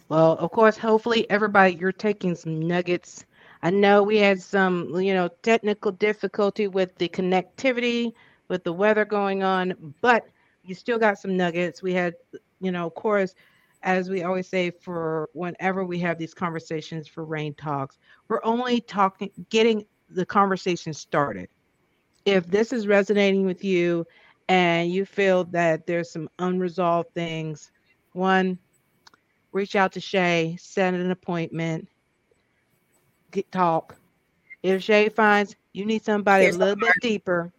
Well, 0.09 0.33
of 0.33 0.51
course, 0.51 0.77
hopefully 0.77 1.29
everybody 1.29 1.75
you're 1.75 1.91
taking 1.91 2.35
some 2.35 2.59
nuggets 2.59 3.25
I 3.63 3.69
know 3.69 4.03
we 4.03 4.17
had 4.17 4.41
some, 4.41 4.93
you 4.99 5.13
know, 5.13 5.29
technical 5.41 5.93
difficulty 5.93 6.67
with 6.67 6.97
the 6.97 7.07
connectivity, 7.07 8.11
with 8.49 8.65
the 8.65 8.73
weather 8.73 9.05
going 9.05 9.41
on, 9.41 9.95
but 10.01 10.27
you 10.65 10.75
still 10.75 10.99
got 10.99 11.17
some 11.17 11.37
nuggets. 11.37 11.81
We 11.81 11.93
had, 11.93 12.13
you 12.59 12.73
know, 12.73 12.85
of 12.85 12.93
course, 12.93 13.35
as 13.81 14.09
we 14.09 14.23
always 14.23 14.49
say, 14.49 14.69
for 14.69 15.29
whenever 15.31 15.85
we 15.85 15.97
have 15.99 16.17
these 16.17 16.33
conversations 16.33 17.07
for 17.07 17.23
Reign 17.23 17.53
Talks, 17.53 17.99
we're 18.27 18.43
only 18.43 18.81
talking, 18.81 19.31
getting 19.49 19.85
the 20.09 20.25
conversation 20.25 20.93
started. 20.93 21.47
If 22.25 22.45
this 22.47 22.73
is 22.73 22.85
resonating 22.85 23.45
with 23.45 23.63
you 23.63 24.05
and 24.49 24.91
you 24.91 25.05
feel 25.05 25.45
that 25.45 25.87
there's 25.87 26.11
some 26.11 26.29
unresolved 26.39 27.13
things, 27.13 27.71
one, 28.11 28.59
reach 29.53 29.77
out 29.77 29.93
to 29.93 30.01
Shae, 30.01 30.59
set 30.59 30.93
an 30.93 31.11
appointment, 31.11 31.87
get, 33.33 33.51
talk. 33.51 33.97
If 34.63 34.81
Shae 34.81 35.13
finds 35.13 35.55
you 35.73 35.85
need 35.85 36.05
somebody 36.05 36.45
Here's 36.45 36.55
a 36.55 36.59
little 36.59 36.75
bit 36.77 36.99
deeper, 37.01 37.51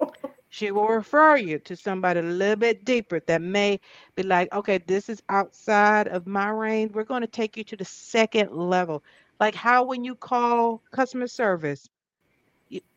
she 0.48 0.72
will 0.72 0.88
refer 0.88 1.36
you 1.36 1.58
to 1.60 1.76
somebody 1.76 2.20
a 2.20 2.22
little 2.22 2.56
bit 2.56 2.84
deeper 2.84 3.20
that 3.26 3.42
may 3.42 3.80
be 4.16 4.22
like, 4.22 4.52
okay, 4.52 4.78
this 4.78 5.08
is 5.08 5.22
outside 5.28 6.08
of 6.08 6.26
my 6.26 6.50
range. 6.50 6.92
We're 6.92 7.04
going 7.04 7.22
to 7.22 7.28
take 7.28 7.56
you 7.56 7.64
to 7.64 7.76
the 7.76 7.84
second 7.84 8.52
level. 8.52 9.04
Like 9.40 9.54
how 9.54 9.84
when 9.84 10.04
you 10.04 10.14
call 10.14 10.82
customer 10.92 11.28
service, 11.28 11.88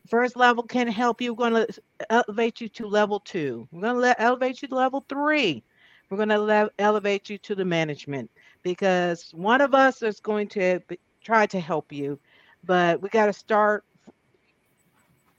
first 0.07 0.35
level 0.37 0.63
can 0.63 0.87
help 0.87 1.21
you. 1.21 1.33
We're 1.33 1.49
going 1.49 1.67
to 1.67 1.81
elevate 2.09 2.61
you 2.61 2.69
to 2.69 2.87
level 2.87 3.19
two. 3.19 3.67
We're 3.71 3.81
going 3.81 4.01
to 4.01 4.21
elevate 4.21 4.61
you 4.61 4.67
to 4.69 4.75
level 4.75 5.05
three. 5.09 5.63
We're 6.09 6.17
going 6.17 6.29
to 6.29 6.39
le- 6.39 6.71
elevate 6.79 7.29
you 7.29 7.37
to 7.39 7.55
the 7.55 7.65
management 7.65 8.31
because 8.63 9.31
one 9.33 9.61
of 9.61 9.75
us 9.75 10.01
is 10.01 10.19
going 10.19 10.47
to 10.49 10.79
try 11.21 11.45
to 11.47 11.59
help 11.59 11.91
you, 11.91 12.19
but 12.63 13.01
we 13.01 13.09
got 13.09 13.27
to 13.27 13.33
start 13.33 13.83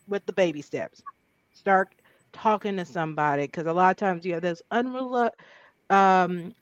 with 0.08 0.24
the 0.26 0.32
baby 0.32 0.62
steps. 0.62 1.02
Start 1.52 1.94
talking 2.32 2.76
to 2.76 2.84
somebody 2.84 3.44
because 3.46 3.66
a 3.66 3.72
lot 3.72 3.90
of 3.90 3.96
times 3.96 4.24
you 4.24 4.34
have 4.34 4.42
this 4.42 4.62
unreal, 4.70 5.30
um, 5.90 6.54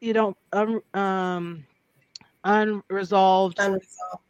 you 0.00 0.12
don't 0.12 0.36
un, 0.52 0.80
um, 0.94 1.64
unresolved, 2.44 3.58
unresolved 3.58 4.22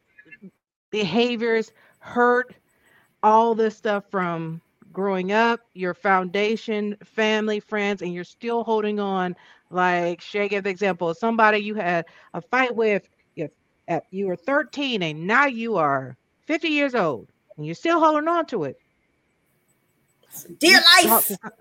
behaviors, 0.90 1.72
hurt, 1.98 2.54
all 3.22 3.54
this 3.54 3.76
stuff 3.76 4.04
from 4.10 4.60
growing 4.92 5.32
up, 5.32 5.60
your 5.74 5.94
foundation, 5.94 6.96
family, 7.04 7.60
friends, 7.60 8.02
and 8.02 8.12
you're 8.12 8.24
still 8.24 8.64
holding 8.64 8.98
on. 8.98 9.36
Like 9.70 10.20
Shae 10.20 10.48
gave 10.48 10.64
the 10.64 10.70
example, 10.70 11.10
of 11.10 11.16
somebody 11.18 11.58
you 11.58 11.74
had 11.74 12.06
a 12.34 12.40
fight 12.40 12.74
with 12.74 13.08
at 13.90 14.06
you 14.10 14.28
were 14.28 14.36
13 14.36 15.02
and 15.02 15.26
now 15.26 15.46
you 15.46 15.76
are 15.76 16.16
50 16.46 16.68
years 16.68 16.94
old 16.94 17.28
and 17.56 17.66
you're 17.66 17.74
still 17.74 18.00
holding 18.00 18.28
on 18.28 18.46
to 18.46 18.64
it. 18.64 18.78
Dear 20.58 20.80
life. 21.02 21.36
Talk 21.42 21.52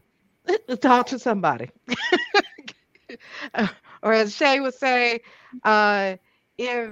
to, 0.67 0.77
talk 0.77 1.07
to 1.07 1.19
somebody. 1.19 1.69
or 4.03 4.13
as 4.13 4.33
Shae 4.33 4.61
would 4.61 4.75
say, 4.75 5.21
uh, 5.63 6.15
if 6.57 6.91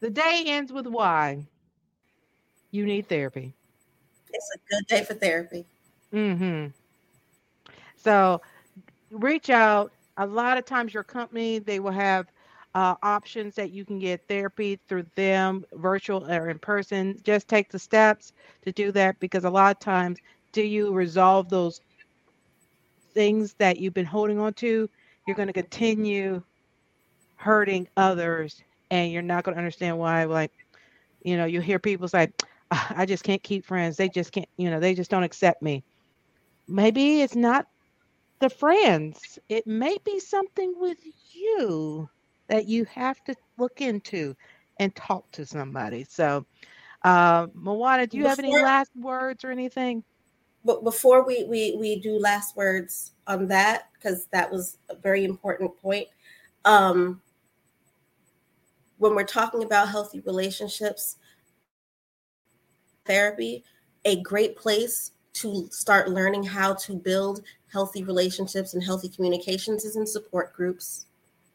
the 0.00 0.10
day 0.10 0.42
ends 0.46 0.72
with 0.72 0.88
why, 0.88 1.46
you 2.72 2.84
need 2.84 3.08
therapy. 3.08 3.54
It's 4.32 4.50
a 4.56 4.58
good 4.74 4.86
day 4.88 5.04
for 5.04 5.14
therapy. 5.14 5.64
Mm-hmm. 6.12 6.68
So 7.96 8.40
reach 9.10 9.50
out. 9.50 9.92
A 10.18 10.26
lot 10.26 10.58
of 10.58 10.64
times 10.64 10.92
your 10.92 11.04
company, 11.04 11.58
they 11.58 11.80
will 11.80 11.92
have 11.92 12.31
uh, 12.74 12.94
options 13.02 13.54
that 13.54 13.70
you 13.70 13.84
can 13.84 13.98
get 13.98 14.26
therapy 14.28 14.78
through 14.88 15.04
them, 15.14 15.64
virtual 15.74 16.30
or 16.30 16.48
in 16.48 16.58
person. 16.58 17.18
Just 17.22 17.48
take 17.48 17.70
the 17.70 17.78
steps 17.78 18.32
to 18.64 18.72
do 18.72 18.92
that 18.92 19.18
because 19.20 19.44
a 19.44 19.50
lot 19.50 19.76
of 19.76 19.80
times, 19.80 20.18
do 20.52 20.62
you 20.62 20.92
resolve 20.92 21.48
those 21.48 21.80
things 23.14 23.54
that 23.54 23.78
you've 23.78 23.94
been 23.94 24.06
holding 24.06 24.38
on 24.38 24.54
to? 24.54 24.88
You're 25.26 25.36
going 25.36 25.48
to 25.48 25.52
continue 25.52 26.42
hurting 27.36 27.88
others, 27.96 28.62
and 28.90 29.12
you're 29.12 29.22
not 29.22 29.44
going 29.44 29.54
to 29.54 29.58
understand 29.58 29.98
why. 29.98 30.24
Like, 30.24 30.52
you 31.22 31.36
know, 31.36 31.44
you 31.44 31.60
hear 31.60 31.78
people 31.78 32.08
say, 32.08 32.28
ah, 32.70 32.94
I 32.96 33.06
just 33.06 33.24
can't 33.24 33.42
keep 33.42 33.64
friends. 33.64 33.96
They 33.96 34.08
just 34.08 34.32
can't, 34.32 34.48
you 34.56 34.70
know, 34.70 34.80
they 34.80 34.94
just 34.94 35.10
don't 35.10 35.22
accept 35.22 35.62
me. 35.62 35.82
Maybe 36.68 37.22
it's 37.22 37.36
not 37.36 37.66
the 38.42 38.50
friends, 38.50 39.38
it 39.48 39.68
may 39.68 39.96
be 40.04 40.18
something 40.18 40.74
with 40.76 40.98
you 41.32 42.10
that 42.52 42.68
you 42.68 42.84
have 42.84 43.24
to 43.24 43.34
look 43.56 43.80
into 43.80 44.36
and 44.78 44.94
talk 44.94 45.24
to 45.32 45.46
somebody. 45.46 46.04
So, 46.06 46.44
uh, 47.02 47.46
Moana, 47.54 48.06
do 48.06 48.18
you 48.18 48.24
before, 48.24 48.28
have 48.28 48.38
any 48.40 48.62
last 48.62 48.90
words 48.94 49.42
or 49.42 49.50
anything? 49.50 50.04
But 50.62 50.84
before 50.84 51.24
we 51.26 51.44
we 51.44 51.74
we 51.78 51.98
do 51.98 52.18
last 52.18 52.54
words 52.54 53.12
on 53.26 53.48
that, 53.48 53.88
because 53.94 54.26
that 54.32 54.52
was 54.52 54.76
a 54.90 54.96
very 54.96 55.24
important 55.24 55.74
point. 55.80 56.08
Um, 56.66 57.22
when 58.98 59.14
we're 59.14 59.24
talking 59.24 59.62
about 59.62 59.88
healthy 59.88 60.20
relationships, 60.20 61.16
therapy, 63.06 63.64
a 64.04 64.20
great 64.20 64.58
place 64.58 65.12
to 65.34 65.68
start 65.70 66.10
learning 66.10 66.44
how 66.44 66.74
to 66.74 66.96
build 66.96 67.40
healthy 67.72 68.04
relationships 68.04 68.74
and 68.74 68.84
healthy 68.84 69.08
communications 69.08 69.86
is 69.86 69.96
in 69.96 70.06
support 70.06 70.52
groups. 70.52 71.06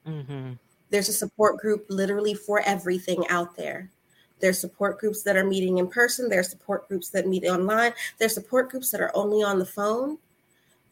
Mm-hmm. 0.07 0.53
There's 0.89 1.09
a 1.09 1.13
support 1.13 1.57
group 1.57 1.85
literally 1.89 2.33
for 2.33 2.61
everything 2.61 3.27
out 3.29 3.55
there. 3.55 3.91
There's 4.39 4.59
support 4.59 4.99
groups 4.99 5.23
that 5.23 5.35
are 5.35 5.43
meeting 5.43 5.79
in 5.79 5.87
person. 5.87 6.29
There's 6.29 6.49
support 6.49 6.87
groups 6.87 7.09
that 7.09 7.27
meet 7.27 7.43
online. 7.45 7.93
There's 8.19 8.33
support 8.33 8.69
groups 8.69 8.91
that 8.91 9.01
are 9.01 9.11
only 9.15 9.43
on 9.43 9.59
the 9.59 9.65
phone. 9.65 10.17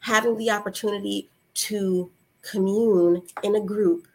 having 0.00 0.36
the 0.36 0.50
opportunity 0.50 1.28
to 1.54 2.10
commune 2.42 3.22
in 3.42 3.56
a 3.56 3.60
group 3.60 4.06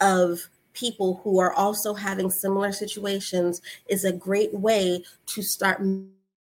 of 0.00 0.48
people 0.72 1.20
who 1.22 1.38
are 1.38 1.52
also 1.52 1.92
having 1.92 2.30
similar 2.30 2.72
situations 2.72 3.60
is 3.88 4.04
a 4.04 4.12
great 4.12 4.54
way 4.54 5.04
to 5.26 5.42
start 5.42 5.82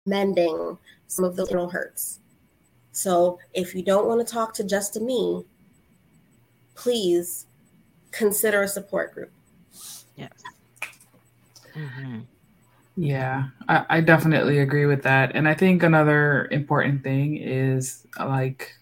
mending 0.06 0.76
some 1.06 1.24
of 1.24 1.36
those 1.36 1.48
internal 1.48 1.70
hurts. 1.70 2.20
So 2.92 3.38
if 3.52 3.74
you 3.74 3.82
don't 3.82 4.06
want 4.06 4.26
to 4.26 4.32
talk 4.32 4.54
to 4.54 4.64
just 4.64 5.00
me, 5.00 5.44
please 6.74 7.46
consider 8.16 8.62
a 8.62 8.68
support 8.68 9.14
group. 9.14 9.30
Yes. 10.16 10.32
Mm-hmm. 11.74 12.20
Yeah, 12.96 13.48
I, 13.68 13.84
I, 13.88 14.00
definitely 14.00 14.60
agree 14.60 14.86
with 14.86 15.02
that. 15.02 15.34
And 15.34 15.48
I 15.48 15.54
think 15.54 15.82
another 15.82 16.46
important 16.52 17.02
thing 17.02 17.36
is 17.36 18.06
like 18.20 18.72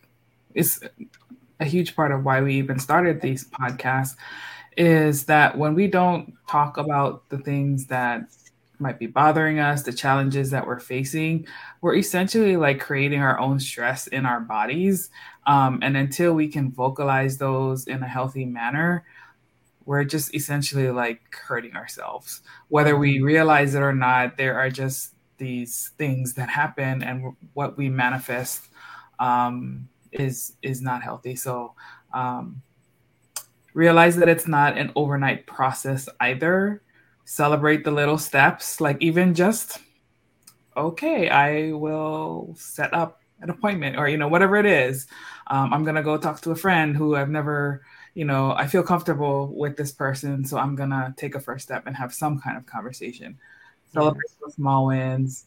it's 0.54 0.80
a 1.60 1.64
huge 1.64 1.96
part 1.96 2.12
of 2.12 2.22
why 2.22 2.42
we 2.42 2.56
even 2.56 2.78
started 2.78 3.22
these 3.22 3.48
podcasts 3.48 4.16
is 4.76 5.24
that 5.26 5.56
when 5.56 5.74
we 5.74 5.86
don't 5.86 6.34
talk 6.46 6.76
about 6.76 7.26
the 7.30 7.38
things 7.38 7.86
that 7.86 8.24
might 8.78 8.98
be 8.98 9.06
bothering 9.06 9.60
us, 9.60 9.82
the 9.82 9.92
challenges 9.92 10.50
that 10.50 10.66
we're 10.66 10.80
facing, 10.80 11.46
we're 11.80 11.96
essentially 11.96 12.56
like 12.56 12.80
creating 12.80 13.20
our 13.20 13.38
own 13.38 13.60
stress 13.60 14.08
in 14.08 14.26
our 14.26 14.40
bodies. 14.40 15.08
Um, 15.46 15.78
and 15.82 15.96
until 15.96 16.34
we 16.34 16.48
can 16.48 16.70
vocalize 16.70 17.38
those 17.38 17.86
in 17.86 18.02
a 18.02 18.08
healthy 18.08 18.44
manner, 18.44 19.04
we're 19.84 20.04
just 20.04 20.34
essentially 20.34 20.90
like 20.90 21.20
hurting 21.34 21.76
ourselves. 21.76 22.42
Whether 22.68 22.96
we 22.96 23.20
realize 23.20 23.74
it 23.74 23.82
or 23.82 23.94
not, 23.94 24.36
there 24.36 24.58
are 24.58 24.70
just 24.70 25.14
these 25.38 25.90
things 25.98 26.34
that 26.34 26.48
happen, 26.48 27.02
and 27.02 27.34
what 27.54 27.76
we 27.76 27.88
manifest 27.88 28.68
um, 29.18 29.88
is 30.12 30.56
is 30.62 30.80
not 30.82 31.02
healthy. 31.02 31.36
So 31.36 31.74
um, 32.12 32.62
realize 33.74 34.16
that 34.16 34.28
it's 34.28 34.46
not 34.46 34.78
an 34.78 34.92
overnight 34.96 35.46
process 35.46 36.08
either. 36.20 36.82
Celebrate 37.24 37.84
the 37.84 37.90
little 37.90 38.18
steps, 38.18 38.80
like 38.80 38.98
even 39.00 39.34
just 39.34 39.78
okay, 40.76 41.28
I 41.28 41.72
will 41.72 42.54
set 42.56 42.94
up 42.94 43.20
an 43.40 43.50
appointment 43.50 43.96
or 43.96 44.08
you 44.08 44.16
know 44.16 44.28
whatever 44.28 44.56
it 44.56 44.66
is. 44.66 45.06
Um, 45.48 45.72
I'm 45.72 45.84
gonna 45.84 46.02
go 46.02 46.16
talk 46.16 46.40
to 46.42 46.50
a 46.50 46.56
friend 46.56 46.96
who 46.96 47.16
I've 47.16 47.30
never 47.30 47.82
you 48.14 48.24
know, 48.24 48.52
I 48.52 48.66
feel 48.66 48.82
comfortable 48.82 49.46
with 49.48 49.76
this 49.76 49.92
person, 49.92 50.44
so 50.44 50.58
I'm 50.58 50.76
gonna 50.76 51.14
take 51.16 51.34
a 51.34 51.40
first 51.40 51.64
step 51.64 51.86
and 51.86 51.96
have 51.96 52.12
some 52.12 52.40
kind 52.40 52.56
of 52.56 52.66
conversation. 52.66 53.38
Celebrate 53.92 54.30
the 54.44 54.52
small 54.52 54.86
wins, 54.86 55.46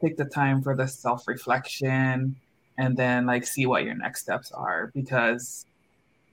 take 0.00 0.16
the 0.16 0.24
time 0.24 0.62
for 0.62 0.76
the 0.76 0.86
self 0.86 1.26
reflection, 1.26 2.36
and 2.76 2.96
then 2.96 3.26
like 3.26 3.46
see 3.46 3.66
what 3.66 3.84
your 3.84 3.94
next 3.94 4.20
steps 4.20 4.52
are 4.52 4.92
because 4.94 5.66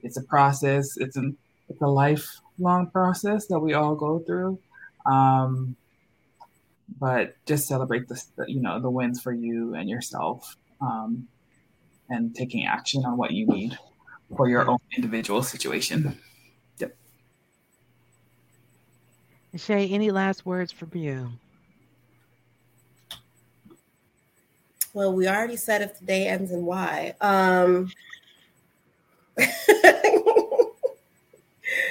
it's 0.03 0.17
a 0.17 0.23
process. 0.23 0.97
It's 0.97 1.15
an 1.15 1.35
it's 1.67 1.81
a 1.81 1.87
lifelong 1.87 2.91
process 2.91 3.47
that 3.47 3.59
we 3.59 3.73
all 3.73 3.95
go 3.95 4.19
through. 4.19 4.59
Um, 5.07 5.75
but 6.99 7.35
just 7.47 7.67
celebrate 7.67 8.07
the, 8.07 8.21
you 8.47 8.61
know 8.61 8.79
the 8.79 8.89
wins 8.89 9.19
for 9.19 9.33
you 9.33 9.73
and 9.73 9.89
yourself, 9.89 10.57
um, 10.79 11.27
and 12.09 12.35
taking 12.35 12.67
action 12.67 13.03
on 13.03 13.17
what 13.17 13.31
you 13.31 13.47
need 13.47 13.77
for 14.35 14.49
your 14.49 14.67
own 14.67 14.77
individual 14.95 15.43
situation. 15.43 16.17
Yep. 16.79 16.95
Shae, 19.55 19.91
any 19.91 20.11
last 20.11 20.45
words 20.45 20.71
from 20.71 20.91
you? 20.93 21.31
Well, 24.93 25.13
we 25.13 25.27
already 25.27 25.57
said 25.57 25.81
if 25.81 25.99
the 25.99 26.05
day 26.05 26.27
ends 26.27 26.51
and 26.51 26.65
why. 26.65 27.15
Um, 27.19 27.91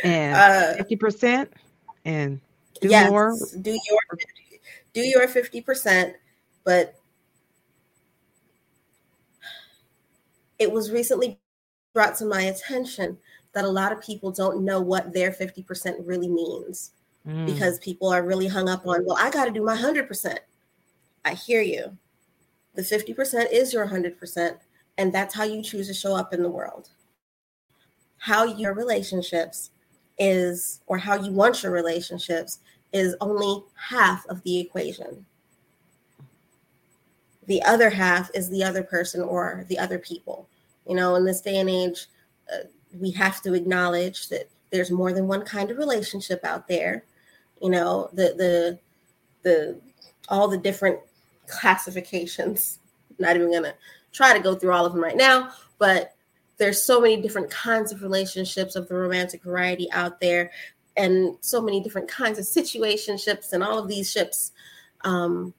and 0.02 0.34
uh, 0.34 0.74
fifty 0.78 0.94
uh, 0.94 0.98
percent, 0.98 1.52
and 2.06 2.40
do 2.80 2.88
yes, 2.88 3.10
more. 3.10 3.36
Do 3.60 3.70
your 3.70 4.00
do 4.94 5.02
your 5.02 5.28
fifty 5.28 5.60
percent, 5.60 6.14
but 6.64 6.94
it 10.58 10.72
was 10.72 10.90
recently 10.90 11.38
brought 11.94 12.16
to 12.18 12.26
my 12.26 12.42
attention 12.42 13.16
that 13.54 13.64
a 13.64 13.68
lot 13.68 13.92
of 13.92 14.02
people 14.02 14.30
don't 14.30 14.64
know 14.64 14.80
what 14.80 15.14
their 15.14 15.30
50% 15.30 15.94
really 16.04 16.28
means 16.28 16.90
mm. 17.26 17.46
because 17.46 17.78
people 17.78 18.12
are 18.12 18.24
really 18.24 18.48
hung 18.48 18.68
up 18.68 18.86
on, 18.86 19.06
well, 19.06 19.16
I 19.18 19.30
got 19.30 19.46
to 19.46 19.50
do 19.50 19.62
my 19.62 19.76
100%. 19.76 20.38
I 21.24 21.34
hear 21.34 21.62
you. 21.62 21.96
The 22.74 22.82
50% 22.82 23.52
is 23.52 23.72
your 23.72 23.86
100%, 23.86 24.56
and 24.98 25.12
that's 25.12 25.34
how 25.34 25.44
you 25.44 25.62
choose 25.62 25.86
to 25.86 25.94
show 25.94 26.14
up 26.14 26.34
in 26.34 26.42
the 26.42 26.50
world. 26.50 26.90
How 28.18 28.44
your 28.44 28.74
relationships 28.74 29.70
is, 30.18 30.80
or 30.86 30.98
how 30.98 31.14
you 31.16 31.32
want 31.32 31.62
your 31.62 31.72
relationships, 31.72 32.58
is 32.92 33.14
only 33.20 33.62
half 33.76 34.26
of 34.26 34.42
the 34.42 34.58
equation. 34.58 35.24
The 37.46 37.62
other 37.62 37.90
half 37.90 38.30
is 38.34 38.48
the 38.50 38.64
other 38.64 38.82
person 38.82 39.20
or 39.20 39.64
the 39.68 39.78
other 39.78 39.98
people. 39.98 40.48
You 40.86 40.96
know, 40.96 41.14
in 41.14 41.24
this 41.24 41.40
day 41.40 41.58
and 41.58 41.70
age, 41.70 42.06
uh, 42.52 42.66
we 42.98 43.10
have 43.12 43.42
to 43.42 43.54
acknowledge 43.54 44.28
that 44.28 44.48
there's 44.70 44.90
more 44.90 45.12
than 45.12 45.28
one 45.28 45.44
kind 45.44 45.70
of 45.70 45.78
relationship 45.78 46.44
out 46.44 46.68
there. 46.68 47.04
You 47.62 47.70
know, 47.70 48.10
the 48.12 48.34
the 48.36 48.78
the 49.42 49.80
all 50.28 50.48
the 50.48 50.58
different 50.58 50.98
classifications. 51.46 52.80
not 53.18 53.36
even 53.36 53.52
gonna 53.52 53.74
try 54.12 54.32
to 54.32 54.42
go 54.42 54.54
through 54.54 54.72
all 54.72 54.84
of 54.84 54.92
them 54.92 55.02
right 55.02 55.16
now, 55.16 55.50
but 55.78 56.14
there's 56.56 56.82
so 56.82 57.00
many 57.00 57.20
different 57.20 57.50
kinds 57.50 57.92
of 57.92 58.02
relationships 58.02 58.76
of 58.76 58.88
the 58.88 58.94
romantic 58.94 59.42
variety 59.42 59.90
out 59.92 60.20
there, 60.20 60.50
and 60.96 61.36
so 61.40 61.60
many 61.60 61.80
different 61.80 62.08
kinds 62.08 62.38
of 62.38 62.44
situationships 62.44 63.52
and 63.52 63.62
all 63.62 63.78
of 63.78 63.88
these 63.88 64.10
ships. 64.10 64.52
Um, 65.02 65.54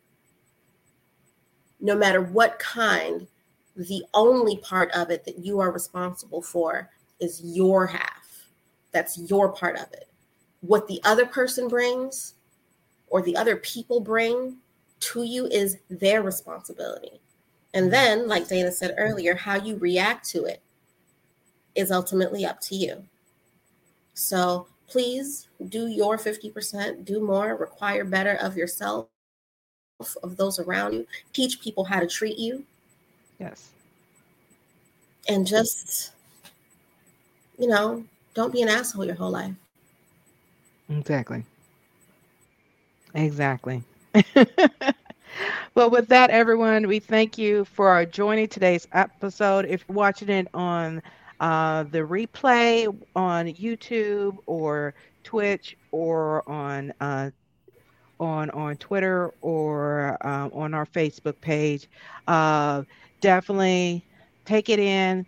no 1.80 1.96
matter 1.96 2.22
what 2.22 2.58
kind, 2.58 3.28
the 3.76 4.04
only 4.14 4.58
part 4.58 4.92
of 4.92 5.10
it 5.10 5.26
that 5.26 5.40
you 5.40 5.60
are 5.60 5.72
responsible 5.72 6.42
for 6.42 6.90
is 7.20 7.42
your 7.44 7.86
half. 7.88 8.48
That's 8.92 9.18
your 9.30 9.52
part 9.52 9.76
of 9.76 9.92
it. 9.94 10.10
What 10.62 10.88
the 10.88 11.02
other 11.04 11.26
person 11.26 11.68
brings 11.68 12.36
or 13.08 13.22
the 13.22 13.36
other 13.36 13.58
people 13.58 14.00
bring 14.00 14.58
to 15.02 15.24
you 15.24 15.48
is 15.48 15.78
their 15.90 16.24
responsibility. 16.24 17.20
And 17.74 17.92
then, 17.92 18.28
like 18.28 18.48
Dana 18.48 18.72
said 18.72 18.96
earlier, 18.98 19.36
how 19.36 19.56
you 19.56 19.78
react 19.78 20.28
to 20.30 20.46
it 20.46 20.62
is 21.76 21.92
ultimately 21.92 22.46
up 22.46 22.62
to 22.62 22.76
you. 22.76 23.04
So 24.14 24.68
please 24.88 25.50
do 25.68 25.88
your 25.88 26.18
50%, 26.18 27.04
do 27.04 27.20
more, 27.20 27.56
require 27.58 28.06
better 28.06 28.36
of 28.36 28.56
yourself, 28.56 29.08
of 30.24 30.38
those 30.38 30.60
around 30.60 30.94
you, 30.94 31.08
teach 31.34 31.60
people 31.60 31.84
how 31.84 32.00
to 32.00 32.08
treat 32.08 32.38
you, 32.38 32.64
Yes. 33.40 33.70
And 35.28 35.46
just, 35.46 36.12
you 37.58 37.68
know, 37.68 38.04
don't 38.34 38.54
be 38.54 38.62
an 38.62 38.70
asshole 38.70 39.06
your 39.06 39.16
whole 39.16 39.32
life. 39.32 39.54
Exactly. 40.90 41.44
Exactly. 43.16 43.82
well, 45.76 45.90
with 45.90 46.08
that, 46.10 46.30
everyone, 46.30 46.88
we 46.88 47.00
thank 47.00 47.38
you 47.38 47.66
for 47.66 48.06
joining 48.06 48.48
today's 48.48 48.88
episode. 48.94 49.66
If 49.66 49.86
you're 49.88 49.96
watching 49.96 50.30
it 50.30 50.48
on 50.54 51.02
uh, 51.40 51.84
the 51.84 52.00
replay 52.00 52.96
on 53.16 53.48
YouTube 53.48 54.38
or 54.46 54.94
Twitch 55.24 55.78
or 55.92 56.48
on 56.50 56.94
uh, 57.00 57.32
on 58.20 58.50
on 58.52 58.78
Twitter 58.78 59.34
or 59.42 60.18
um, 60.26 60.52
on 60.54 60.74
our 60.74 60.86
Facebook 60.86 61.40
page, 61.42 61.90
uh, 62.28 62.84
definitely 63.22 64.06
take 64.46 64.70
it 64.70 64.80
in. 64.80 65.26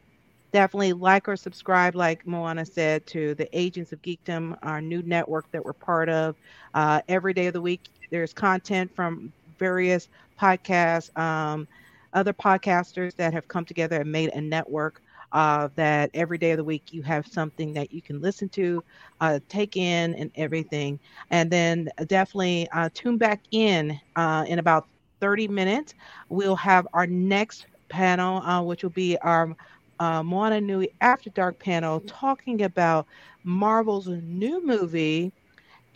Definitely 0.54 0.94
like 0.94 1.28
or 1.28 1.36
subscribe, 1.36 1.96
like 1.96 2.26
Moana 2.26 2.66
said, 2.66 3.06
to 3.08 3.36
the 3.36 3.48
Agents 3.58 3.92
of 3.92 4.02
Geekdom, 4.02 4.58
our 4.64 4.82
new 4.82 5.02
network 5.04 5.46
that 5.52 5.64
we're 5.64 5.74
part 5.74 6.10
of. 6.10 6.36
Uh, 6.74 7.02
every 7.08 7.34
day 7.34 7.48
of 7.48 7.54
the 7.54 7.62
week, 7.62 7.82
there's 8.12 8.34
content 8.34 8.92
from 8.96 9.34
various 9.60 10.08
podcasts, 10.40 11.16
um, 11.20 11.68
other 12.14 12.34
podcasters 12.34 13.16
that 13.16 13.34
have 13.34 13.48
come 13.48 13.66
together 13.66 14.02
and 14.02 14.12
made 14.12 14.30
a 14.34 14.42
network 14.42 15.02
uh, 15.32 15.68
that 15.76 16.10
every 16.14 16.38
day 16.38 16.52
of 16.52 16.58
the 16.58 16.64
week 16.64 16.86
you 16.92 17.02
have 17.04 17.26
something 17.28 17.74
that 17.74 17.92
you 17.92 18.02
can 18.02 18.22
listen 18.22 18.50
to, 18.50 18.84
uh, 19.20 19.40
take 19.50 19.76
in, 19.76 20.14
and 20.16 20.32
everything. 20.36 21.00
And 21.30 21.52
then 21.52 21.90
definitely 22.08 22.68
uh, 22.74 22.90
tune 22.94 23.18
back 23.18 23.42
in 23.52 24.00
uh, 24.16 24.46
in 24.48 24.60
about 24.60 24.88
30 25.20 25.48
minutes. 25.48 25.94
We'll 26.30 26.56
have 26.56 26.88
our 26.94 27.08
next 27.08 27.66
panel, 27.90 28.42
uh, 28.42 28.62
which 28.62 28.84
will 28.84 28.92
be 28.92 29.18
our 29.20 29.56
uh, 30.00 30.24
Moana 30.24 30.62
Nui 30.62 30.90
After 31.02 31.30
Dark 31.30 31.60
panel, 31.60 32.02
talking 32.08 32.64
about 32.64 33.08
Marvel's 33.44 34.08
new 34.08 34.66
movie, 34.66 35.32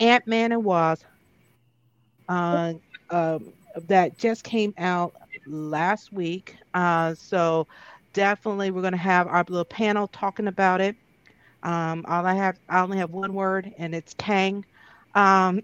Ant 0.00 0.26
Man 0.26 0.52
and 0.52 0.64
Wasp, 0.64 1.04
uh, 2.28 2.74
uh, 3.10 3.38
that 3.88 4.18
just 4.18 4.44
came 4.44 4.74
out 4.78 5.14
last 5.46 6.12
week. 6.12 6.56
Uh, 6.74 7.14
so 7.14 7.66
definitely 8.12 8.70
we're 8.70 8.80
going 8.82 8.92
to 8.92 8.98
have 8.98 9.26
our 9.26 9.44
little 9.48 9.64
panel 9.64 10.08
talking 10.08 10.48
about 10.48 10.80
it. 10.80 10.96
Um, 11.62 12.04
all 12.08 12.26
I 12.26 12.34
have, 12.34 12.58
I 12.68 12.80
only 12.80 12.98
have 12.98 13.10
one 13.10 13.34
word, 13.34 13.72
and 13.78 13.94
it's 13.94 14.14
Kang. 14.14 14.64
Um, 15.14 15.62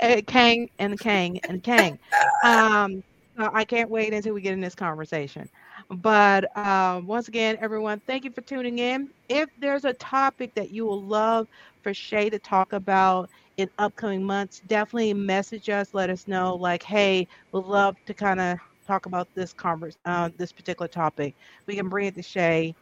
eh, 0.00 0.20
Kang 0.26 0.68
and 0.78 0.98
Kang 0.98 1.40
and 1.48 1.62
Kang. 1.62 1.98
Um, 2.42 3.02
so 3.36 3.50
I 3.52 3.64
can't 3.64 3.90
wait 3.90 4.12
until 4.14 4.34
we 4.34 4.42
get 4.42 4.52
in 4.52 4.60
this 4.60 4.74
conversation. 4.74 5.48
But 5.90 6.44
uh, 6.56 7.00
once 7.04 7.28
again, 7.28 7.56
everyone, 7.60 8.00
thank 8.06 8.24
you 8.24 8.30
for 8.32 8.42
tuning 8.42 8.78
in. 8.78 9.10
If 9.28 9.48
there's 9.58 9.84
a 9.84 9.94
topic 9.94 10.52
that 10.54 10.70
you 10.70 10.84
will 10.86 11.02
love 11.04 11.48
for 11.82 11.92
Shae 11.92 12.30
to 12.30 12.38
talk 12.38 12.72
about 12.72 13.30
in 13.56 13.68
upcoming 13.78 14.24
months, 14.24 14.60
definitely 14.66 15.14
message 15.14 15.68
us. 15.68 15.94
Let 15.94 16.10
us 16.10 16.26
know, 16.28 16.54
like, 16.54 16.82
hey, 16.82 17.26
we'd 17.52 17.64
love 17.64 17.96
to 18.06 18.14
kind 18.14 18.40
of 18.40 18.58
talk 18.86 19.06
about 19.06 19.28
this 19.34 19.52
converse, 19.52 19.96
uh, 20.04 20.30
this 20.36 20.52
particular 20.52 20.88
topic. 20.88 21.36
We 21.66 21.74
can 21.76 21.88
bring 21.88 22.06
it 22.08 22.14
to 22.16 22.22
Shae, 22.22 22.74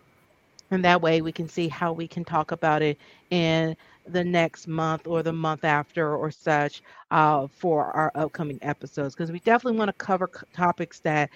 and 0.70 0.84
that 0.84 1.02
way 1.02 1.20
we 1.22 1.32
can 1.32 1.48
see 1.48 1.68
how 1.68 1.92
we 1.92 2.08
can 2.08 2.24
talk 2.24 2.50
about 2.52 2.82
it 2.82 2.98
in 3.30 3.76
the 4.06 4.24
next 4.24 4.66
month 4.66 5.06
or 5.06 5.22
the 5.22 5.32
month 5.32 5.64
after 5.64 6.16
or 6.16 6.30
such 6.30 6.82
uh, 7.10 7.46
for 7.50 7.92
our 7.96 8.10
upcoming 8.14 8.58
episodes 8.62 9.14
because 9.14 9.32
we 9.32 9.40
definitely 9.40 9.78
want 9.78 9.88
to 9.88 10.04
cover 10.04 10.28
topics 10.54 11.00
that 11.00 11.30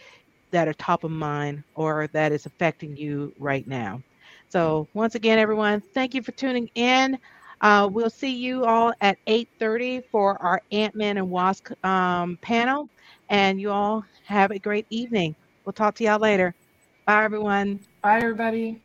that 0.53 0.69
are 0.69 0.75
top 0.75 1.05
of 1.05 1.11
mind 1.11 1.63
or 1.75 2.09
that 2.13 2.33
is 2.33 2.47
affecting 2.47 2.97
you 2.97 3.33
right 3.39 3.67
now. 3.67 4.01
So 4.49 4.89
once 4.95 5.15
again, 5.15 5.39
everyone, 5.39 5.83
thank 5.95 6.15
you 6.15 6.23
for 6.23 6.33
tuning 6.33 6.69
in. 6.75 7.19
Uh, 7.61 7.89
we'll 7.91 8.11
see 8.11 8.35
you 8.35 8.65
all 8.65 8.93
at 9.01 9.19
8.30 9.29 10.03
for 10.11 10.41
our 10.43 10.61
Ant-Man 10.73 11.17
and 11.19 11.29
Wasp 11.29 11.69
um, 11.85 12.39
panel. 12.43 12.89
And 13.29 13.61
you 13.61 13.71
all 13.71 14.05
have 14.25 14.51
a 14.51 14.59
great 14.59 14.87
evening. 14.91 15.35
We'll 15.65 15.73
talk 15.73 15.95
to 15.97 16.05
y'all 16.05 16.21
later. 16.21 16.55
Bye, 17.07 17.25
everyone. 17.25 17.81
Bye, 18.03 18.19
everybody. 18.19 18.83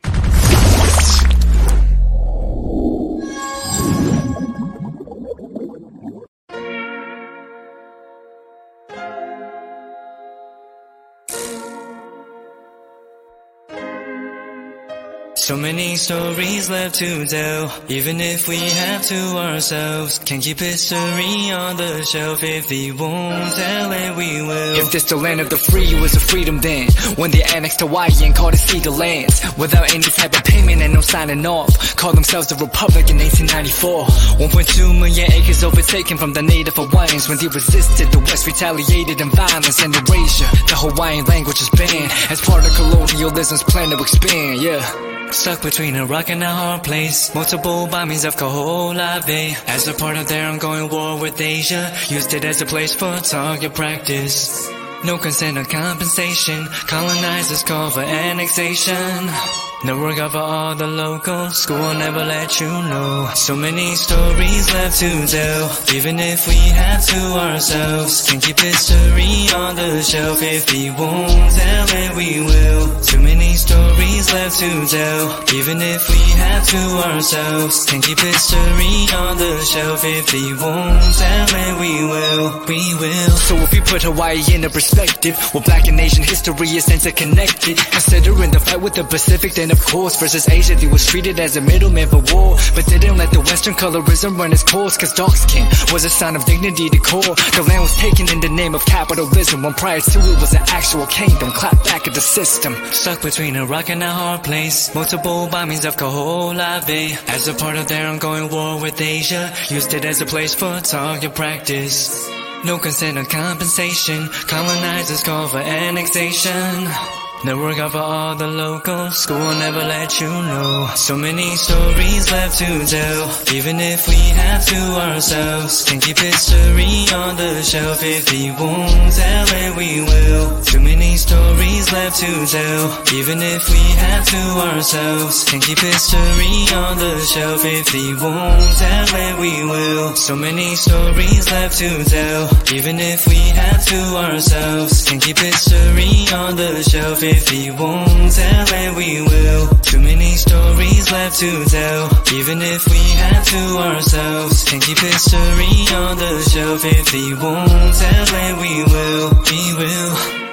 So 15.52 15.58
many 15.58 15.96
stories 15.96 16.70
left 16.70 16.94
to 16.94 17.26
tell, 17.26 17.70
even 17.86 18.22
if 18.22 18.48
we 18.48 18.56
have 18.56 19.02
to 19.02 19.36
ourselves. 19.36 20.18
Can 20.20 20.40
keep 20.40 20.58
history 20.58 21.52
on 21.52 21.76
the 21.76 22.02
shelf 22.04 22.42
if 22.42 22.70
we 22.70 22.90
won't 22.90 23.52
tell 23.52 23.92
it, 23.92 24.16
we 24.16 24.40
will. 24.40 24.76
If 24.80 24.92
this 24.92 25.04
the 25.04 25.16
land 25.16 25.42
of 25.42 25.50
the 25.50 25.58
free, 25.58 25.92
it 25.92 26.00
was 26.00 26.16
a 26.16 26.20
freedom 26.20 26.58
then. 26.60 26.88
When 27.16 27.32
they 27.32 27.42
annexed 27.42 27.80
Hawaii 27.80 28.12
and 28.22 28.34
called 28.34 28.54
it 28.54 28.64
Ceded 28.64 28.92
Lands. 28.92 29.44
Without 29.58 29.92
any 29.92 30.04
type 30.04 30.32
of 30.32 30.42
payment 30.42 30.80
and 30.80 30.94
no 30.94 31.02
signing 31.02 31.44
off. 31.44 31.96
Called 31.96 32.16
themselves 32.16 32.50
a 32.50 32.56
republic 32.56 33.10
in 33.10 33.18
1894. 33.18 34.06
1.2 34.40 35.00
million 35.00 35.32
acres 35.32 35.62
overtaken 35.62 36.16
from 36.16 36.32
the 36.32 36.40
native 36.40 36.76
Hawaiians. 36.76 37.28
When 37.28 37.36
they 37.36 37.48
resisted, 37.48 38.10
the 38.10 38.20
West 38.20 38.46
retaliated 38.46 39.20
in 39.20 39.28
violence 39.28 39.82
and 39.84 39.92
erasure. 39.92 40.48
The 40.72 40.80
Hawaiian 40.80 41.26
language 41.26 41.60
is 41.60 41.68
banned 41.76 42.10
as 42.32 42.40
part 42.40 42.64
of 42.64 42.72
colonialism's 42.72 43.62
plan 43.64 43.90
to 43.90 44.00
expand, 44.00 44.62
yeah. 44.62 45.11
Stuck 45.32 45.62
between 45.62 45.96
a 45.96 46.04
rock 46.04 46.28
and 46.28 46.42
a 46.42 46.48
hard 46.48 46.84
place. 46.84 47.34
Multiple 47.34 47.88
bombings 47.88 48.24
of 48.26 48.36
Kaho'olawe 48.36 49.26
Bay. 49.26 49.56
As 49.66 49.88
a 49.88 49.94
part 49.94 50.16
of 50.16 50.28
their 50.28 50.46
ongoing 50.46 50.90
war 50.90 51.18
with 51.18 51.40
Asia. 51.40 51.90
Used 52.08 52.34
it 52.34 52.44
as 52.44 52.60
a 52.60 52.66
place 52.66 52.94
for 52.94 53.16
target 53.16 53.74
practice. 53.74 54.68
No 55.04 55.16
consent 55.18 55.56
or 55.56 55.64
compensation. 55.64 56.66
Colonizers 56.86 57.62
call 57.64 57.90
for 57.90 58.02
annexation. 58.02 59.71
No 59.84 59.98
work 59.98 60.16
out 60.18 60.30
for 60.30 60.38
all 60.38 60.76
the 60.76 60.86
locals. 60.86 61.58
School 61.58 61.94
never 61.94 62.24
let 62.24 62.60
you 62.60 62.68
know. 62.68 63.28
So 63.34 63.56
many 63.56 63.96
stories 63.96 64.72
left 64.72 65.00
to 65.00 65.26
tell. 65.26 65.76
Even 65.92 66.20
if 66.20 66.46
we 66.46 66.54
have 66.54 67.04
to 67.06 67.20
ourselves. 67.34 68.22
Can 68.30 68.40
keep 68.40 68.60
history 68.60 69.50
on 69.52 69.74
the 69.74 70.00
shelf. 70.02 70.38
If 70.40 70.70
we 70.70 70.90
won't 70.90 71.50
tell 71.50 71.86
it, 71.98 72.14
we 72.14 72.40
will. 72.46 73.00
Too 73.00 73.18
many 73.18 73.54
stories 73.54 74.32
left 74.32 74.60
to 74.60 74.86
tell. 74.86 75.44
Even 75.58 75.82
if 75.82 76.08
we 76.08 76.22
have 76.38 76.64
to 76.68 76.82
ourselves. 77.10 77.84
Can 77.86 78.02
keep 78.02 78.20
history 78.20 78.94
on 79.18 79.36
the 79.36 79.60
shelf. 79.66 80.04
If 80.04 80.32
we 80.32 80.54
won't 80.62 81.02
tell 81.18 81.48
it, 81.58 81.74
we 81.82 81.92
will. 82.06 82.64
We 82.70 82.94
will. 83.02 83.34
So 83.34 83.56
if 83.56 83.74
you 83.74 83.82
put 83.82 84.04
Hawaii 84.04 84.44
in 84.54 84.62
a 84.62 84.70
perspective, 84.70 85.36
well, 85.52 85.64
black 85.64 85.88
and 85.88 85.98
Asian 85.98 86.22
history 86.22 86.68
is 86.68 86.88
interconnected. 86.88 87.78
Considering 87.78 88.52
the 88.52 88.60
fight 88.60 88.80
with 88.80 88.94
the 88.94 89.02
Pacific, 89.02 89.54
then 89.54 89.71
of 89.72 89.80
course, 89.84 90.20
versus 90.20 90.48
Asia, 90.48 90.74
they 90.74 90.86
was 90.86 91.06
treated 91.06 91.40
as 91.40 91.56
a 91.56 91.60
middleman 91.60 92.08
for 92.08 92.22
war. 92.32 92.56
But 92.74 92.86
they 92.86 92.98
didn't 92.98 93.16
let 93.16 93.30
the 93.30 93.40
Western 93.40 93.74
colorism 93.74 94.38
run 94.38 94.52
its 94.52 94.62
course, 94.62 94.96
cause 94.96 95.12
dark 95.14 95.34
skin 95.34 95.66
was 95.92 96.04
a 96.04 96.10
sign 96.10 96.36
of 96.36 96.44
dignity 96.44 96.88
to 96.90 96.98
core. 96.98 97.34
The 97.56 97.64
land 97.68 97.82
was 97.82 97.94
taken 97.96 98.28
in 98.30 98.40
the 98.40 98.48
name 98.48 98.74
of 98.74 98.84
capitalism, 98.84 99.62
when 99.62 99.74
prior 99.74 100.00
to 100.00 100.18
it 100.18 100.40
was 100.40 100.52
an 100.52 100.62
actual 100.68 101.06
kingdom. 101.06 101.50
Clap 101.50 101.82
back 101.84 102.06
at 102.06 102.14
the 102.14 102.20
system. 102.20 102.74
Stuck 102.92 103.22
between 103.22 103.56
a 103.56 103.66
rock 103.66 103.88
and 103.90 104.02
a 104.02 104.10
hard 104.10 104.44
place. 104.44 104.94
Multiple 104.94 105.48
bombings 105.48 105.86
of 105.86 105.96
Kaho'olawe 105.96 106.86
Bay. 106.86 107.16
As 107.28 107.48
a 107.48 107.54
part 107.54 107.76
of 107.76 107.88
their 107.88 108.06
ongoing 108.06 108.50
war 108.50 108.80
with 108.80 109.00
Asia, 109.00 109.52
used 109.68 109.92
it 109.94 110.04
as 110.04 110.20
a 110.20 110.26
place 110.26 110.54
for 110.54 110.80
target 110.80 111.34
practice. 111.34 112.28
No 112.64 112.78
consent 112.78 113.18
or 113.18 113.24
compensation. 113.24 114.28
Colonizers 114.46 115.22
call 115.24 115.48
for 115.48 115.58
annexation. 115.58 117.21
No 117.44 117.58
work 117.58 117.74
for 117.90 117.98
all 117.98 118.36
the 118.36 118.46
locals. 118.46 119.18
School 119.18 119.36
never 119.58 119.82
let 119.82 120.20
you 120.20 120.28
know. 120.28 120.88
So 120.94 121.16
many 121.16 121.56
stories 121.56 122.30
left 122.30 122.58
to 122.58 122.86
tell. 122.86 123.22
Even 123.52 123.80
if 123.80 124.06
we 124.06 124.14
have 124.14 124.64
to 124.66 124.80
ourselves. 125.10 125.82
Can 125.82 125.98
keep 125.98 126.18
history 126.18 127.02
on 127.12 127.34
the 127.34 127.62
shelf. 127.62 127.98
If 128.00 128.30
we 128.30 128.52
won't 128.52 129.12
tell 129.12 129.46
it, 129.58 129.76
we 129.76 130.02
will. 130.06 130.62
Too 130.62 130.78
many 130.78 131.16
stories 131.16 131.92
left 131.92 132.20
to 132.20 132.46
tell. 132.46 132.84
Even 133.18 133.42
if 133.42 133.68
we 133.70 133.82
have 134.06 134.24
to 134.24 134.42
ourselves. 134.70 135.42
Can 135.50 135.60
keep 135.60 135.80
history 135.80 136.54
on 136.78 136.96
the 136.98 137.18
shelf. 137.26 137.64
If 137.64 137.92
we 137.92 138.14
won't 138.22 138.78
tell 138.78 139.08
it, 139.26 139.34
we 139.40 139.64
will. 139.64 140.14
So 140.14 140.36
many 140.36 140.76
stories 140.76 141.50
left 141.50 141.76
to 141.78 142.04
tell. 142.04 142.42
Even 142.72 143.00
if 143.00 143.26
we 143.26 143.40
have 143.58 143.84
to 143.86 144.00
ourselves. 144.30 145.02
Can 145.08 145.18
keep 145.18 145.38
history 145.38 146.30
on 146.32 146.54
the 146.54 146.84
shelf. 146.84 147.31
If 147.36 147.50
we 147.50 147.70
won't 147.70 148.32
tell 148.32 148.66
it, 148.82 148.96
we 148.96 149.22
will. 149.22 149.68
Too 149.90 150.00
many 150.00 150.32
stories 150.34 151.10
left 151.10 151.38
to 151.40 151.64
tell. 151.64 152.04
Even 152.34 152.60
if 152.60 152.86
we 152.88 153.02
have 153.22 153.44
to 153.46 153.62
ourselves. 153.78 154.64
Can 154.64 154.80
keep 154.80 154.98
history 154.98 155.74
on 155.96 156.18
the 156.18 156.42
shelf. 156.50 156.84
If 156.84 157.12
we 157.12 157.34
won't 157.34 157.94
tell 158.02 158.28
it, 158.44 158.54
we 158.64 158.72
will. 158.92 159.28
We 159.50 159.62
will. 159.80 160.51